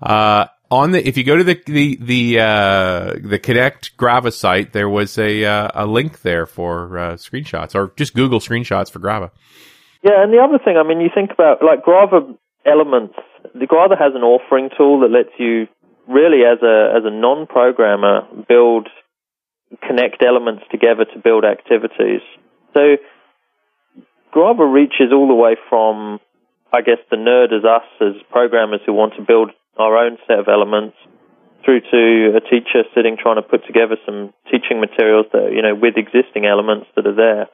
Uh, 0.00 0.46
on 0.70 0.92
the 0.92 1.04
if 1.04 1.16
you 1.16 1.24
go 1.24 1.36
to 1.36 1.42
the 1.42 1.60
the 1.66 1.98
the 2.00 2.38
uh, 2.38 3.14
the 3.20 3.40
Connect 3.40 3.96
Grava 3.96 4.32
site, 4.32 4.72
there 4.72 4.88
was 4.88 5.18
a 5.18 5.44
uh, 5.44 5.70
a 5.74 5.84
link 5.84 6.22
there 6.22 6.46
for 6.46 6.96
uh, 6.96 7.14
screenshots, 7.14 7.74
or 7.74 7.92
just 7.96 8.14
Google 8.14 8.38
screenshots 8.38 8.88
for 8.88 9.00
Grava. 9.00 9.32
Yeah, 10.04 10.22
and 10.22 10.30
the 10.30 10.44
other 10.44 10.60
thing, 10.62 10.76
I 10.76 10.84
mean, 10.84 11.00
you 11.00 11.08
think 11.08 11.32
about 11.32 11.64
like 11.64 11.82
Grava 11.82 12.36
elements. 12.66 13.16
The 13.54 13.64
Grava 13.64 13.96
has 13.96 14.12
an 14.14 14.20
authoring 14.20 14.68
tool 14.76 15.00
that 15.00 15.10
lets 15.10 15.32
you 15.38 15.66
really, 16.06 16.44
as 16.44 16.60
a 16.60 16.92
as 16.92 17.08
a 17.08 17.10
non-programmer, 17.10 18.28
build 18.46 18.88
connect 19.80 20.22
elements 20.22 20.62
together 20.70 21.06
to 21.08 21.18
build 21.18 21.44
activities. 21.46 22.20
So 22.76 23.00
Grava 24.34 24.70
reaches 24.70 25.08
all 25.10 25.26
the 25.26 25.34
way 25.34 25.56
from, 25.70 26.20
I 26.70 26.82
guess, 26.82 27.00
the 27.10 27.16
nerd 27.16 27.56
as 27.56 27.64
us 27.64 27.88
as 28.02 28.20
programmers 28.30 28.80
who 28.84 28.92
want 28.92 29.14
to 29.16 29.24
build 29.24 29.52
our 29.78 29.96
own 29.96 30.18
set 30.28 30.38
of 30.38 30.48
elements, 30.48 30.96
through 31.64 31.80
to 31.80 32.36
a 32.36 32.40
teacher 32.44 32.84
sitting 32.94 33.16
trying 33.16 33.36
to 33.36 33.42
put 33.42 33.64
together 33.66 33.96
some 34.04 34.34
teaching 34.52 34.80
materials 34.80 35.26
that 35.32 35.48
you 35.56 35.62
know 35.62 35.74
with 35.74 35.96
existing 35.96 36.44
elements 36.44 36.86
that 36.94 37.06
are 37.06 37.16
there 37.16 37.48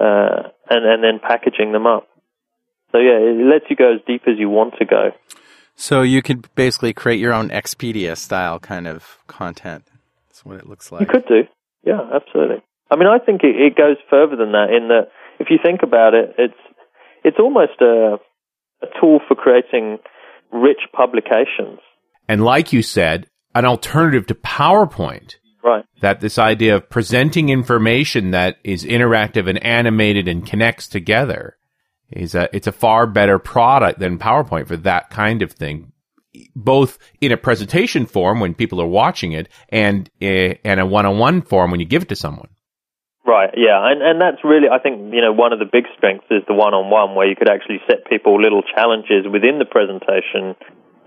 uh, 0.00 0.48
and 0.70 0.84
and 0.84 1.04
then 1.04 1.20
packaging 1.20 1.72
them 1.72 1.86
up. 1.86 2.08
So 2.92 2.98
yeah, 2.98 3.18
it 3.18 3.44
lets 3.44 3.64
you 3.68 3.76
go 3.76 3.94
as 3.94 4.00
deep 4.06 4.22
as 4.26 4.34
you 4.38 4.48
want 4.48 4.74
to 4.78 4.84
go. 4.84 5.10
So 5.76 6.02
you 6.02 6.22
could 6.22 6.52
basically 6.54 6.92
create 6.92 7.18
your 7.18 7.32
own 7.32 7.48
Expedia 7.48 8.16
style 8.16 8.60
kind 8.60 8.86
of 8.86 9.18
content. 9.26 9.84
That's 10.28 10.44
what 10.44 10.56
it 10.56 10.68
looks 10.68 10.92
like. 10.92 11.00
You 11.00 11.06
could 11.06 11.26
do, 11.26 11.42
yeah, 11.84 12.00
absolutely. 12.14 12.62
I 12.90 12.96
mean, 12.96 13.08
I 13.08 13.18
think 13.18 13.42
it, 13.42 13.56
it 13.56 13.76
goes 13.76 13.96
further 14.08 14.36
than 14.36 14.52
that. 14.52 14.70
In 14.70 14.88
that, 14.88 15.08
if 15.40 15.48
you 15.50 15.58
think 15.62 15.80
about 15.82 16.14
it, 16.14 16.34
it's 16.38 16.54
it's 17.24 17.38
almost 17.40 17.80
a 17.80 18.18
a 18.82 18.86
tool 19.00 19.20
for 19.26 19.34
creating 19.34 19.98
rich 20.52 20.80
publications. 20.92 21.80
And 22.28 22.44
like 22.44 22.72
you 22.72 22.82
said, 22.82 23.26
an 23.54 23.64
alternative 23.64 24.26
to 24.26 24.34
PowerPoint. 24.34 25.36
Right. 25.64 25.84
That 26.02 26.20
this 26.20 26.38
idea 26.38 26.76
of 26.76 26.90
presenting 26.90 27.48
information 27.48 28.32
that 28.32 28.58
is 28.62 28.84
interactive 28.84 29.48
and 29.48 29.64
animated 29.64 30.28
and 30.28 30.46
connects 30.46 30.86
together 30.86 31.56
is 32.10 32.34
a 32.34 32.54
it's 32.54 32.66
a 32.66 32.72
far 32.72 33.06
better 33.06 33.38
product 33.38 33.98
than 33.98 34.18
PowerPoint 34.18 34.68
for 34.68 34.76
that 34.76 35.08
kind 35.08 35.40
of 35.40 35.52
thing. 35.52 35.92
Both 36.54 36.98
in 37.20 37.32
a 37.32 37.38
presentation 37.38 38.04
form 38.04 38.40
when 38.40 38.54
people 38.54 38.78
are 38.80 38.86
watching 38.86 39.32
it, 39.32 39.48
and 39.70 40.10
uh, 40.20 40.60
and 40.64 40.80
a 40.80 40.86
one-on-one 40.86 41.42
form 41.42 41.70
when 41.70 41.80
you 41.80 41.86
give 41.86 42.02
it 42.02 42.08
to 42.10 42.16
someone. 42.16 42.48
Right, 43.26 43.54
yeah, 43.56 43.80
and 43.90 44.02
and 44.02 44.20
that's 44.20 44.44
really, 44.44 44.68
I 44.68 44.80
think, 44.80 45.14
you 45.14 45.22
know, 45.22 45.32
one 45.32 45.54
of 45.54 45.60
the 45.60 45.64
big 45.64 45.84
strengths 45.96 46.26
is 46.30 46.42
the 46.46 46.52
one-on-one, 46.52 47.14
where 47.14 47.26
you 47.26 47.36
could 47.36 47.48
actually 47.48 47.80
set 47.88 48.04
people 48.04 48.38
little 48.38 48.62
challenges 48.76 49.24
within 49.32 49.58
the 49.58 49.64
presentation. 49.64 50.56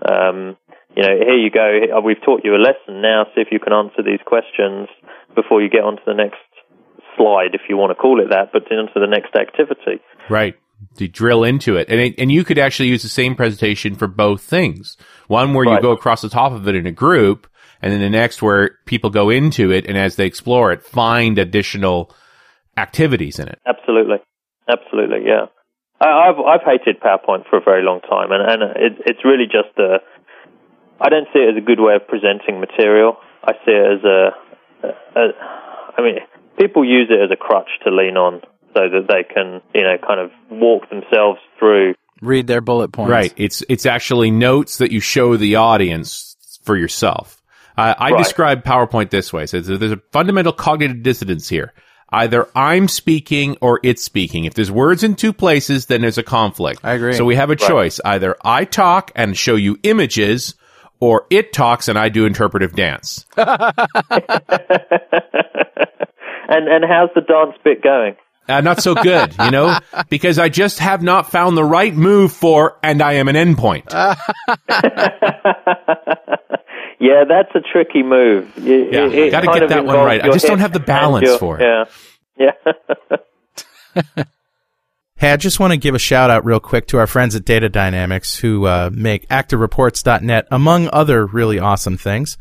Um, 0.02 0.56
you 0.98 1.04
know, 1.04 1.14
here 1.14 1.38
you 1.38 1.48
go, 1.48 2.00
we've 2.04 2.20
taught 2.24 2.40
you 2.42 2.56
a 2.56 2.58
lesson. 2.58 3.00
Now, 3.02 3.24
see 3.32 3.40
if 3.40 3.52
you 3.52 3.60
can 3.60 3.72
answer 3.72 4.02
these 4.02 4.18
questions 4.26 4.88
before 5.36 5.62
you 5.62 5.70
get 5.70 5.84
onto 5.84 6.02
the 6.04 6.12
next 6.12 6.42
slide, 7.16 7.54
if 7.54 7.60
you 7.68 7.76
want 7.76 7.90
to 7.90 7.94
call 7.94 8.20
it 8.20 8.30
that, 8.30 8.50
but 8.52 8.62
onto 8.72 8.98
the 8.98 9.06
next 9.06 9.36
activity. 9.36 10.02
Right. 10.28 10.56
To 10.96 11.06
drill 11.06 11.44
into 11.44 11.76
it. 11.76 11.88
And 11.88 12.00
it, 12.00 12.14
and 12.18 12.32
you 12.32 12.42
could 12.42 12.58
actually 12.58 12.88
use 12.88 13.04
the 13.04 13.08
same 13.08 13.36
presentation 13.36 13.94
for 13.94 14.08
both 14.08 14.42
things. 14.42 14.96
One 15.28 15.54
where 15.54 15.72
you 15.72 15.80
go 15.80 15.92
across 15.92 16.20
the 16.20 16.28
top 16.28 16.50
of 16.50 16.66
it 16.66 16.74
in 16.74 16.86
a 16.86 16.90
group, 16.90 17.46
and 17.80 17.92
then 17.92 18.00
the 18.00 18.10
next 18.10 18.42
where 18.42 18.70
people 18.84 19.10
go 19.10 19.30
into 19.30 19.70
it 19.70 19.86
and 19.86 19.96
as 19.96 20.16
they 20.16 20.26
explore 20.26 20.72
it, 20.72 20.82
find 20.82 21.38
additional 21.38 22.12
activities 22.76 23.38
in 23.38 23.46
it. 23.46 23.60
Absolutely, 23.64 24.16
absolutely, 24.68 25.26
yeah. 25.26 25.46
I, 26.00 26.30
I've 26.30 26.38
I've 26.38 26.66
hated 26.66 27.00
PowerPoint 27.00 27.48
for 27.48 27.58
a 27.58 27.64
very 27.64 27.84
long 27.84 28.00
time, 28.00 28.32
and 28.32 28.42
and 28.50 28.62
it, 28.76 29.02
it's 29.06 29.24
really 29.24 29.46
just 29.46 29.78
a. 29.78 29.98
I 31.00 31.08
don't 31.08 31.28
see 31.32 31.40
it 31.40 31.50
as 31.50 31.56
a 31.56 31.64
good 31.64 31.80
way 31.80 31.94
of 31.94 32.06
presenting 32.06 32.60
material. 32.60 33.16
I 33.44 33.52
see 33.64 33.72
it 33.72 33.98
as 33.98 34.04
a, 34.04 34.86
a, 34.86 35.20
a 35.20 35.32
I 35.98 36.02
mean, 36.02 36.16
people 36.58 36.84
use 36.84 37.08
it 37.10 37.20
as 37.20 37.30
a 37.30 37.36
crutch 37.36 37.68
to 37.84 37.90
lean 37.90 38.16
on, 38.16 38.40
so 38.74 38.80
that 38.88 39.06
they 39.08 39.24
can, 39.24 39.60
you 39.74 39.82
know, 39.82 39.96
kind 40.06 40.20
of 40.20 40.30
walk 40.50 40.88
themselves 40.90 41.40
through. 41.58 41.94
Read 42.20 42.46
their 42.46 42.60
bullet 42.60 42.92
points. 42.92 43.10
Right. 43.10 43.32
It's 43.36 43.62
it's 43.68 43.86
actually 43.86 44.30
notes 44.30 44.78
that 44.78 44.90
you 44.90 45.00
show 45.00 45.36
the 45.36 45.56
audience 45.56 46.36
for 46.64 46.76
yourself. 46.76 47.40
Uh, 47.76 47.94
I 47.96 48.10
Right. 48.10 48.18
describe 48.18 48.64
PowerPoint 48.64 49.10
this 49.10 49.32
way: 49.32 49.46
so 49.46 49.60
there's 49.60 49.92
a 49.92 50.00
fundamental 50.12 50.52
cognitive 50.52 51.02
dissonance 51.02 51.48
here. 51.48 51.72
Either 52.10 52.48
I'm 52.56 52.88
speaking 52.88 53.56
or 53.60 53.80
it's 53.84 54.02
speaking. 54.02 54.46
If 54.46 54.54
there's 54.54 54.70
words 54.70 55.04
in 55.04 55.14
two 55.14 55.32
places, 55.32 55.86
then 55.86 56.00
there's 56.00 56.18
a 56.18 56.22
conflict. 56.22 56.80
I 56.82 56.92
agree. 56.94 57.12
So 57.12 57.24
we 57.24 57.36
have 57.36 57.50
a 57.50 57.56
choice: 57.56 58.00
either 58.04 58.34
I 58.44 58.64
talk 58.64 59.12
and 59.14 59.36
show 59.36 59.54
you 59.54 59.78
images, 59.84 60.54
or 61.00 61.26
it 61.30 61.52
talks 61.52 61.88
and 61.88 61.98
I 61.98 62.08
do 62.08 62.24
interpretive 62.26 62.74
dance. 62.74 63.24
and 63.36 63.48
and 66.48 66.84
how's 66.88 67.10
the 67.14 67.20
dance 67.26 67.56
bit 67.64 67.82
going? 67.82 68.16
Uh, 68.48 68.62
not 68.62 68.80
so 68.82 68.94
good, 68.94 69.34
you 69.38 69.50
know, 69.50 69.78
because 70.08 70.38
I 70.38 70.48
just 70.48 70.78
have 70.78 71.02
not 71.02 71.30
found 71.30 71.54
the 71.56 71.64
right 71.64 71.94
move 71.94 72.32
for, 72.32 72.78
and 72.82 73.02
I 73.02 73.14
am 73.14 73.28
an 73.28 73.36
endpoint. 73.36 73.92
Yeah, 77.00 77.22
that's 77.28 77.54
a 77.54 77.60
tricky 77.60 78.02
move. 78.02 78.50
You- 78.58 78.88
Yeah, 78.90 79.06
it- 79.06 79.14
it 79.14 79.30
gotta 79.30 79.46
get 79.60 79.68
that 79.68 79.84
one 79.84 79.94
right. 80.04 80.20
I 80.20 80.30
just 80.32 80.46
don't 80.46 80.58
have 80.58 80.72
the 80.72 80.80
balance 80.80 81.28
your- 81.28 81.38
for 81.38 81.60
it. 81.60 81.86
Yeah, 82.38 82.52
yeah. 83.96 84.32
Hey, 85.18 85.32
I 85.32 85.36
just 85.36 85.58
want 85.58 85.72
to 85.72 85.76
give 85.76 85.96
a 85.96 85.98
shout 85.98 86.30
out 86.30 86.44
real 86.44 86.60
quick 86.60 86.86
to 86.86 86.98
our 86.98 87.08
friends 87.08 87.34
at 87.34 87.44
Data 87.44 87.68
Dynamics 87.68 88.38
who 88.38 88.66
uh, 88.66 88.88
make 88.92 89.26
ActiveReports.net, 89.26 90.46
among 90.48 90.88
other 90.92 91.26
really 91.26 91.58
awesome 91.58 91.96
things. 91.96 92.38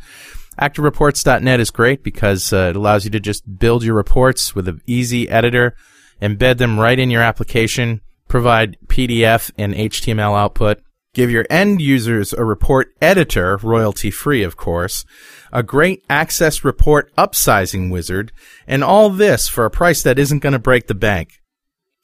ActiveReports.net 0.61 1.59
is 1.59 1.71
great 1.71 2.03
because 2.03 2.53
uh, 2.53 2.67
it 2.69 2.75
allows 2.75 3.03
you 3.03 3.09
to 3.09 3.19
just 3.19 3.57
build 3.57 3.83
your 3.83 3.95
reports 3.95 4.53
with 4.53 4.67
an 4.67 4.79
easy 4.85 5.27
editor, 5.27 5.75
embed 6.21 6.59
them 6.59 6.79
right 6.79 6.99
in 6.99 7.09
your 7.09 7.23
application, 7.23 7.99
provide 8.27 8.77
PDF 8.85 9.49
and 9.57 9.73
HTML 9.73 10.37
output, 10.37 10.79
give 11.15 11.31
your 11.31 11.47
end 11.49 11.81
users 11.81 12.31
a 12.31 12.45
report 12.45 12.93
editor, 13.01 13.57
royalty 13.57 14.11
free, 14.11 14.43
of 14.43 14.55
course, 14.55 15.03
a 15.51 15.63
great 15.63 16.03
access 16.11 16.63
report 16.63 17.11
upsizing 17.15 17.89
wizard, 17.89 18.31
and 18.67 18.83
all 18.83 19.09
this 19.09 19.47
for 19.47 19.65
a 19.65 19.71
price 19.71 20.03
that 20.03 20.19
isn't 20.19 20.43
going 20.43 20.53
to 20.53 20.59
break 20.59 20.85
the 20.85 20.93
bank. 20.93 21.41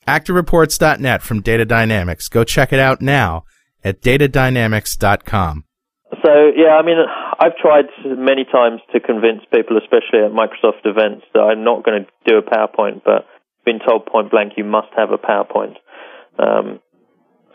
ActiveReports.net 0.07 1.21
from 1.21 1.41
Data 1.41 1.65
Dynamics. 1.65 2.29
Go 2.29 2.43
check 2.43 2.73
it 2.73 2.79
out 2.79 3.01
now 3.01 3.43
at 3.83 4.01
datadynamics.com. 4.01 5.65
So 6.23 6.31
yeah, 6.55 6.79
I 6.79 6.85
mean, 6.85 6.97
I've 7.39 7.57
tried 7.57 7.85
many 8.05 8.45
times 8.45 8.81
to 8.93 8.99
convince 8.99 9.41
people, 9.53 9.77
especially 9.77 10.23
at 10.23 10.31
Microsoft 10.31 10.85
events, 10.85 11.25
that 11.33 11.41
I'm 11.41 11.63
not 11.63 11.83
going 11.83 12.05
to 12.05 12.31
do 12.31 12.37
a 12.37 12.43
PowerPoint, 12.43 13.01
but 13.03 13.25
been 13.65 13.79
told 13.79 14.05
point 14.05 14.31
blank 14.31 14.53
you 14.57 14.63
must 14.63 14.89
have 14.95 15.09
a 15.11 15.17
PowerPoint. 15.17 15.75
Um, 16.37 16.79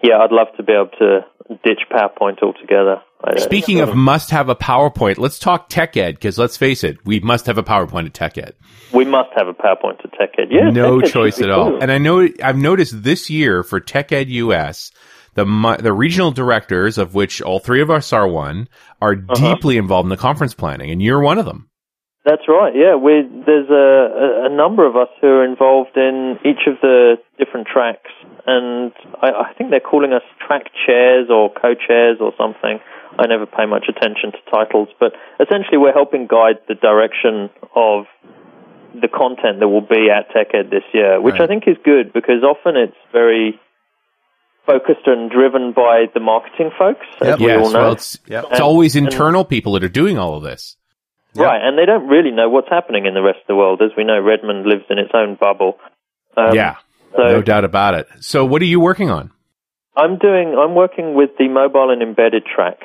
yeah, 0.02 0.18
I'd 0.18 0.32
love 0.32 0.48
to 0.56 0.62
be 0.62 0.72
able 0.72 0.90
to 0.98 1.20
ditch 1.64 1.80
PowerPoint 1.90 2.42
altogether. 2.42 3.02
Speaking 3.38 3.80
of 3.80 3.94
must 3.96 4.30
have 4.30 4.48
a 4.48 4.54
PowerPoint, 4.54 5.18
let's 5.18 5.38
talk 5.38 5.68
tech 5.68 5.96
ed 5.96 6.14
because 6.14 6.38
let's 6.38 6.56
face 6.56 6.84
it, 6.84 7.04
we 7.04 7.18
must 7.20 7.46
have 7.46 7.58
a 7.58 7.62
PowerPoint 7.64 8.06
at 8.06 8.12
TechEd. 8.14 8.52
we 8.92 9.04
must 9.04 9.30
have 9.36 9.48
a 9.48 9.54
PowerPoint 9.54 10.00
to 10.02 10.08
TechEd. 10.08 10.46
Yeah, 10.50 10.70
no 10.70 11.00
choice 11.00 11.40
at 11.40 11.50
all. 11.50 11.70
cool. 11.72 11.82
And 11.82 11.90
I 11.90 11.98
know 11.98 12.26
I've 12.42 12.56
noticed 12.56 13.02
this 13.02 13.28
year 13.28 13.62
for 13.64 13.80
Tech 13.80 14.12
Ed 14.12 14.30
US, 14.30 14.92
the 15.34 15.44
the 15.80 15.92
regional 15.92 16.30
directors, 16.30 16.96
of 16.96 17.14
which 17.14 17.42
all 17.42 17.58
three 17.58 17.82
of 17.82 17.90
us 17.90 18.12
are 18.12 18.28
one, 18.28 18.68
are 19.02 19.14
Uh-huh. 19.14 19.34
deeply 19.54 19.76
involved 19.78 20.06
in 20.06 20.10
the 20.10 20.16
conference 20.16 20.54
planning, 20.54 20.90
and 20.90 21.02
you're 21.02 21.20
one 21.20 21.38
of 21.38 21.44
them. 21.44 21.68
That's 22.24 22.42
right. 22.46 22.72
Yeah, 22.74 22.94
we 22.96 23.22
there's 23.46 23.68
a, 23.70 23.74
a, 23.74 24.52
a 24.52 24.54
number 24.54 24.86
of 24.86 24.96
us 24.96 25.08
who 25.20 25.26
are 25.28 25.44
involved 25.44 25.96
in 25.96 26.38
each 26.44 26.66
of 26.66 26.74
the 26.82 27.16
different 27.38 27.66
tracks, 27.66 28.10
and 28.46 28.92
I, 29.22 29.28
I 29.50 29.52
think 29.54 29.70
they're 29.70 29.80
calling 29.80 30.12
us 30.12 30.22
track 30.46 30.64
chairs 30.86 31.28
or 31.30 31.50
co-chairs 31.52 32.18
or 32.20 32.32
something. 32.38 32.78
I 33.18 33.26
never 33.26 33.46
pay 33.46 33.66
much 33.66 33.86
attention 33.88 34.32
to 34.32 34.38
titles, 34.50 34.88
but 35.00 35.12
essentially 35.40 35.78
we're 35.78 35.92
helping 35.92 36.26
guide 36.26 36.58
the 36.68 36.74
direction 36.74 37.50
of 37.74 38.04
the 38.94 39.08
content 39.08 39.60
that 39.60 39.68
will 39.68 39.80
be 39.86 40.08
at 40.10 40.30
TechEd 40.34 40.70
this 40.70 40.82
year, 40.92 41.20
which 41.20 41.38
I 41.40 41.46
think 41.46 41.64
is 41.66 41.76
good 41.84 42.12
because 42.12 42.42
often 42.42 42.76
it's 42.76 42.96
very 43.12 43.58
focused 44.66 45.06
and 45.06 45.30
driven 45.30 45.72
by 45.72 46.06
the 46.12 46.20
marketing 46.20 46.70
folks, 46.78 47.06
as 47.22 47.38
we 47.38 47.50
all 47.52 47.60
yes, 47.62 47.72
know. 47.72 47.78
well, 47.80 47.92
it's, 47.92 48.18
Yep. 48.26 48.44
it's 48.44 48.52
And- 48.54 48.60
always 48.62 48.96
and- 48.96 49.06
internal 49.06 49.44
people 49.44 49.72
that 49.72 49.84
are 49.84 49.88
doing 49.88 50.18
all 50.18 50.34
of 50.36 50.42
this. 50.42 50.76
Right, 51.36 51.60
and 51.62 51.78
they 51.78 51.86
don't 51.86 52.08
really 52.08 52.32
know 52.32 52.48
what's 52.48 52.68
happening 52.68 53.06
in 53.06 53.14
the 53.14 53.22
rest 53.22 53.38
of 53.40 53.46
the 53.46 53.54
world. 53.54 53.80
As 53.80 53.90
we 53.96 54.02
know, 54.02 54.18
Redmond 54.20 54.66
lives 54.66 54.84
in 54.90 54.98
its 54.98 55.10
own 55.14 55.36
bubble. 55.36 55.78
Um, 56.36 56.52
yeah, 56.52 56.76
So 57.14 57.22
no 57.28 57.42
doubt 57.42 57.64
about 57.64 57.94
it. 57.94 58.08
So, 58.20 58.44
what 58.44 58.60
are 58.60 58.64
you 58.64 58.80
working 58.80 59.08
on? 59.10 59.30
I'm 59.96 60.18
doing. 60.18 60.56
I'm 60.58 60.74
working 60.74 61.14
with 61.14 61.30
the 61.38 61.48
mobile 61.48 61.90
and 61.90 62.02
embedded 62.02 62.44
track. 62.44 62.78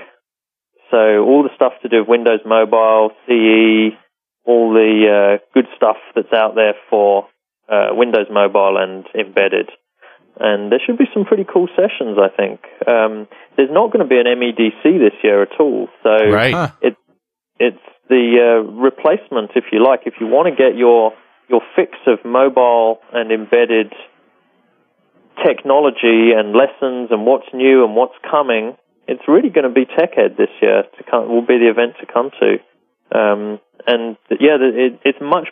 So 0.94 1.26
all 1.26 1.42
the 1.42 1.50
stuff 1.56 1.74
to 1.82 1.90
do 1.90 2.02
with 2.02 2.08
Windows 2.08 2.42
Mobile, 2.46 3.10
CE, 3.26 3.98
all 4.46 4.74
the 4.74 5.10
uh, 5.10 5.44
good 5.56 5.66
stuff 5.76 5.98
that's 6.14 6.32
out 6.32 6.54
there 6.54 6.76
for 6.88 7.26
uh, 7.68 7.90
Windows 7.94 8.28
Mobile 8.30 8.78
and 8.78 9.04
embedded. 9.18 9.70
And 10.40 10.72
there 10.72 10.80
should 10.86 11.00
be 11.00 11.10
some 11.12 11.26
pretty 11.26 11.46
cool 11.52 11.68
sessions, 11.76 12.20
I 12.22 12.30
think. 12.30 12.62
Um, 12.86 13.28
there's 13.58 13.74
not 13.74 13.92
going 13.92 14.06
to 14.06 14.10
be 14.10 14.20
an 14.22 14.30
MEDC 14.30 14.84
this 14.84 15.18
year 15.24 15.42
at 15.42 15.60
all. 15.60 15.88
So 16.04 16.12
Right. 16.30 16.54
Huh. 16.54 16.70
it 16.82 16.96
it's 17.60 17.86
the 18.10 18.38
uh, 18.38 18.72
replacement, 18.72 19.52
if 19.56 19.66
you 19.72 19.84
like. 19.84 20.02
If 20.06 20.16
you 20.20 20.28
want 20.28 20.48
to 20.50 20.56
get 20.56 20.78
your 20.78 21.14
your 21.50 21.62
fix 21.76 21.94
of 22.06 22.20
mobile 22.24 23.00
and 23.12 23.32
embedded 23.32 23.94
technology 25.46 26.32
and 26.38 26.54
lessons 26.54 27.10
and 27.10 27.26
what's 27.26 27.48
new 27.54 27.84
and 27.84 27.96
what's 27.96 28.16
coming, 28.30 28.76
it's 29.08 29.28
really 29.28 29.50
going 29.50 29.68
to 29.68 29.74
be 29.74 29.86
TechEd 29.86 30.38
this 30.38 30.50
year. 30.62 30.84
To 30.84 31.04
come, 31.10 31.30
will 31.30 31.46
be 31.46 31.58
the 31.58 31.70
event 31.70 31.96
to 32.00 32.06
come 32.12 32.32
to. 32.40 32.50
Um, 33.18 33.60
and 33.86 34.18
yeah, 34.30 34.58
it, 34.60 35.00
it's 35.04 35.20
much 35.22 35.50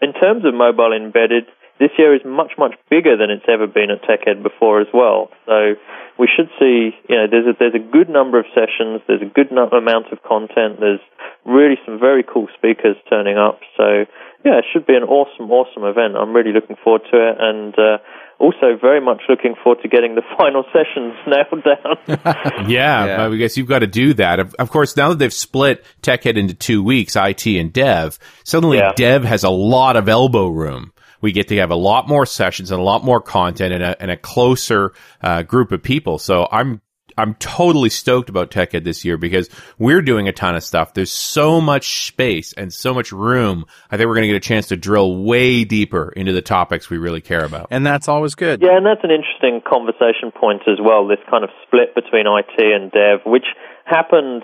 in 0.00 0.12
terms 0.12 0.44
of 0.44 0.54
mobile 0.54 0.92
embedded. 0.92 1.44
This 1.78 1.90
year 1.98 2.14
is 2.14 2.22
much 2.24 2.52
much 2.58 2.74
bigger 2.88 3.16
than 3.16 3.30
it's 3.30 3.44
ever 3.48 3.66
been 3.66 3.90
at 3.90 4.02
TechEd 4.02 4.42
before 4.42 4.80
as 4.80 4.86
well. 4.94 5.28
So 5.46 5.74
we 6.18 6.26
should 6.34 6.48
see, 6.58 6.96
you 7.08 7.16
know, 7.16 7.26
there's 7.30 7.46
a, 7.46 7.52
there's 7.58 7.74
a 7.74 7.78
good 7.92 8.08
number 8.08 8.38
of 8.38 8.46
sessions. 8.54 9.02
There's 9.06 9.20
a 9.22 9.28
good 9.28 9.52
no- 9.52 9.68
amount 9.68 10.12
of 10.12 10.22
content. 10.22 10.80
There's 10.80 11.00
really 11.44 11.76
some 11.84 12.00
very 12.00 12.22
cool 12.24 12.48
speakers 12.56 12.96
turning 13.10 13.36
up. 13.36 13.60
So 13.76 14.06
yeah, 14.44 14.58
it 14.58 14.64
should 14.72 14.86
be 14.86 14.94
an 14.94 15.02
awesome, 15.02 15.50
awesome 15.50 15.84
event. 15.84 16.16
I'm 16.16 16.32
really 16.32 16.52
looking 16.52 16.76
forward 16.82 17.02
to 17.10 17.16
it, 17.28 17.36
and 17.40 17.74
uh, 17.78 17.98
also 18.38 18.78
very 18.80 19.00
much 19.00 19.22
looking 19.28 19.54
forward 19.62 19.82
to 19.82 19.88
getting 19.88 20.14
the 20.14 20.22
final 20.38 20.64
sessions 20.72 21.14
nailed 21.26 21.64
down. 21.64 22.64
Yeah, 22.70 23.04
Yeah. 23.06 23.26
I 23.26 23.36
guess 23.36 23.56
you've 23.58 23.68
got 23.68 23.80
to 23.80 23.86
do 23.86 24.14
that. 24.14 24.40
Of, 24.40 24.54
of 24.58 24.70
course, 24.70 24.96
now 24.96 25.10
that 25.10 25.18
they've 25.18 25.32
split 25.32 25.84
TechEd 26.02 26.36
into 26.38 26.54
two 26.54 26.82
weeks, 26.82 27.16
IT 27.16 27.44
and 27.46 27.72
Dev, 27.72 28.18
suddenly 28.44 28.78
Yeah. 28.78 28.92
Dev 28.96 29.24
has 29.24 29.44
a 29.44 29.50
lot 29.50 29.96
of 29.96 30.08
elbow 30.08 30.48
room. 30.48 30.92
We 31.20 31.32
get 31.32 31.48
to 31.48 31.56
have 31.56 31.70
a 31.70 31.76
lot 31.76 32.08
more 32.08 32.26
sessions 32.26 32.70
and 32.70 32.80
a 32.80 32.84
lot 32.84 33.04
more 33.04 33.20
content 33.20 33.74
and 33.74 33.82
a, 33.82 34.02
and 34.02 34.10
a 34.10 34.16
closer 34.16 34.92
uh, 35.22 35.42
group 35.42 35.72
of 35.72 35.82
people. 35.82 36.18
So 36.18 36.48
I'm 36.50 36.80
I'm 37.18 37.34
totally 37.34 37.88
stoked 37.88 38.28
about 38.28 38.50
TechEd 38.50 38.84
this 38.84 39.04
year 39.04 39.16
because 39.16 39.48
we're 39.78 40.02
doing 40.02 40.28
a 40.28 40.32
ton 40.32 40.54
of 40.54 40.62
stuff. 40.62 40.92
There's 40.92 41.12
so 41.12 41.60
much 41.60 42.06
space 42.06 42.52
and 42.52 42.72
so 42.72 42.92
much 42.92 43.10
room. 43.10 43.64
I 43.90 43.96
think 43.96 44.06
we're 44.06 44.14
going 44.14 44.28
to 44.28 44.34
get 44.34 44.36
a 44.36 44.40
chance 44.40 44.68
to 44.68 44.76
drill 44.76 45.24
way 45.24 45.64
deeper 45.64 46.12
into 46.14 46.32
the 46.32 46.42
topics 46.42 46.90
we 46.90 46.98
really 46.98 47.22
care 47.22 47.44
about. 47.44 47.68
And 47.70 47.86
that's 47.86 48.08
always 48.08 48.34
good. 48.34 48.60
yeah, 48.60 48.76
and 48.76 48.84
that's 48.84 49.02
an 49.02 49.10
interesting 49.10 49.62
conversation 49.66 50.30
point 50.30 50.62
as 50.68 50.78
well. 50.82 51.08
This 51.08 51.18
kind 51.30 51.44
of 51.44 51.50
split 51.66 51.94
between 51.94 52.26
IT 52.26 52.56
and 52.58 52.92
Dev, 52.92 53.20
which 53.24 53.46
happened 53.84 54.42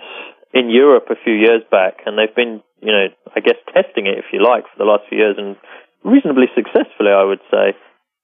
in 0.53 0.69
Europe 0.69 1.05
a 1.09 1.15
few 1.23 1.33
years 1.33 1.61
back, 1.69 2.01
and 2.05 2.17
they've 2.17 2.35
been, 2.35 2.61
you 2.81 2.91
know, 2.91 3.07
I 3.35 3.39
guess 3.39 3.57
testing 3.73 4.07
it, 4.07 4.17
if 4.17 4.25
you 4.31 4.41
like, 4.43 4.63
for 4.63 4.77
the 4.77 4.85
last 4.85 5.03
few 5.09 5.17
years, 5.17 5.35
and 5.37 5.57
reasonably 6.03 6.47
successfully, 6.55 7.11
I 7.11 7.23
would 7.23 7.41
say. 7.49 7.75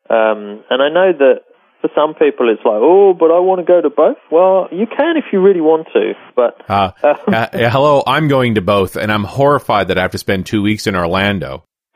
Um, 0.09 0.63
and 0.69 0.82
I 0.82 0.89
know 0.89 1.13
that 1.17 1.41
for 1.82 1.89
some 1.95 2.13
people 2.13 2.49
it's 2.49 2.63
like, 2.65 2.80
oh, 2.82 3.13
but 3.13 3.32
I 3.32 3.39
want 3.39 3.59
to 3.59 3.65
go 3.65 3.82
to 3.82 3.89
both. 3.89 4.17
Well, 4.32 4.67
you 4.71 4.86
can 4.86 5.17
if 5.17 5.25
you 5.32 5.41
really 5.41 5.61
want 5.61 5.88
to, 5.93 6.13
but 6.36 6.61
Uh, 6.67 6.91
uh, 7.01 7.15
uh, 7.27 7.69
hello, 7.69 8.03
I'm 8.05 8.27
going 8.27 8.55
to 8.55 8.61
both, 8.61 8.95
and 8.95 9.11
I'm 9.11 9.23
horrified 9.23 9.88
that 9.89 9.97
I 9.97 10.01
have 10.01 10.11
to 10.11 10.17
spend 10.17 10.45
two 10.45 10.61
weeks 10.61 10.88
in 10.88 10.95
Orlando. 10.95 11.63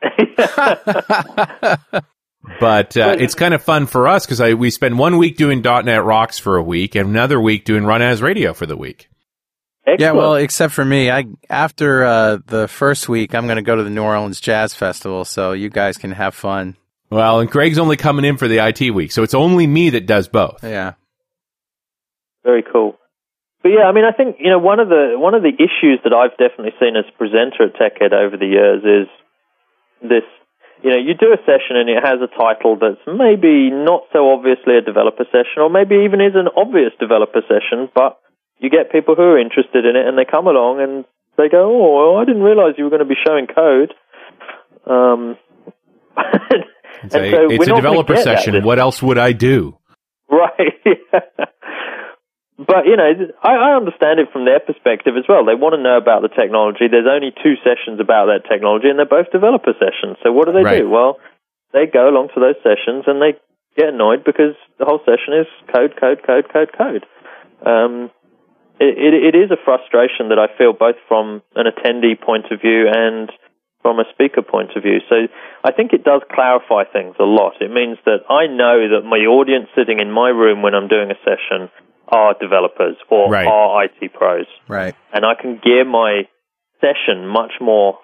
but 2.60 2.96
uh, 2.96 3.16
it's 3.18 3.34
kind 3.34 3.54
of 3.54 3.62
fun 3.62 3.86
for 3.86 4.08
us 4.08 4.26
because 4.26 4.40
we 4.54 4.70
spend 4.70 4.98
one 4.98 5.18
week 5.18 5.36
doing 5.36 5.62
.NET 5.62 6.04
Rocks 6.04 6.38
for 6.38 6.56
a 6.56 6.62
week 6.62 6.94
and 6.94 7.08
another 7.08 7.40
week 7.40 7.64
doing 7.64 7.84
RunAs 7.84 8.22
Radio 8.22 8.54
for 8.54 8.66
the 8.66 8.76
week. 8.76 9.08
Excellent. 9.86 10.00
Yeah, 10.00 10.12
well, 10.12 10.34
except 10.34 10.72
for 10.72 10.84
me, 10.84 11.10
I 11.10 11.24
after 11.48 12.04
uh, 12.04 12.38
the 12.46 12.68
first 12.68 13.08
week, 13.08 13.34
I'm 13.34 13.46
going 13.46 13.56
to 13.56 13.62
go 13.62 13.76
to 13.76 13.84
the 13.84 13.90
New 13.90 14.02
Orleans 14.02 14.40
Jazz 14.40 14.74
Festival, 14.74 15.24
so 15.24 15.52
you 15.52 15.70
guys 15.70 15.96
can 15.96 16.12
have 16.12 16.34
fun. 16.34 16.76
Well, 17.10 17.40
and 17.40 17.50
Greg's 17.50 17.78
only 17.78 17.96
coming 17.96 18.24
in 18.24 18.38
for 18.38 18.48
the 18.48 18.58
IT 18.58 18.90
week, 18.90 19.12
so 19.12 19.22
it's 19.22 19.34
only 19.34 19.66
me 19.66 19.90
that 19.90 20.06
does 20.06 20.28
both. 20.28 20.64
Yeah, 20.64 20.94
Very 22.42 22.62
cool. 22.62 22.96
But 23.62 23.70
yeah, 23.70 23.84
I 23.88 23.92
mean, 23.92 24.04
I 24.04 24.12
think 24.12 24.36
you 24.40 24.50
know 24.50 24.58
one 24.58 24.80
of 24.80 24.88
the 24.88 25.14
one 25.16 25.34
of 25.34 25.42
the 25.42 25.52
issues 25.54 26.00
that 26.04 26.12
I've 26.12 26.36
definitely 26.36 26.74
seen 26.80 26.96
as 26.96 27.04
a 27.08 27.16
presenter 27.16 27.64
at 27.64 27.76
TechEd 27.80 28.12
over 28.12 28.36
the 28.36 28.46
years 28.46 28.82
is 28.84 29.08
this. 30.02 30.24
You 30.82 30.90
know, 30.90 30.98
you 31.00 31.14
do 31.14 31.32
a 31.32 31.40
session 31.48 31.80
and 31.80 31.88
it 31.88 31.96
has 32.04 32.20
a 32.20 32.28
title 32.28 32.76
that's 32.76 33.00
maybe 33.08 33.70
not 33.72 34.04
so 34.12 34.36
obviously 34.36 34.76
a 34.76 34.84
developer 34.84 35.24
session, 35.32 35.64
or 35.64 35.70
maybe 35.70 36.04
even 36.04 36.20
is 36.20 36.36
an 36.36 36.48
obvious 36.54 36.92
developer 37.00 37.40
session, 37.48 37.88
but 37.94 38.20
you 38.64 38.70
get 38.70 38.90
people 38.90 39.14
who 39.14 39.22
are 39.22 39.38
interested 39.38 39.84
in 39.84 39.94
it 39.94 40.06
and 40.08 40.16
they 40.16 40.24
come 40.24 40.46
along 40.46 40.80
and 40.80 41.04
they 41.36 41.48
go, 41.48 41.68
"Oh, 41.68 42.12
well, 42.14 42.22
I 42.22 42.24
didn't 42.24 42.42
realize 42.42 42.74
you 42.78 42.84
were 42.84 42.90
going 42.90 43.04
to 43.04 43.08
be 43.08 43.20
showing 43.20 43.46
code." 43.46 43.92
Um, 44.86 45.36
and 46.16 46.64
It's 47.04 47.14
a, 47.14 47.30
so 47.30 47.50
it's 47.50 47.68
a 47.68 47.74
developer 47.74 48.16
session. 48.16 48.64
What 48.64 48.78
else 48.78 49.02
would 49.02 49.18
I 49.18 49.32
do? 49.32 49.76
Right. 50.30 50.72
but, 52.58 52.86
you 52.86 52.96
know, 52.96 53.10
I, 53.42 53.52
I 53.54 53.76
understand 53.76 54.20
it 54.20 54.28
from 54.32 54.44
their 54.44 54.60
perspective 54.60 55.14
as 55.18 55.24
well. 55.28 55.44
They 55.44 55.54
want 55.54 55.74
to 55.74 55.82
know 55.82 55.96
about 55.96 56.22
the 56.22 56.28
technology. 56.28 56.88
There's 56.88 57.08
only 57.10 57.32
two 57.42 57.54
sessions 57.62 58.00
about 58.00 58.26
that 58.26 58.48
technology, 58.48 58.88
and 58.88 58.98
they're 58.98 59.06
both 59.06 59.30
developer 59.32 59.74
sessions. 59.74 60.16
So 60.22 60.32
what 60.32 60.46
do 60.46 60.52
they 60.52 60.62
Right. 60.62 60.80
do? 60.80 60.88
Well, 60.88 61.18
they 61.72 61.86
go 61.86 62.08
along 62.08 62.28
to 62.34 62.40
those 62.40 62.56
sessions 62.62 63.04
and 63.06 63.20
they 63.20 63.34
get 63.76 63.88
annoyed 63.92 64.24
because 64.24 64.54
the 64.78 64.84
whole 64.84 65.00
session 65.04 65.34
is 65.34 65.46
code, 65.74 65.98
code, 66.00 66.22
code, 66.24 66.48
code, 66.52 66.70
code. 66.72 67.04
Um, 67.66 68.10
it, 68.80 69.34
it, 69.34 69.38
is 69.38 69.50
a 69.50 69.56
frustration 69.64 70.28
that 70.30 70.38
I 70.38 70.50
feel 70.58 70.72
both 70.72 70.96
from 71.06 71.42
an 71.54 71.66
attendee 71.66 72.20
point 72.20 72.46
of 72.50 72.60
view 72.60 72.86
and 72.90 73.30
from 73.82 74.00
a 74.00 74.04
speaker 74.12 74.42
point 74.42 74.70
of 74.76 74.82
view. 74.82 74.98
So 75.08 75.28
I 75.62 75.70
think 75.72 75.92
it 75.92 76.04
does 76.04 76.22
clarify 76.32 76.84
things 76.90 77.16
a 77.20 77.24
lot. 77.24 77.60
It 77.60 77.70
means 77.70 77.98
that 78.06 78.24
I 78.28 78.46
know 78.46 78.88
that 78.96 79.06
my 79.06 79.18
audience 79.28 79.68
sitting 79.76 80.00
in 80.00 80.10
my 80.10 80.30
room 80.30 80.62
when 80.62 80.74
I'm 80.74 80.88
doing 80.88 81.10
a 81.10 81.18
session 81.22 81.70
are 82.08 82.34
developers 82.40 82.96
or 83.10 83.30
Right. 83.30 83.46
are 83.46 83.84
IT 83.84 84.12
pros 84.12 84.46
right. 84.68 84.94
and 85.12 85.24
I 85.24 85.34
can 85.34 85.60
gear 85.62 85.84
my 85.84 86.28
session 86.80 87.26
much 87.26 87.52
more 87.60 87.98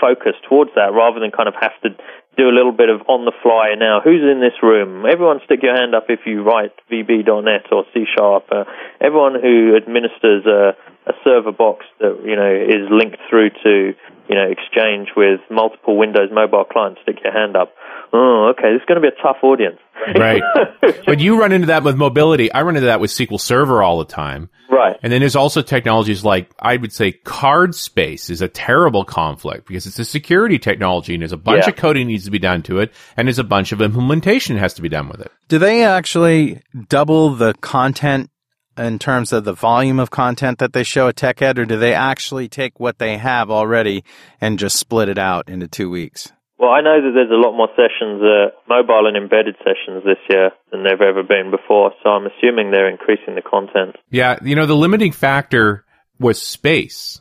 focused 0.00 0.42
towards 0.48 0.70
that 0.76 0.92
rather 0.92 1.18
than 1.18 1.30
kind 1.30 1.48
of 1.48 1.54
have 1.60 1.74
to 1.82 1.90
do 2.36 2.48
a 2.48 2.54
little 2.54 2.72
bit 2.72 2.88
of 2.88 3.02
on 3.08 3.24
the 3.24 3.32
fly 3.42 3.74
now. 3.78 4.00
Who's 4.02 4.22
in 4.22 4.40
this 4.40 4.54
room? 4.62 5.04
Everyone 5.10 5.40
stick 5.44 5.60
your 5.62 5.74
hand 5.74 5.94
up 5.94 6.06
if 6.08 6.20
you 6.26 6.42
write 6.42 6.72
VB.NET 6.90 7.72
or 7.72 7.84
C 7.92 8.04
Sharp. 8.16 8.44
Uh, 8.50 8.64
everyone 9.00 9.34
who 9.40 9.76
administers 9.76 10.46
a, 10.46 10.74
a 11.10 11.12
server 11.24 11.52
box 11.52 11.84
that, 11.98 12.20
you 12.24 12.36
know, 12.36 12.50
is 12.54 12.88
linked 12.90 13.18
through 13.28 13.50
to, 13.64 13.92
you 14.28 14.34
know, 14.34 14.46
Exchange 14.48 15.08
with 15.16 15.40
multiple 15.50 15.96
Windows 15.98 16.30
mobile 16.32 16.64
clients, 16.64 17.00
stick 17.02 17.16
your 17.24 17.32
hand 17.32 17.56
up. 17.56 17.74
Oh, 18.12 18.52
okay, 18.56 18.72
this 18.72 18.80
is 18.82 18.86
going 18.86 19.00
to 19.00 19.08
be 19.08 19.14
a 19.14 19.22
tough 19.22 19.36
audience. 19.42 19.78
Right. 20.16 20.42
but 21.06 21.20
you 21.20 21.38
run 21.38 21.52
into 21.52 21.66
that 21.68 21.84
with 21.84 21.96
mobility. 21.96 22.50
I 22.52 22.62
run 22.62 22.74
into 22.76 22.86
that 22.86 23.00
with 23.00 23.10
SQL 23.10 23.38
Server 23.40 23.82
all 23.82 23.98
the 23.98 24.04
time. 24.06 24.48
right. 24.70 24.96
And 25.02 25.12
then 25.12 25.20
there's 25.20 25.36
also 25.36 25.62
technologies 25.62 26.24
like 26.24 26.50
I 26.58 26.76
would 26.76 26.92
say 26.92 27.12
CardSpace 27.12 28.30
is 28.30 28.40
a 28.42 28.48
terrible 28.48 29.04
conflict 29.04 29.66
because 29.68 29.86
it's 29.86 29.98
a 29.98 30.04
security 30.04 30.58
technology 30.58 31.14
and 31.14 31.22
there's 31.22 31.32
a 31.32 31.36
bunch 31.36 31.64
Yeah. 31.64 31.70
of 31.70 31.76
coding 31.76 32.08
needs 32.20 32.26
to 32.26 32.30
be 32.30 32.38
done 32.38 32.62
to 32.62 32.78
it 32.78 32.92
and 33.16 33.26
there's 33.26 33.38
a 33.38 33.44
bunch 33.44 33.72
of 33.72 33.80
implementation 33.80 34.56
has 34.56 34.74
to 34.74 34.82
be 34.82 34.88
done 34.88 35.08
with 35.08 35.20
it. 35.20 35.32
Do 35.48 35.58
they 35.58 35.84
actually 35.84 36.60
double 36.88 37.30
the 37.30 37.54
content 37.60 38.30
in 38.76 38.98
terms 38.98 39.32
of 39.32 39.44
the 39.44 39.52
volume 39.52 39.98
of 39.98 40.10
content 40.10 40.58
that 40.58 40.72
they 40.72 40.84
show 40.84 41.08
at 41.08 41.16
TechEd, 41.16 41.58
or 41.58 41.64
do 41.64 41.76
they 41.76 41.92
actually 41.92 42.48
take 42.48 42.78
what 42.78 42.98
they 42.98 43.18
have 43.18 43.50
already 43.50 44.04
and 44.40 44.58
just 44.58 44.76
split 44.76 45.08
it 45.08 45.18
out 45.18 45.48
into 45.48 45.66
two 45.66 45.90
weeks? 45.90 46.32
Well, 46.56 46.70
I 46.70 46.80
know 46.80 47.00
that 47.00 47.12
there's 47.14 47.30
a 47.30 47.34
lot 47.34 47.56
more 47.56 47.68
sessions, 47.74 48.22
uh, 48.22 48.56
mobile 48.68 49.06
and 49.06 49.16
embedded 49.16 49.56
sessions 49.58 50.04
this 50.04 50.18
year 50.30 50.50
than 50.70 50.84
there've 50.84 51.00
ever 51.00 51.22
been 51.22 51.50
before, 51.50 51.92
so 52.02 52.10
I'm 52.10 52.26
assuming 52.26 52.70
they're 52.70 52.88
increasing 52.88 53.34
the 53.34 53.42
content. 53.42 53.96
Yeah, 54.10 54.38
you 54.42 54.54
know 54.54 54.66
the 54.66 54.76
limiting 54.76 55.12
factor 55.12 55.84
was 56.18 56.40
space. 56.40 57.20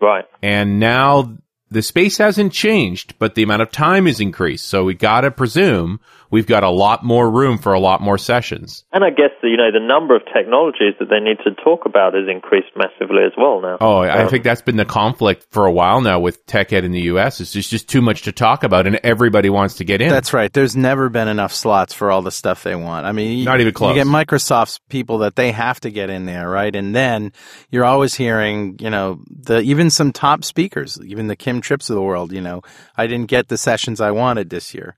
Right. 0.00 0.24
And 0.42 0.78
now 0.80 1.36
the 1.70 1.82
space 1.82 2.18
hasn't 2.18 2.52
changed, 2.52 3.18
but 3.18 3.34
the 3.34 3.42
amount 3.42 3.62
of 3.62 3.70
time 3.70 4.06
is 4.06 4.20
increased. 4.20 4.66
So 4.66 4.84
we 4.84 4.94
got 4.94 5.22
to 5.22 5.30
presume 5.30 6.00
we've 6.30 6.46
got 6.46 6.64
a 6.64 6.70
lot 6.70 7.04
more 7.04 7.30
room 7.30 7.58
for 7.58 7.72
a 7.72 7.78
lot 7.80 8.00
more 8.00 8.18
sessions. 8.18 8.84
And 8.92 9.04
I 9.04 9.10
guess 9.10 9.30
the, 9.40 9.48
you 9.48 9.56
know 9.56 9.70
the 9.72 9.78
number 9.84 10.16
of 10.16 10.22
technologies 10.34 10.94
that 10.98 11.08
they 11.08 11.20
need 11.20 11.38
to 11.44 11.54
talk 11.62 11.86
about 11.86 12.14
has 12.14 12.24
increased 12.28 12.68
massively 12.76 13.22
as 13.24 13.32
well 13.38 13.60
now. 13.60 13.76
Oh, 13.80 13.98
I 13.98 14.22
Um, 14.22 14.28
think 14.28 14.42
that's 14.44 14.62
been 14.62 14.76
the 14.76 14.84
conflict 14.84 15.46
for 15.50 15.66
a 15.66 15.72
while 15.72 16.00
now 16.00 16.18
with 16.20 16.44
tech 16.46 16.72
ed 16.72 16.84
in 16.84 16.92
the 16.92 17.02
US. 17.02 17.40
It's 17.40 17.52
just, 17.52 17.70
just 17.70 17.88
too 17.88 18.02
much 18.02 18.22
to 18.22 18.32
talk 18.32 18.64
about 18.64 18.86
and 18.86 18.96
everybody 19.04 19.48
wants 19.48 19.76
to 19.76 19.84
get 19.84 20.00
in. 20.00 20.08
That's 20.08 20.32
right. 20.32 20.52
There's 20.52 20.76
never 20.76 21.08
been 21.08 21.28
enough 21.28 21.52
slots 21.54 21.94
for 21.94 22.10
all 22.10 22.22
the 22.22 22.32
stuff 22.32 22.62
they 22.62 22.74
want. 22.74 23.06
I 23.06 23.12
mean, 23.12 23.38
you, 23.38 23.44
Not 23.44 23.60
even 23.60 23.72
close. 23.72 23.96
You 23.96 24.02
get 24.02 24.06
Microsoft's 24.08 24.80
people 24.88 25.18
that 25.18 25.36
they 25.36 25.52
have 25.52 25.80
to 25.80 25.90
get 25.90 26.10
in 26.10 26.26
there, 26.26 26.48
right? 26.48 26.74
And 26.74 26.94
then 26.94 27.32
you're 27.70 27.84
always 27.84 28.14
hearing, 28.14 28.76
you 28.80 28.90
know, 28.90 29.20
the 29.30 29.60
even 29.60 29.90
some 29.90 30.12
top 30.12 30.44
speakers, 30.44 30.98
even 31.04 31.28
the 31.28 31.36
Kim 31.36 31.60
Tripps 31.64 31.90
of 31.90 31.96
the 31.96 32.02
world. 32.02 32.32
You 32.32 32.40
know, 32.40 32.62
I 32.96 33.06
didn't 33.06 33.28
get 33.28 33.48
the 33.48 33.58
sessions 33.58 34.00
I 34.00 34.10
wanted 34.10 34.50
this 34.50 34.74
year. 34.74 34.96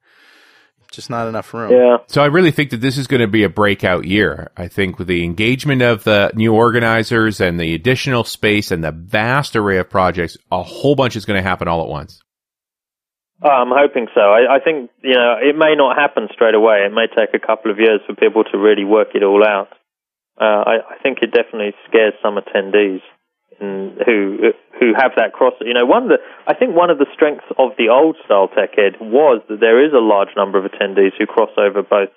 Just 0.92 1.10
not 1.10 1.26
enough 1.28 1.52
room. 1.52 1.72
yeah. 1.72 1.96
So 2.06 2.22
I 2.22 2.26
really 2.26 2.52
think 2.52 2.70
that 2.70 2.80
this 2.80 2.96
is 2.96 3.06
going 3.06 3.20
to 3.20 3.26
be 3.26 3.42
a 3.42 3.48
breakout 3.48 4.04
year. 4.04 4.50
I 4.56 4.68
think 4.68 4.98
with 4.98 5.08
the 5.08 5.24
engagement 5.24 5.82
of 5.82 6.04
the 6.04 6.30
new 6.34 6.54
organizers 6.54 7.40
and 7.40 7.58
the 7.58 7.74
additional 7.74 8.24
space 8.24 8.70
and 8.70 8.84
the 8.84 8.92
vast 8.92 9.56
array 9.56 9.78
of 9.78 9.90
projects, 9.90 10.36
a 10.52 10.62
whole 10.62 10.94
bunch 10.94 11.16
is 11.16 11.24
going 11.24 11.42
to 11.42 11.42
happen 11.42 11.66
all 11.66 11.82
at 11.82 11.88
once. 11.88 12.22
Oh, 13.42 13.48
I'm 13.50 13.68
hoping 13.70 14.06
so. 14.14 14.20
I, 14.20 14.56
I 14.56 14.60
think 14.64 14.90
you 15.02 15.14
know 15.14 15.36
it 15.42 15.56
may 15.58 15.74
not 15.76 15.98
happen 15.98 16.28
straight 16.32 16.54
away. 16.54 16.86
It 16.86 16.92
may 16.92 17.06
take 17.06 17.34
a 17.34 17.44
couple 17.44 17.70
of 17.70 17.78
years 17.78 18.00
for 18.06 18.14
people 18.14 18.44
to 18.44 18.56
really 18.56 18.84
work 18.84 19.08
it 19.14 19.22
all 19.22 19.44
out. 19.44 19.68
Uh, 20.40 20.44
I, 20.44 20.74
I 20.94 21.02
think 21.02 21.18
it 21.20 21.32
definitely 21.32 21.74
scares 21.88 22.14
some 22.22 22.36
attendees 22.36 23.00
in, 23.00 23.00
who 23.58 24.52
who 24.78 24.92
have 24.96 25.12
that 25.16 25.32
cross. 25.32 25.54
You 25.60 25.74
know, 25.74 25.86
one 25.86 26.04
of 26.04 26.08
the 26.08 26.18
I 26.46 26.54
think 26.54 26.74
one 26.74 26.90
of 26.90 26.98
the 26.98 27.06
strengths 27.14 27.46
of 27.58 27.70
the 27.78 27.88
old 27.88 28.16
style 28.24 28.48
tech 28.48 28.78
ed 28.78 29.00
was 29.00 29.42
that 29.48 29.60
there 29.60 29.84
is 29.84 29.92
a 29.92 30.02
large 30.02 30.34
number 30.36 30.58
of 30.58 30.70
attendees 30.70 31.12
who 31.18 31.26
cross 31.26 31.50
over 31.56 31.82
both, 31.82 32.10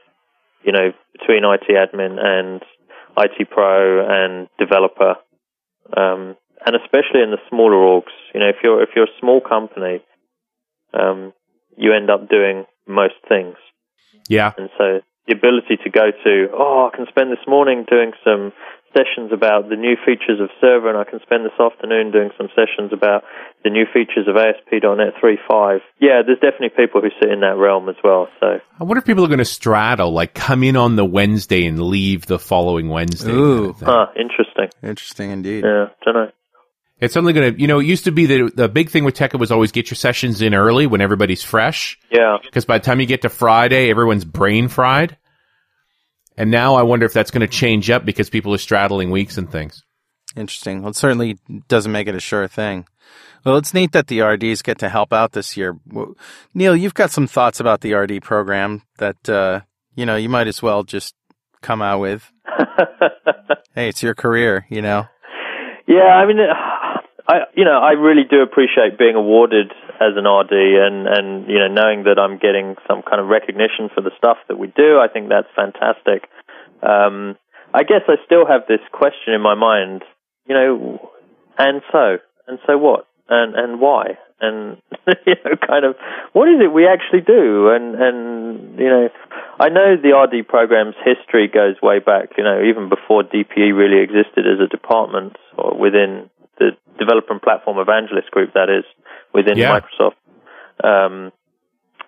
you 0.63 0.71
know, 0.71 0.91
between 1.13 1.43
IT 1.43 1.67
admin 1.69 2.19
and 2.19 2.61
IT 3.17 3.49
pro 3.49 4.05
and 4.07 4.47
developer, 4.57 5.15
um, 5.95 6.35
and 6.65 6.75
especially 6.75 7.21
in 7.21 7.31
the 7.31 7.41
smaller 7.49 7.77
orgs. 7.77 8.13
You 8.33 8.41
know, 8.41 8.49
if 8.49 8.57
you're 8.63 8.83
if 8.83 8.89
you're 8.95 9.05
a 9.05 9.19
small 9.19 9.41
company 9.41 10.03
um, 10.93 11.33
you 11.77 11.93
end 11.93 12.09
up 12.09 12.29
doing 12.29 12.65
most 12.87 13.15
things. 13.27 13.55
Yeah. 14.27 14.53
And 14.57 14.69
so 14.77 15.01
the 15.27 15.35
ability 15.35 15.77
to 15.83 15.89
go 15.89 16.11
to, 16.11 16.47
oh, 16.53 16.89
I 16.91 16.95
can 16.95 17.05
spend 17.07 17.31
this 17.31 17.45
morning 17.47 17.85
doing 17.89 18.11
some 18.23 18.51
sessions 18.93 19.31
about 19.31 19.69
the 19.69 19.75
new 19.75 19.95
features 20.05 20.39
of 20.41 20.49
server, 20.59 20.89
and 20.89 20.97
I 20.97 21.03
can 21.03 21.19
spend 21.21 21.45
this 21.45 21.57
afternoon 21.59 22.11
doing 22.11 22.29
some 22.37 22.49
sessions 22.55 22.91
about 22.91 23.23
the 23.63 23.69
new 23.69 23.85
features 23.85 24.27
of 24.27 24.35
ASP.NET 24.35 25.13
3.5. 25.21 25.79
Yeah, 25.99 26.21
there's 26.25 26.39
definitely 26.39 26.69
people 26.75 27.01
who 27.01 27.09
sit 27.21 27.31
in 27.31 27.41
that 27.41 27.57
realm 27.57 27.89
as 27.89 27.95
well. 28.03 28.27
So 28.39 28.59
I 28.79 28.83
wonder 28.83 28.99
if 28.99 29.05
people 29.05 29.23
are 29.23 29.27
going 29.27 29.39
to 29.39 29.45
straddle, 29.45 30.11
like 30.11 30.33
come 30.33 30.63
in 30.63 30.75
on 30.75 30.95
the 30.95 31.05
Wednesday 31.05 31.65
and 31.65 31.81
leave 31.81 32.25
the 32.25 32.39
following 32.39 32.89
Wednesday. 32.89 33.31
Ooh. 33.31 33.73
Huh, 33.73 34.07
interesting. 34.15 34.69
Interesting 34.81 35.31
indeed. 35.31 35.63
Yeah, 35.63 35.87
don't 36.05 36.15
know. 36.15 36.31
It's 36.99 37.15
only 37.15 37.31
going 37.31 37.53
to, 37.53 37.61
you 37.61 37.67
know, 37.67 37.79
it 37.79 37.85
used 37.85 38.03
to 38.05 38.11
be 38.11 38.25
that 38.25 38.51
the 38.55 38.67
big 38.67 38.89
thing 38.89 39.05
with 39.05 39.13
tech 39.13 39.33
was 39.33 39.51
always 39.51 39.71
get 39.71 39.89
your 39.89 39.95
sessions 39.95 40.41
in 40.41 40.53
early 40.53 40.85
when 40.85 40.99
everybody's 40.99 41.41
fresh. 41.41 41.97
Yeah. 42.11 42.37
Because 42.43 42.65
by 42.65 42.77
the 42.77 42.83
time 42.83 42.99
you 42.99 43.05
get 43.05 43.21
to 43.21 43.29
Friday, 43.29 43.89
everyone's 43.89 44.25
brain 44.25 44.67
fried. 44.67 45.17
And 46.39 46.49
now 46.49 46.75
I 46.75 46.83
wonder 46.83 47.05
if 47.05 47.11
that's 47.11 47.31
going 47.31 47.41
to 47.41 47.47
change 47.47 47.89
up 47.89 48.05
because 48.05 48.29
people 48.29 48.53
are 48.53 48.57
straddling 48.57 49.11
weeks 49.11 49.37
and 49.37 49.51
things. 49.51 49.83
Interesting. 50.37 50.81
Well, 50.81 50.91
it 50.91 50.95
certainly 50.95 51.37
doesn't 51.67 51.91
make 51.91 52.07
it 52.07 52.15
a 52.15 52.21
sure 52.21 52.47
thing. 52.47 52.85
Well, 53.45 53.57
it's 53.57 53.73
neat 53.73 53.91
that 53.91 54.07
the 54.07 54.21
RDs 54.21 54.61
get 54.61 54.79
to 54.79 54.87
help 54.87 55.11
out 55.11 55.33
this 55.33 55.57
year. 55.57 55.77
Well, 55.85 56.15
Neil, 56.53 56.77
you've 56.77 56.93
got 56.93 57.11
some 57.11 57.27
thoughts 57.27 57.59
about 57.59 57.81
the 57.81 57.93
RD 57.93 58.21
program 58.21 58.83
that 58.99 59.29
uh, 59.29 59.61
you 59.95 60.05
know 60.05 60.15
you 60.15 60.29
might 60.29 60.47
as 60.47 60.61
well 60.61 60.83
just 60.83 61.13
come 61.61 61.81
out 61.81 61.99
with. 61.99 62.31
Hey, 63.75 63.87
it's 63.87 64.01
your 64.03 64.15
career, 64.15 64.65
you 64.69 64.81
know. 64.81 65.05
Yeah, 65.87 66.11
I 66.11 66.25
mean, 66.25 66.37
I 67.27 67.35
you 67.55 67.63
know 67.63 67.79
I 67.79 67.91
really 67.91 68.23
do 68.29 68.41
appreciate 68.41 68.97
being 68.97 69.15
awarded 69.15 69.71
as 69.99 70.15
an 70.15 70.25
RD 70.25 70.51
and 70.51 71.07
and 71.07 71.47
you 71.47 71.59
know 71.59 71.67
knowing 71.67 72.03
that 72.03 72.17
I'm 72.17 72.37
getting 72.37 72.75
some 72.87 73.01
kind 73.01 73.19
of 73.19 73.27
recognition 73.27 73.89
for 73.93 74.01
the 74.01 74.11
stuff 74.17 74.37
that 74.47 74.57
we 74.57 74.67
do. 74.67 74.99
I 74.99 75.07
think 75.07 75.29
that's 75.29 75.47
fantastic. 75.55 76.29
Um, 76.81 77.37
I 77.73 77.83
guess 77.83 78.01
I 78.07 78.15
still 78.25 78.47
have 78.47 78.61
this 78.67 78.79
question 78.91 79.33
in 79.33 79.41
my 79.41 79.55
mind, 79.55 80.03
you 80.47 80.55
know, 80.55 81.11
and 81.57 81.81
so 81.91 82.17
and 82.47 82.59
so 82.65 82.77
what 82.77 83.07
and 83.27 83.55
and 83.55 83.79
why 83.79 84.17
and 84.41 84.77
you 85.27 85.35
know 85.43 85.55
kind 85.67 85.85
of 85.85 85.95
what 86.33 86.47
is 86.47 86.61
it 86.63 86.71
we 86.71 86.87
actually 86.87 87.21
do 87.21 87.69
and 87.69 87.95
and 87.95 88.79
you 88.79 88.89
know 88.89 89.09
I 89.59 89.67
know 89.67 89.97
the 89.99 90.15
RD 90.15 90.47
program's 90.47 90.95
history 91.03 91.49
goes 91.49 91.75
way 91.83 91.99
back, 91.99 92.31
you 92.37 92.45
know, 92.45 92.63
even 92.63 92.87
before 92.87 93.23
DPE 93.23 93.75
really 93.75 94.01
existed 94.01 94.47
as 94.47 94.63
a 94.63 94.67
department 94.67 95.35
or 95.57 95.77
within 95.77 96.29
the 96.59 96.71
developer 96.99 97.31
and 97.33 97.41
platform 97.41 97.77
evangelist 97.79 98.29
group 98.31 98.53
that 98.53 98.69
is 98.69 98.83
within 99.33 99.57
Yeah. 99.57 99.79
Microsoft. 99.79 100.15
Um, 100.83 101.31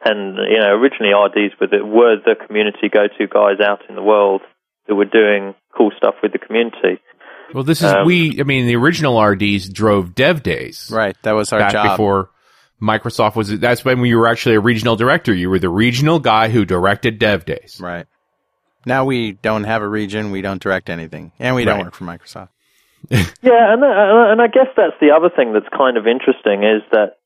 and 0.04 0.38
you 0.49 0.60
know, 0.60 0.74
originally 0.76 1.14
RDs 1.14 1.54
were 1.60 1.68
the, 1.68 1.86
were 1.86 2.16
the 2.18 2.36
community 2.45 2.89
go-to 2.89 3.28
guys 3.28 3.60
out 3.66 3.82
in 3.89 3.95
the 3.95 4.02
world 4.04 4.41
that 4.88 4.95
were 4.95 5.06
doing 5.06 5.54
cool 5.78 5.91
stuff 5.97 6.16
with 6.24 6.32
the 6.32 6.39
community. 6.39 6.99
Well, 7.54 7.64
this 7.64 7.80
is, 7.82 7.91
Um, 7.93 8.06
we, 8.06 8.39
I 8.39 8.43
mean, 8.43 8.66
the 8.68 8.76
original 8.78 9.22
RDs 9.22 9.70
drove 9.70 10.16
dev 10.16 10.41
days. 10.41 10.89
Right. 10.91 11.16
That 11.24 11.34
was 11.34 11.52
our 11.52 11.60
back 11.60 11.72
job. 11.74 11.93
before 11.97 12.30
Microsoft 12.82 13.36
was, 13.36 13.60
that's 13.60 13.84
when 13.86 14.04
you 14.06 14.18
were 14.18 14.28
actually 14.28 14.56
a 14.56 14.60
regional 14.60 14.95
director. 14.95 15.34
You 15.34 15.49
were 15.49 15.60
the 15.60 15.70
regional 15.70 16.20
guy 16.20 16.49
who 16.49 16.66
directed 16.66 17.20
dev 17.20 17.45
days. 17.45 17.78
Right. 17.82 18.08
Now 18.86 19.06
we 19.06 19.34
don't 19.34 19.66
have 19.66 19.84
a 19.84 19.88
region. 19.88 20.32
We 20.32 20.41
don't 20.41 20.62
direct 20.62 20.89
anything, 20.89 21.32
and 21.39 21.56
we 21.56 21.66
don't 21.66 21.82
work 21.84 21.93
for 21.93 22.06
Microsoft. 22.06 22.49
Yeah, 23.41 23.74
and 23.74 23.84
uh, 23.84 24.32
and 24.32 24.41
I 24.41 24.47
guess 24.47 24.68
that's 24.78 24.93
the 25.02 25.12
other 25.18 25.30
thing 25.36 25.54
that's 25.54 25.68
kind 25.76 25.97
of 25.97 26.06
interesting 26.08 26.64
is 26.64 26.84
that 26.91 27.18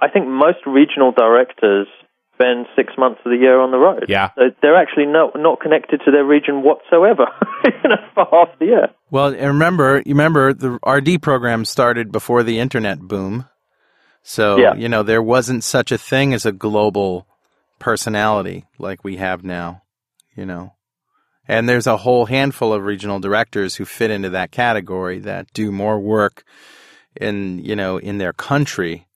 I 0.00 0.08
think 0.08 0.26
most 0.28 0.58
regional 0.66 1.10
directors 1.12 1.88
spend 2.34 2.66
six 2.76 2.92
months 2.98 3.20
of 3.24 3.30
the 3.30 3.36
year 3.38 3.60
on 3.60 3.70
the 3.70 3.78
road. 3.78 4.06
Yeah. 4.08 4.30
so 4.34 4.50
they're 4.62 4.76
actually 4.76 5.06
not 5.06 5.32
not 5.36 5.60
connected 5.60 6.00
to 6.04 6.10
their 6.10 6.24
region 6.24 6.62
whatsoever. 6.62 7.26
you 7.64 7.88
know, 7.88 7.96
for 8.14 8.26
half 8.30 8.58
the 8.58 8.66
year. 8.66 8.88
Well, 9.10 9.28
and 9.28 9.46
remember, 9.46 10.02
you 10.06 10.14
remember 10.14 10.52
the 10.52 10.78
RD 10.86 11.22
program 11.22 11.64
started 11.64 12.12
before 12.12 12.42
the 12.42 12.58
internet 12.58 13.00
boom. 13.00 13.46
So, 14.22 14.56
Yeah. 14.58 14.74
you 14.74 14.88
know, 14.88 15.02
there 15.02 15.22
wasn't 15.22 15.64
such 15.64 15.92
a 15.92 15.98
thing 15.98 16.32
as 16.34 16.46
a 16.46 16.52
global 16.52 17.26
personality 17.78 18.64
like 18.78 19.04
we 19.04 19.16
have 19.16 19.44
now, 19.44 19.82
you 20.36 20.46
know. 20.46 20.73
And 21.46 21.68
there's 21.68 21.86
a 21.86 21.96
whole 21.98 22.26
handful 22.26 22.72
of 22.72 22.82
regional 22.84 23.20
directors 23.20 23.74
who 23.76 23.84
fit 23.84 24.10
into 24.10 24.30
that 24.30 24.50
category 24.50 25.18
that 25.20 25.52
do 25.52 25.70
more 25.70 26.00
work 26.00 26.44
in, 27.20 27.58
you 27.58 27.76
know, 27.76 27.98
in 27.98 28.18
their 28.18 28.32
country, 28.32 29.06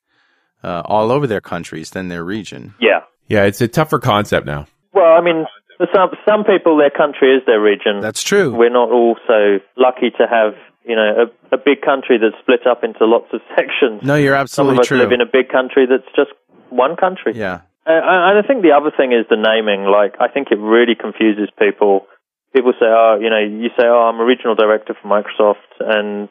uh, 0.63 0.83
all 0.85 1.11
over 1.11 1.27
their 1.27 1.41
countries 1.41 1.91
than 1.91 2.09
their 2.09 2.25
region. 2.25 2.75
Yeah. 2.81 3.01
Yeah, 3.29 3.45
it's 3.45 3.61
a 3.61 3.69
tougher 3.69 3.99
concept 3.99 4.47
now. 4.47 4.67
Well, 4.93 5.17
I 5.17 5.21
mean, 5.23 5.47
for 5.77 5.87
some 5.95 6.11
some 6.29 6.45
people, 6.45 6.77
their 6.77 6.91
country 6.91 7.35
is 7.37 7.43
their 7.47 7.61
region. 7.61 8.01
That's 8.01 8.23
true. 8.23 8.55
We're 8.55 8.71
not 8.71 8.91
all 8.91 9.17
so 9.27 9.59
lucky 9.77 10.11
to 10.19 10.27
have 10.29 10.55
you 10.85 10.97
know 10.97 11.27
a, 11.53 11.55
a 11.55 11.59
big 11.59 11.83
country 11.83 12.19
that's 12.19 12.35
split 12.43 12.67
up 12.67 12.83
into 12.85 13.05
lots 13.05 13.27
of 13.33 13.41
sections. 13.57 14.01
No, 14.03 14.17
you're 14.17 14.35
Some 14.49 14.69
of 14.69 14.75
absolutely 14.77 14.81
us 14.81 14.87
true. 14.89 14.99
live 14.99 15.13
in 15.13 15.21
a 15.21 15.27
big 15.31 15.49
country 15.51 15.87
that's 15.89 16.09
just 16.17 16.31
one 16.71 16.97
country. 16.97 17.33
yeah. 17.37 17.61
Uh, 17.87 17.93
and 18.05 18.39
I 18.39 18.43
think 18.47 18.61
the 18.63 18.73
other 18.73 18.91
thing 18.95 19.13
is 19.13 19.25
the 19.31 19.37
naming. 19.37 19.85
Like, 19.89 20.17
I 20.21 20.29
think 20.29 20.49
it 20.51 20.57
really 20.59 20.95
confuses 20.95 21.49
people. 21.59 22.07
People 22.55 22.73
say, 22.81 22.87
"Oh, 22.87 23.19
you 23.21 23.29
know," 23.31 23.39
you 23.39 23.69
say, 23.79 23.85
"Oh, 23.87 24.09
I'm 24.13 24.21
a 24.21 24.25
regional 24.25 24.55
director 24.55 24.95
for 25.01 25.09
Microsoft," 25.09 25.69
and 25.81 26.29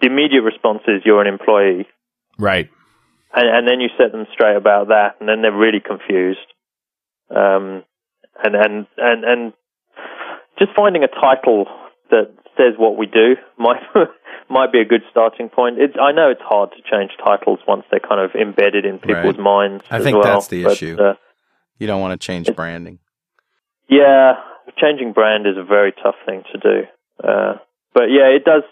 the 0.00 0.06
immediate 0.06 0.42
response 0.42 0.82
is, 0.86 1.02
"You're 1.04 1.20
an 1.20 1.26
employee," 1.26 1.86
Right. 2.38 2.68
and, 3.34 3.48
and 3.48 3.68
then 3.68 3.80
you 3.80 3.88
set 3.98 4.12
them 4.12 4.26
straight 4.32 4.56
about 4.56 4.88
that, 4.88 5.16
and 5.20 5.28
then 5.28 5.42
they're 5.42 5.52
really 5.56 5.80
confused. 5.80 6.38
Um, 7.30 7.84
and 8.44 8.54
and 8.54 8.86
and 8.96 9.24
and 9.24 9.52
just 10.58 10.70
finding 10.76 11.02
a 11.02 11.08
title 11.08 11.66
that 12.10 12.30
says 12.56 12.74
what 12.76 12.96
we 12.96 13.06
do 13.06 13.36
might 13.58 13.82
might 14.48 14.70
be 14.72 14.80
a 14.80 14.84
good 14.84 15.02
starting 15.10 15.48
point. 15.48 15.78
It's 15.80 15.94
I 16.00 16.12
know 16.12 16.30
it's 16.30 16.42
hard 16.42 16.70
to 16.72 16.82
change 16.90 17.10
titles 17.24 17.58
once 17.66 17.84
they're 17.90 18.00
kind 18.00 18.20
of 18.20 18.32
embedded 18.40 18.84
in 18.84 18.98
people's 18.98 19.36
Right. 19.36 19.38
minds. 19.38 19.84
I 19.90 19.96
as 19.96 20.04
think 20.04 20.16
well, 20.22 20.24
that's 20.34 20.48
the 20.48 20.62
but, 20.64 20.72
issue. 20.72 20.96
Uh, 21.00 21.14
You 21.78 21.86
don't 21.86 22.00
want 22.00 22.18
to 22.20 22.24
change 22.24 22.54
branding. 22.54 22.98
yeah, 23.88 24.34
changing 24.78 25.12
brand 25.12 25.46
is 25.46 25.56
a 25.56 25.64
very 25.64 25.92
tough 25.92 26.16
thing 26.26 26.42
to 26.52 26.58
do. 26.58 26.76
Uh, 27.22 27.54
but 27.94 28.10
yeah, 28.10 28.32
it 28.32 28.44
does. 28.44 28.62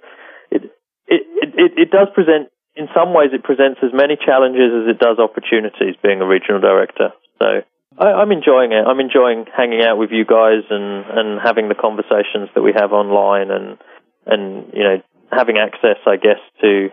It, 0.51 0.65
it 1.07 1.23
it 1.55 1.73
it 1.77 1.91
does 1.91 2.09
present. 2.15 2.49
In 2.77 2.89
some 2.95 3.13
ways, 3.13 3.31
it 3.33 3.43
presents 3.43 3.81
as 3.83 3.91
many 3.93 4.17
challenges 4.17 4.71
as 4.73 4.95
it 4.95 4.99
does 4.99 5.19
opportunities. 5.19 5.97
Being 6.03 6.21
a 6.21 6.27
regional 6.27 6.61
director, 6.61 7.11
so 7.39 7.63
I, 7.99 8.07
I'm 8.23 8.33
enjoying 8.33 8.73
it. 8.73 8.85
I'm 8.87 9.01
enjoying 9.01 9.47
hanging 9.55 9.83
out 9.83 9.99
with 9.99 10.11
you 10.11 10.25
guys 10.25 10.65
and 10.71 11.05
and 11.07 11.41
having 11.43 11.69
the 11.69 11.75
conversations 11.75 12.49
that 12.55 12.63
we 12.63 12.73
have 12.73 12.93
online 12.93 13.51
and 13.51 13.79
and 14.27 14.73
you 14.73 14.83
know 14.83 15.03
having 15.31 15.59
access, 15.59 15.99
I 16.07 16.17
guess, 16.17 16.41
to 16.61 16.91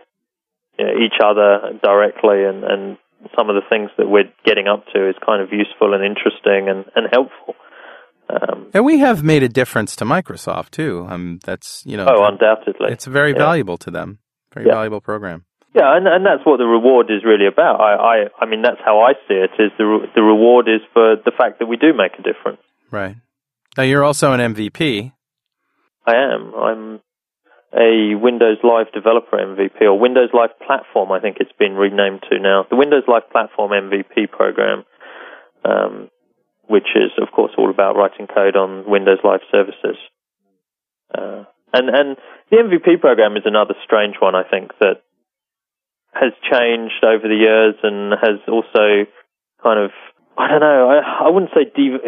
you 0.77 0.85
know, 0.85 0.93
each 0.99 1.17
other 1.23 1.79
directly 1.81 2.43
and 2.43 2.63
and 2.63 2.97
some 3.35 3.49
of 3.49 3.55
the 3.55 3.65
things 3.67 3.89
that 3.97 4.07
we're 4.07 4.29
getting 4.45 4.67
up 4.67 4.85
to 4.93 5.09
is 5.09 5.15
kind 5.25 5.41
of 5.41 5.49
useful 5.51 5.93
and 5.93 6.03
interesting 6.03 6.69
and 6.69 6.85
and 6.95 7.07
helpful. 7.11 7.55
Um, 8.29 8.67
And 8.73 8.83
we 8.85 8.99
have 8.99 9.23
made 9.23 9.43
a 9.43 9.49
difference 9.49 9.95
to 9.97 10.05
Microsoft 10.05 10.71
too. 10.71 11.05
Um, 11.09 11.39
that's 11.45 11.83
you 11.85 11.95
know, 11.97 12.05
oh, 12.07 12.25
undoubtedly. 12.25 12.91
it's 12.91 13.05
very 13.05 13.31
Yeah. 13.31 13.37
valuable 13.39 13.77
to 13.77 13.91
them. 13.91 14.19
Very 14.53 14.65
Yeah. 14.67 14.73
valuable 14.73 15.01
program. 15.01 15.45
Yeah, 15.73 15.95
and 15.95 16.07
and 16.07 16.25
that's 16.25 16.43
what 16.45 16.57
the 16.57 16.65
reward 16.65 17.09
is 17.11 17.23
really 17.23 17.45
about. 17.47 17.79
I 17.79 17.93
I, 17.93 18.27
I 18.41 18.45
mean 18.45 18.61
that's 18.63 18.81
how 18.83 19.01
I 19.01 19.13
see 19.27 19.35
it. 19.35 19.51
Is 19.59 19.71
the 19.77 19.85
re- 19.85 20.09
the 20.15 20.23
reward 20.23 20.67
is 20.67 20.81
for 20.93 21.15
the 21.23 21.31
fact 21.31 21.59
that 21.59 21.67
we 21.67 21.77
do 21.77 21.93
make 21.93 22.13
a 22.19 22.23
difference. 22.23 22.61
Right. 22.91 23.15
Now 23.77 23.83
you're 23.83 24.03
also 24.03 24.33
an 24.33 24.39
MVP. 24.39 25.11
I 26.05 26.15
am. 26.15 26.53
I'm 26.55 26.99
a 27.77 28.15
Windows 28.15 28.57
Live 28.63 28.91
Developer 28.93 29.37
MVP 29.37 29.81
or 29.85 29.99
Windows 29.99 30.29
Live 30.33 30.57
Platform. 30.65 31.11
I 31.11 31.19
think 31.19 31.37
it's 31.39 31.51
been 31.59 31.75
renamed 31.75 32.23
to 32.31 32.39
now 32.39 32.65
the 32.69 32.75
Windows 32.77 33.03
Live 33.07 33.29
Platform 33.29 33.71
MVP 33.73 34.31
program, 34.31 34.83
um, 35.65 36.09
which 36.67 36.87
is 36.95 37.11
of 37.21 37.31
course 37.31 37.51
all 37.57 37.69
about 37.69 37.95
writing 37.95 38.27
code 38.27 38.55
on 38.55 38.89
Windows 38.89 39.19
Live 39.23 39.41
services. 39.51 39.97
Uh, 41.13 41.43
and 41.73 41.89
and 41.89 42.17
the 42.51 42.57
MVP 42.57 43.01
program 43.01 43.35
is 43.37 43.43
another 43.45 43.75
strange 43.83 44.15
one. 44.19 44.35
I 44.35 44.43
think 44.43 44.71
that 44.79 45.01
has 46.13 46.33
changed 46.49 47.03
over 47.03 47.27
the 47.27 47.35
years 47.35 47.75
and 47.83 48.13
has 48.13 48.39
also 48.47 49.05
kind 49.61 49.79
of 49.79 49.91
I 50.37 50.47
don't 50.47 50.61
know. 50.61 50.89
I 50.89 51.27
I 51.27 51.29
wouldn't 51.29 51.51
say 51.53 51.65
dev- 51.65 52.01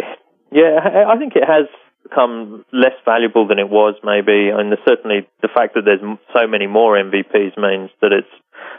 yeah. 0.52 1.06
I 1.08 1.18
think 1.18 1.36
it 1.36 1.46
has 1.48 1.68
become 2.04 2.66
less 2.72 2.96
valuable 3.06 3.48
than 3.48 3.60
it 3.60 3.70
was 3.70 3.96
maybe, 4.04 4.50
and 4.50 4.74
certainly 4.88 5.28
the 5.42 5.50
fact 5.54 5.76
that 5.76 5.84
there's 5.86 6.02
so 6.34 6.48
many 6.48 6.68
more 6.68 6.96
MVPs 6.96 7.58
means 7.58 7.92
that 8.02 8.12
it's 8.12 8.34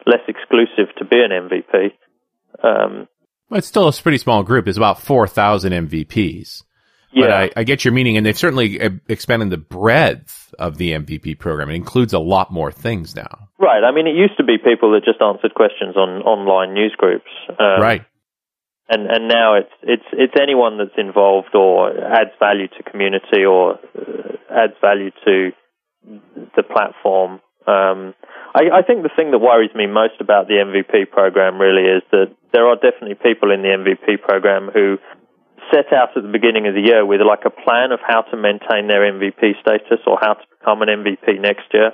less 0.07 0.25
exclusive 0.27 0.95
to 0.99 1.05
be 1.05 1.21
an 1.21 1.31
MVP. 1.31 1.93
Um, 2.63 3.09
Well, 3.51 3.59
it's 3.59 3.67
still 3.67 3.89
a 3.89 3.93
pretty 3.93 4.19
small 4.19 4.45
group. 4.45 4.65
There's 4.65 4.77
about 4.77 5.03
4,000 5.03 5.73
MVPs. 5.73 6.63
yeah, 7.13 7.25
But 7.25 7.33
I, 7.33 7.51
I 7.57 7.65
get 7.65 7.85
your 7.85 7.93
meaning, 7.93 8.17
and 8.17 8.25
they've 8.25 8.39
certainly 8.39 8.79
expanded 9.09 9.51
the 9.51 9.57
breadth 9.57 10.55
of 10.59 10.79
the 10.79 10.93
MVP 10.93 11.39
program. 11.39 11.69
It 11.69 11.75
includes 11.75 12.13
a 12.13 12.21
lot 12.21 12.53
more 12.53 12.71
things 12.71 13.17
now. 13.17 13.49
right. 13.59 13.83
I 13.83 13.93
mean, 13.93 14.07
it 14.07 14.15
used 14.15 14.37
to 14.37 14.45
be 14.45 14.57
people 14.57 14.93
that 14.93 15.05
just 15.05 15.21
answered 15.21 15.55
questions 15.55 15.97
on 15.97 16.23
online 16.23 16.75
news 16.75 16.95
groups, 16.97 17.31
um, 17.59 17.81
right. 17.81 18.05
and 18.89 19.11
and 19.11 19.29
now 19.29 19.55
it's 19.55 19.73
it's 19.83 20.07
it's 20.13 20.35
anyone 20.41 20.79
that's 20.79 20.97
involved 20.97 21.55
or 21.55 21.91
adds 21.91 22.31
value 22.39 22.69
to 22.69 22.89
community 22.89 23.45
or 23.45 23.75
uh, 23.75 24.37
adds 24.49 24.75
value 24.81 25.11
to 25.25 25.51
the 26.57 26.63
platform. 26.63 27.41
Um, 27.67 28.15
I, 28.55 28.81
I 28.81 28.83
think 28.83 29.03
the 29.03 29.15
thing 29.15 29.31
that 29.31 29.39
worries 29.39 29.75
me 29.75 29.87
most 29.87 30.21
about 30.21 30.49
the 30.49 30.59
MVP 30.59 31.11
program 31.11 31.61
really 31.61 31.87
is 31.87 32.03
that 32.11 32.35
there 32.53 32.67
are 32.67 32.77
definitely 32.77 33.15
people 33.15 33.51
in 33.53 33.63
the 33.63 33.69
MVP 33.69 34.23
program 34.23 34.71
who 34.73 34.99
set 35.71 35.93
out 35.93 36.17
at 36.17 36.23
the 36.23 36.33
beginning 36.33 36.67
of 36.67 36.75
the 36.75 36.83
year 36.83 37.07
with 37.07 37.21
like 37.21 37.47
a 37.47 37.51
plan 37.51 37.93
of 37.93 38.01
how 38.03 38.23
to 38.23 38.37
maintain 38.37 38.89
their 38.89 39.07
MVP 39.07 39.61
status 39.61 40.03
or 40.07 40.19
how 40.21 40.35
to 40.35 40.45
become 40.59 40.83
an 40.83 40.89
MVP 40.89 41.41
next 41.41 41.71
year, 41.73 41.93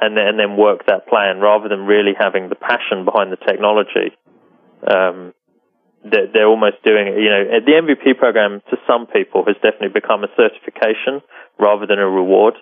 and 0.00 0.16
then, 0.16 0.26
and 0.26 0.38
then 0.38 0.56
work 0.56 0.86
that 0.86 1.06
plan 1.06 1.38
rather 1.38 1.68
than 1.68 1.86
really 1.86 2.12
having 2.18 2.48
the 2.48 2.58
passion 2.58 3.04
behind 3.04 3.30
the 3.30 3.38
technology. 3.38 4.10
Um, 4.82 5.32
they're, 6.04 6.28
they're 6.32 6.50
almost 6.50 6.82
doing 6.84 7.06
it. 7.08 7.16
You 7.16 7.30
know, 7.30 7.42
the 7.64 7.74
MVP 7.80 8.18
program 8.18 8.60
to 8.70 8.76
some 8.86 9.06
people 9.06 9.44
has 9.46 9.56
definitely 9.62 9.94
become 9.94 10.24
a 10.24 10.28
certification 10.36 11.22
rather 11.58 11.86
than 11.86 11.98
a 11.98 12.08
reward, 12.08 12.54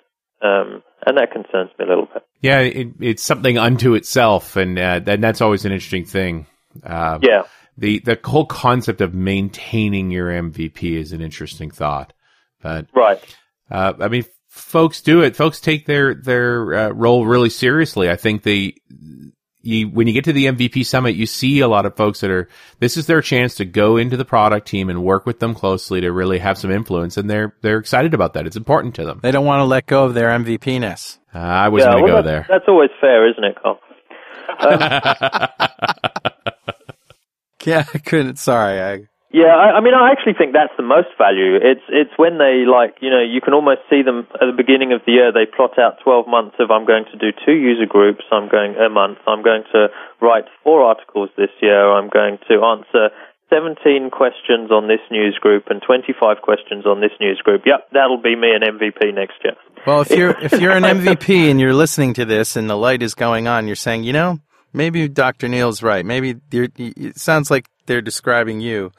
um, 0.43 0.83
and 1.07 1.17
that 1.17 1.31
concerns 1.33 1.71
me 1.79 1.85
a 1.85 1.89
little 1.89 2.07
bit. 2.13 2.23
Yeah, 2.41 2.61
it, 2.61 2.89
it's 3.01 3.23
something 3.23 3.59
unto 3.59 3.95
itself, 3.95 4.57
and 4.57 4.79
uh, 4.79 5.01
and 5.07 5.23
that's 5.23 5.41
always 5.41 5.65
an 5.65 5.73
interesting 5.73 6.05
thing. 6.05 6.47
Uh, 6.85 7.19
Yeah, 7.23 7.43
the 7.77 8.01
the 8.01 8.19
whole 8.25 8.47
concept 8.47 9.01
of 9.01 9.15
maintaining 9.15 10.11
your 10.11 10.29
MVP 10.29 10.99
is 10.99 11.13
an 11.13 11.21
interesting 11.21 11.71
thought. 11.71 12.13
But 12.61 12.87
right. 12.95 13.21
uh, 13.71 13.95
I 14.01 14.09
mean, 14.09 14.25
folks 14.49 15.01
do 15.01 15.23
it. 15.23 15.37
Folks 15.37 15.61
take 15.61 15.87
their 15.87 16.15
their 16.15 16.75
uh, 16.75 16.89
role 16.91 17.27
really 17.27 17.51
seriously. 17.51 18.11
I 18.11 18.17
think 18.17 18.43
they. 18.43 18.75
You, 19.63 19.89
when 19.89 20.07
you 20.07 20.13
get 20.13 20.25
to 20.25 20.33
the 20.33 20.47
MVP 20.47 20.85
summit, 20.85 21.15
you 21.15 21.27
see 21.27 21.61
a 21.61 21.69
lot 21.69 21.87
of 21.87 21.97
folks 21.97 22.21
that 22.21 22.31
are, 22.31 22.49
this 22.81 22.97
is 22.97 23.07
their 23.07 23.23
chance 23.23 23.55
to 23.57 23.65
go 23.65 23.97
into 23.97 24.17
the 24.17 24.25
product 24.25 24.67
team 24.67 24.91
and 24.91 25.05
work 25.05 25.25
with 25.25 25.39
them 25.39 25.55
closely 25.55 26.01
to 26.01 26.11
really 26.13 26.39
have 26.39 26.59
some 26.59 26.71
influence. 26.71 27.17
And 27.17 27.31
they're, 27.31 27.55
they're 27.63 27.79
excited 27.79 28.13
about 28.15 28.35
that. 28.35 28.47
It's 28.47 28.57
important 28.57 28.97
to 28.97 29.05
them. 29.05 29.21
They 29.23 29.31
don't 29.31 29.47
want 29.47 29.61
to 29.61 29.65
let 29.65 29.87
go 29.87 30.05
of 30.05 30.15
their 30.15 30.31
MVP 30.31 30.81
ness. 30.81 31.19
Uh, 31.35 31.39
I 31.39 31.69
wasn't 31.69 31.93
yeah, 31.93 31.95
going 31.95 32.07
to 32.07 32.13
well, 32.13 32.23
go 32.23 32.29
that's, 32.29 32.49
there. 32.49 32.59
That's 32.59 32.69
always 32.69 32.91
fair, 33.01 33.31
isn't 33.31 33.45
it, 33.45 33.57
Carl? 33.63 33.79
Yeah, 37.65 37.85
I 37.95 37.99
couldn't. 37.99 38.39
Sorry, 38.39 38.81
I. 38.81 39.09
Yeah, 39.33 39.57
I, 39.57 39.77
I 39.77 39.81
mean, 39.81 39.97
I 39.97 40.13
actually 40.13 40.37
think 40.37 40.53
that's 40.53 40.77
the 40.77 40.85
most 40.85 41.09
value. 41.17 41.57
It's 41.57 41.81
it's 41.89 42.13
when 42.21 42.37
they 42.37 42.69
like, 42.69 43.01
you 43.01 43.09
know, 43.09 43.25
you 43.25 43.41
can 43.41 43.57
almost 43.57 43.81
see 43.89 44.05
them 44.05 44.29
at 44.37 44.45
the 44.45 44.53
beginning 44.53 44.93
of 44.93 45.01
the 45.09 45.13
year. 45.13 45.33
They 45.33 45.49
plot 45.49 45.81
out 45.81 45.97
twelve 46.05 46.29
months 46.29 46.61
of 46.61 46.71
I'm 46.71 46.85
going 46.85 47.09
to 47.09 47.17
do 47.17 47.33
two 47.33 47.57
user 47.57 47.89
groups. 47.89 48.29
I'm 48.31 48.53
going 48.53 48.77
a 48.77 48.93
month. 48.93 49.25
I'm 49.27 49.43
going 49.43 49.65
to 49.73 49.89
write 50.21 50.45
four 50.63 50.85
articles 50.85 51.31
this 51.41 51.49
year. 51.65 51.81
I'm 51.81 52.13
going 52.13 52.45
to 52.53 52.61
answer 52.61 53.09
seventeen 53.49 54.13
questions 54.13 54.69
on 54.69 54.93
this 54.93 55.01
news 55.11 55.41
group 55.41 55.73
and 55.73 55.81
twenty 55.81 56.13
five 56.13 56.45
questions 56.45 56.85
on 56.85 57.01
this 57.01 57.17
news 57.19 57.41
group. 57.41 57.63
Yep, 57.65 57.89
that'll 57.97 58.21
be 58.21 58.37
me 58.37 58.53
an 58.53 58.61
MVP 58.61 59.15
next 59.17 59.41
year. 59.43 59.57
Well, 59.87 60.03
if 60.03 60.11
you're 60.11 60.37
if 60.45 60.61
you're 60.61 60.77
an 60.77 60.83
MVP 61.01 61.51
and 61.51 61.59
you're 61.59 61.73
listening 61.73 62.13
to 62.21 62.27
this 62.27 62.55
and 62.55 62.69
the 62.69 62.77
light 62.77 63.03
is 63.03 63.15
going 63.15 63.49
on, 63.49 63.67
you're 63.67 63.77
saying, 63.77 64.05
you 64.05 64.13
know, 64.13 64.41
maybe 64.75 65.09
Dr. 65.09 65.49
Neil's 65.49 65.83
right. 65.83 66.05
Maybe 66.05 66.37
it 66.53 67.19
sounds 67.19 67.51
like 67.51 67.71
they're 67.87 68.03
describing 68.03 68.61
you. 68.61 68.93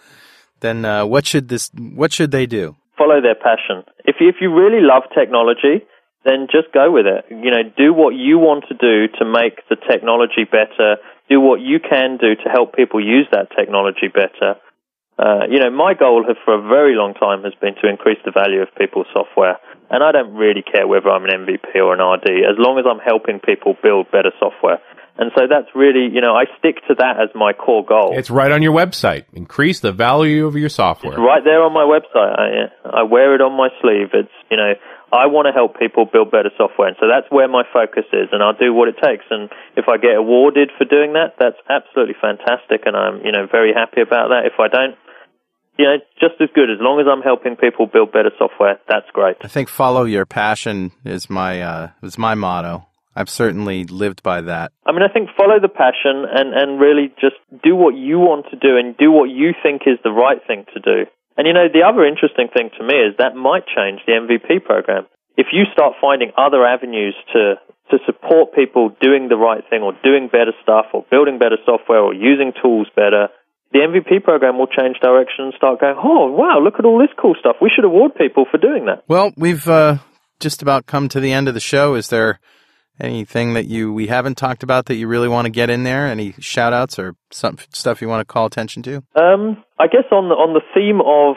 Then 0.64 0.78
uh, 0.86 1.06
what 1.06 1.24
should 1.30 1.46
this? 1.50 1.70
What 2.02 2.12
should 2.12 2.32
they 2.32 2.48
do? 2.48 2.76
follow 2.98 3.22
their 3.22 3.36
passion. 3.36 3.84
If 4.06 4.18
you, 4.20 4.30
if 4.30 4.36
you 4.40 4.54
really 4.54 4.82
love 4.82 5.04
technology, 5.14 5.84
then 6.26 6.48
just 6.48 6.72
go 6.74 6.92
with 6.92 7.06
it. 7.06 7.26
You 7.30 7.52
know, 7.52 7.64
do 7.76 7.94
what 7.94 8.16
you 8.16 8.40
want 8.40 8.66
to 8.70 8.76
do 8.76 9.12
to 9.20 9.26
make 9.26 9.60
the 9.68 9.76
technology 9.76 10.48
better. 10.48 10.98
Do 11.30 11.42
what 11.42 11.60
you 11.60 11.80
can 11.80 12.18
do 12.18 12.36
to 12.36 12.48
help 12.48 12.76
people 12.76 13.04
use 13.04 13.28
that 13.32 13.52
technology 13.58 14.08
better. 14.08 14.56
Uh, 15.20 15.46
you 15.50 15.60
know, 15.60 15.70
my 15.70 15.94
goal 15.94 16.24
have, 16.26 16.38
for 16.44 16.56
a 16.58 16.62
very 16.62 16.96
long 16.96 17.14
time 17.14 17.44
has 17.44 17.54
been 17.62 17.76
to 17.84 17.90
increase 17.90 18.18
the 18.26 18.32
value 18.32 18.62
of 18.62 18.70
people's 18.80 19.08
software. 19.14 19.60
And 19.92 20.02
I 20.02 20.12
don't 20.12 20.34
really 20.34 20.64
care 20.64 20.88
whether 20.88 21.10
I'm 21.10 21.26
an 21.26 21.46
MVP 21.46 21.76
or 21.76 21.94
an 21.94 22.02
RD, 22.02 22.50
as 22.50 22.58
long 22.58 22.80
as 22.80 22.86
I'm 22.90 23.04
helping 23.04 23.40
people 23.40 23.76
build 23.84 24.10
better 24.10 24.32
software. 24.40 24.82
And 25.18 25.32
so 25.38 25.46
that's 25.48 25.70
really, 25.76 26.10
you 26.12 26.22
know, 26.22 26.34
I 26.34 26.46
stick 26.58 26.78
to 26.88 26.96
that 26.98 27.22
as 27.22 27.30
my 27.36 27.54
core 27.54 27.86
goal. 27.86 28.18
It's 28.18 28.32
right 28.32 28.52
on 28.52 28.64
your 28.64 28.74
website. 28.74 29.26
Increase 29.34 29.80
the 29.80 29.92
value 29.92 30.48
of 30.48 30.56
your 30.56 30.70
software. 30.70 31.14
It's 31.14 31.22
right 31.22 31.44
there 31.44 31.62
on 31.62 31.72
my 31.72 31.86
website. 31.86 32.34
I, 32.34 33.02
I 33.02 33.04
wear 33.04 33.36
it 33.36 33.42
on 33.42 33.56
my 33.56 33.70
sleeve. 33.80 34.10
It's 34.14 34.34
you 34.50 34.58
know 34.58 34.74
I 35.14 35.30
want 35.30 35.46
to 35.46 35.54
help 35.54 35.78
people 35.78 36.10
build 36.10 36.32
better 36.32 36.50
software, 36.58 36.88
and 36.88 36.98
so 37.00 37.06
that's 37.06 37.30
where 37.30 37.48
my 37.48 37.62
focus 37.72 38.06
is, 38.12 38.34
and 38.34 38.42
I'll 38.42 38.58
do 38.58 38.74
what 38.74 38.90
it 38.90 38.98
takes. 38.98 39.26
And 39.30 39.52
if 39.78 39.86
I 39.88 39.98
get 39.98 40.18
awarded 40.18 40.72
for 40.76 40.86
doing 40.86 41.14
that, 41.14 41.38
that's 41.38 41.62
absolutely 41.70 42.16
fantastic, 42.20 42.90
and 42.90 42.98
I'm 42.98 43.22
you 43.22 43.32
know 43.32 43.46
very 43.46 43.72
happy 43.72 44.02
about 44.02 44.34
that. 44.34 44.50
If 44.50 44.58
I 44.58 44.68
don't, 44.68 44.98
you 45.78 45.86
know, 45.86 45.98
just 46.18 46.42
as 46.42 46.50
good. 46.58 46.74
As 46.74 46.82
long 46.82 47.00
as 47.00 47.06
I'm 47.06 47.22
helping 47.22 47.56
people 47.56 47.86
build 47.86 48.12
better 48.12 48.32
software, 48.42 48.82
that's 48.90 49.06
great. 49.14 49.38
I 49.42 49.48
think 49.48 49.70
follow 49.70 50.06
your 50.06 50.26
passion 50.26 50.92
is 51.06 51.30
my 51.30 51.62
uh, 51.62 51.90
is 52.02 52.18
my 52.18 52.34
motto. 52.34 52.88
I've 53.16 53.30
certainly 53.30 53.86
lived 53.86 54.24
by 54.24 54.42
that. 54.42 54.72
I 54.86 54.92
mean, 54.92 55.04
I 55.04 55.12
think 55.12 55.30
follow 55.38 55.60
the 55.62 55.70
passion 55.70 56.26
and, 56.26 56.54
and 56.54 56.80
really 56.80 57.14
just 57.22 57.38
do 57.64 57.76
what 57.76 57.96
you 57.96 58.20
want 58.20 58.48
to 58.52 58.58
do 58.58 58.78
and 58.78 58.98
do 58.98 59.12
what 59.12 59.30
you 59.30 59.54
think 59.62 59.84
is 59.86 60.00
the 60.04 60.12
right 60.12 60.40
thing 60.46 60.66
to 60.74 60.80
do. 60.80 61.10
And 61.38 61.48
you 61.48 61.54
know, 61.54 61.68
the 61.72 61.82
other 61.82 62.06
interesting 62.06 62.48
thing 62.54 62.70
to 62.78 62.84
me 62.84 62.96
is 62.96 63.18
that 63.18 63.36
might 63.36 63.66
change 63.66 64.02
the 64.06 64.14
MVP 64.14 64.66
program. 64.66 65.06
If 65.36 65.48
you 65.52 65.66
start 65.74 65.96
finding 66.00 66.32
other 66.38 66.66
avenues 66.66 67.16
to 67.34 67.56
to 67.92 67.98
support 68.06 68.56
people 68.56 68.96
doing 69.02 69.28
the 69.28 69.36
right 69.36 69.64
thing 69.70 69.82
or 69.82 69.94
doing 70.04 70.30
better 70.32 70.54
stuff 70.64 70.86
or 70.94 71.06
building 71.12 71.38
better 71.38 71.58
software 71.66 72.00
or 72.00 72.14
using 72.14 72.54
tools 72.62 72.88
better, 72.96 73.28
the 73.74 73.80
MVP 73.80 74.24
program 74.24 74.58
will 74.58 74.68
change 74.68 74.98
direction 75.02 75.46
and 75.46 75.54
start 75.58 75.82
going, 75.82 75.96
oh, 75.98 76.32
wow, 76.32 76.60
look 76.64 76.76
at 76.80 76.86
all 76.86 77.00
this 77.00 77.14
cool 77.20 77.36
stuff. 77.40 77.58
We 77.62 77.72
should 77.76 77.84
award 77.84 78.16
people 78.16 78.46
for 78.50 78.58
doing 78.58 78.86
that. 78.86 79.04
Well, 79.08 79.34
we've 79.36 79.68
uh, 79.68 79.98
just 80.40 80.62
about 80.62 80.86
come 80.86 81.10
to 81.10 81.20
the 81.20 81.34
end 81.34 81.48
of 81.48 81.56
the 81.56 81.60
show. 81.60 81.96
Is 81.96 82.08
there 82.08 82.40
anything 83.00 83.54
that 83.54 83.66
you 83.66 83.92
we 83.94 84.08
haven't 84.08 84.36
talked 84.36 84.64
about 84.64 84.86
that 84.86 84.96
you 84.96 85.08
really 85.08 85.28
want 85.28 85.46
to 85.46 85.52
get 85.52 85.70
in 85.70 85.84
there? 85.84 86.08
Any 86.08 86.34
shout 86.40 86.74
outs 86.74 87.00
or 87.00 87.16
some 87.32 87.58
stuff 87.72 88.02
you 88.02 88.08
want 88.08 88.22
to 88.22 88.32
call 88.32 88.46
attention 88.46 88.84
to? 88.84 88.98
Um, 89.16 89.64
I 89.80 89.88
guess 89.88 90.06
on 90.12 90.30
the, 90.30 90.36
on 90.36 90.54
the 90.54 90.62
theme 90.74 91.02
of 91.02 91.36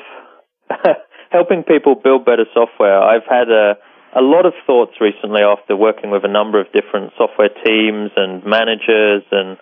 helping 1.30 1.62
people 1.62 1.94
build 1.94 2.24
better 2.24 2.44
software, 2.52 3.00
I've 3.00 3.26
had 3.28 3.48
a, 3.48 3.74
a 4.18 4.22
lot 4.22 4.46
of 4.46 4.52
thoughts 4.66 4.92
recently 5.00 5.42
after 5.42 5.76
working 5.76 6.10
with 6.10 6.24
a 6.24 6.32
number 6.32 6.60
of 6.60 6.66
different 6.72 7.12
software 7.16 7.50
teams 7.64 8.10
and 8.16 8.44
managers 8.44 9.22
and 9.30 9.58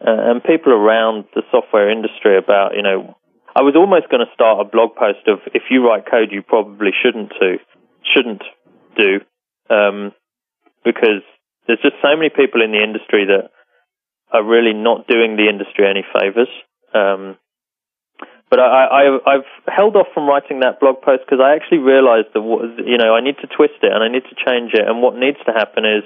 uh, 0.00 0.30
and 0.30 0.42
people 0.42 0.72
around 0.72 1.24
the 1.34 1.42
software 1.50 1.90
industry 1.90 2.36
about, 2.36 2.74
you 2.76 2.82
know, 2.82 3.16
I 3.56 3.62
was 3.62 3.74
almost 3.76 4.10
going 4.10 4.20
to 4.26 4.34
start 4.34 4.60
a 4.60 4.68
blog 4.68 4.96
post 4.96 5.26
of 5.28 5.38
if 5.54 5.62
you 5.70 5.86
write 5.86 6.04
code 6.10 6.28
you 6.32 6.42
probably 6.42 6.90
shouldn't 6.90 7.30
to, 7.40 7.56
shouldn't 8.02 8.42
do, 8.98 9.20
um, 9.70 10.12
because 10.84 11.22
there's 11.66 11.82
just 11.82 11.96
so 12.02 12.16
many 12.16 12.28
people 12.28 12.62
in 12.62 12.72
the 12.72 12.82
industry 12.82 13.26
that 13.26 13.50
are 14.32 14.44
really 14.44 14.74
not 14.74 15.06
doing 15.06 15.36
the 15.36 15.48
industry 15.48 15.86
any 15.86 16.04
favors. 16.04 16.50
Um, 16.92 17.38
but 18.50 18.60
I, 18.60 18.86
I, 18.86 19.02
I've 19.26 19.50
held 19.66 19.96
off 19.96 20.06
from 20.14 20.28
writing 20.28 20.60
that 20.60 20.78
blog 20.78 21.02
post 21.02 21.22
because 21.26 21.42
I 21.42 21.56
actually 21.56 21.78
realized 21.78 22.28
that, 22.34 22.44
you 22.86 22.98
know, 22.98 23.14
I 23.14 23.20
need 23.20 23.36
to 23.42 23.48
twist 23.48 23.82
it 23.82 23.90
and 23.90 24.04
I 24.04 24.08
need 24.08 24.22
to 24.30 24.36
change 24.36 24.72
it. 24.74 24.86
And 24.86 25.02
what 25.02 25.16
needs 25.16 25.38
to 25.46 25.52
happen 25.52 25.84
is 25.84 26.04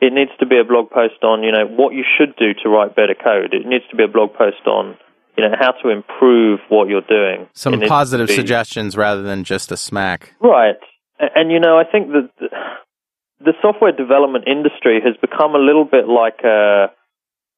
it 0.00 0.12
needs 0.12 0.32
to 0.40 0.46
be 0.46 0.58
a 0.58 0.64
blog 0.64 0.90
post 0.90 1.22
on, 1.22 1.42
you 1.42 1.52
know, 1.52 1.66
what 1.66 1.94
you 1.94 2.02
should 2.02 2.34
do 2.36 2.54
to 2.62 2.68
write 2.68 2.96
better 2.96 3.14
code. 3.14 3.54
It 3.54 3.66
needs 3.66 3.84
to 3.90 3.96
be 3.96 4.02
a 4.02 4.08
blog 4.08 4.34
post 4.34 4.66
on, 4.66 4.96
you 5.36 5.44
know, 5.44 5.54
how 5.58 5.72
to 5.82 5.90
improve 5.90 6.60
what 6.68 6.88
you're 6.88 7.06
doing. 7.06 7.46
Some 7.52 7.80
positive 7.82 8.30
suggestions 8.30 8.96
rather 8.96 9.22
than 9.22 9.44
just 9.44 9.70
a 9.70 9.76
smack. 9.76 10.34
Right. 10.40 10.78
And, 11.18 11.30
and 11.34 11.52
you 11.52 11.60
know, 11.60 11.78
I 11.78 11.84
think 11.84 12.08
that 12.08 12.30
the, 13.40 13.54
software 13.62 13.92
development 13.92 14.46
industry 14.46 15.00
has 15.02 15.16
become 15.20 15.54
a 15.54 15.62
little 15.62 15.84
bit 15.84 16.08
like 16.08 16.40
a, 16.44 16.90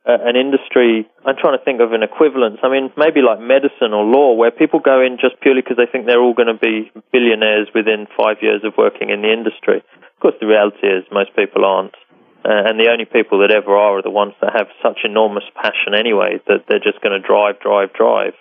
a, 0.07 0.13
an 0.29 0.37
industry. 0.37 1.09
I'm 1.25 1.37
trying 1.37 1.59
to 1.59 1.65
think 1.65 1.81
of 1.81 1.93
an 1.93 2.03
equivalence. 2.03 2.59
I 2.63 2.69
mean, 2.69 2.93
maybe 2.97 3.21
like 3.21 3.41
medicine 3.41 3.93
or 3.93 4.05
law, 4.05 4.35
where 4.35 4.51
people 4.51 4.81
go 4.81 5.01
in 5.01 5.19
just 5.21 5.41
purely 5.41 5.63
because 5.63 5.77
they 5.77 5.91
think 5.91 6.07
they're 6.07 6.23
all 6.23 6.35
going 6.35 6.53
to 6.53 6.61
be 6.61 6.93
billionaires 7.13 7.69
within 7.75 8.07
five 8.17 8.39
years 8.43 8.63
of 8.65 8.75
working 8.77 9.11
in 9.11 9.23
the 9.23 9.33
industry. 9.33 9.81
Of 9.81 10.19
course, 10.21 10.37
the 10.41 10.47
reality 10.47 10.87
is 10.87 11.05
most 11.13 11.35
people 11.37 11.65
aren't. 11.65 11.97
Uh, 12.41 12.73
and 12.73 12.81
the 12.81 12.89
only 12.89 13.05
people 13.05 13.41
that 13.45 13.53
ever 13.53 13.77
are 13.77 14.01
are 14.01 14.03
the 14.03 14.11
ones 14.11 14.33
that 14.41 14.57
have 14.57 14.69
such 14.81 15.05
enormous 15.05 15.45
passion 15.61 15.93
anyway 15.93 16.41
that 16.49 16.65
they're 16.69 16.81
just 16.81 17.01
going 17.05 17.13
to 17.13 17.21
drive, 17.21 17.61
drive, 17.61 17.93
drive. 17.93 18.33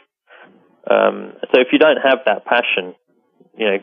Um, 0.90 1.36
so 1.52 1.60
if 1.60 1.68
you 1.76 1.80
don't 1.80 2.00
have 2.00 2.20
that 2.26 2.46
passion, 2.46 2.96
you 3.58 3.66
know, 3.68 3.78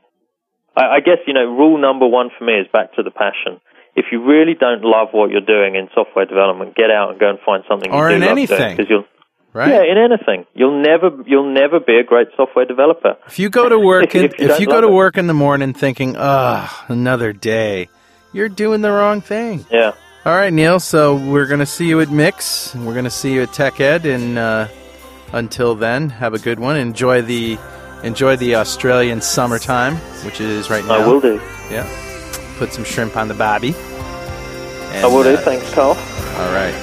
I, 0.76 0.96
I 0.96 1.00
guess 1.00 1.18
you 1.26 1.32
know 1.34 1.44
rule 1.44 1.78
number 1.80 2.06
one 2.06 2.30
for 2.38 2.44
me 2.44 2.54
is 2.54 2.66
back 2.72 2.94
to 2.94 3.02
the 3.02 3.10
passion. 3.10 3.60
If 3.94 4.06
you 4.12 4.22
really 4.24 4.54
don't 4.54 4.82
love 4.82 5.08
what 5.12 5.30
you're 5.30 5.40
doing 5.40 5.74
in 5.74 5.88
software 5.94 6.26
development, 6.26 6.74
get 6.76 6.90
out 6.90 7.10
and 7.10 7.18
go 7.18 7.30
and 7.30 7.38
find 7.46 7.64
something 7.68 7.90
Or 7.90 8.10
in 8.10 8.22
anything. 8.22 8.76
because 8.76 8.90
you'll 8.90 9.04
Right? 9.54 9.70
yeah 9.70 9.90
in 9.90 9.96
anything 9.96 10.44
you'll 10.54 10.82
never 10.82 11.08
you'll 11.24 11.50
never 11.50 11.80
be 11.80 11.96
a 11.96 12.04
great 12.04 12.28
software 12.36 12.66
developer. 12.66 13.16
If 13.26 13.38
you 13.38 13.48
go 13.48 13.68
to 13.70 13.78
work, 13.78 14.14
in, 14.14 14.24
If 14.24 14.38
you 14.38 14.50
if 14.50 14.60
you 14.60 14.66
go 14.66 14.82
to 14.82 14.88
it. 14.88 14.92
work 14.92 15.16
in 15.16 15.26
the 15.28 15.34
morning 15.34 15.72
thinking, 15.72 16.14
"Ah, 16.18 16.84
another 16.88 17.32
day," 17.32 17.88
you're 18.34 18.50
doing 18.50 18.82
the 18.82 18.90
wrong 18.90 19.22
thing. 19.22 19.64
Yeah. 19.70 19.92
All 20.26 20.34
right, 20.36 20.52
Neil. 20.52 20.78
So 20.78 21.14
we're 21.16 21.46
going 21.46 21.60
to 21.60 21.66
see 21.66 21.86
you 21.88 22.00
at 22.02 22.10
Mix. 22.10 22.74
We're 22.74 22.92
going 22.92 23.04
to 23.04 23.10
see 23.10 23.32
you 23.32 23.44
at 23.44 23.52
Tech 23.54 23.80
Ed, 23.80 24.04
and 24.04 24.36
uh, 24.38 24.66
until 25.32 25.74
then, 25.74 26.10
have 26.10 26.34
a 26.34 26.38
good 26.38 26.58
one. 26.60 26.76
Enjoy 26.76 27.22
the 27.22 27.56
enjoy 28.02 28.36
the 28.36 28.54
Australian 28.56 29.20
summertime, 29.20 29.96
which 30.24 30.40
is 30.40 30.70
right 30.70 30.84
now. 30.84 30.94
I 30.94 31.06
will 31.06 31.20
do. 31.20 31.40
Yeah. 31.70 31.86
Put 32.58 32.72
some 32.72 32.84
shrimp 32.84 33.16
on 33.16 33.28
the 33.28 33.34
bobby. 33.34 33.74
I 33.74 35.06
will 35.06 35.22
do. 35.22 35.34
uh, 35.34 35.40
Thanks, 35.42 35.72
Carl. 35.74 35.90
All 35.90 36.52
right. 36.54 36.74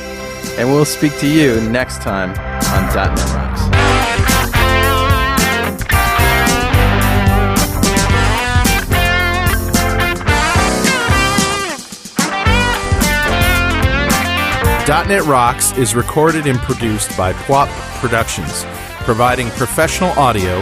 And 0.57 0.69
we'll 0.69 0.85
speak 0.85 1.17
to 1.19 1.27
you 1.27 1.59
next 1.69 2.01
time 2.01 2.29
on 2.31 2.95
.NET 2.95 3.17
Rocks. 3.33 4.73
.NET 14.85 15.23
Rocks 15.23 15.71
is 15.77 15.95
recorded 15.95 16.45
and 16.45 16.57
produced 16.59 17.15
by 17.17 17.31
PWOP 17.33 17.69
Productions, 18.01 18.65
providing 19.05 19.49
professional 19.51 20.09
audio, 20.19 20.61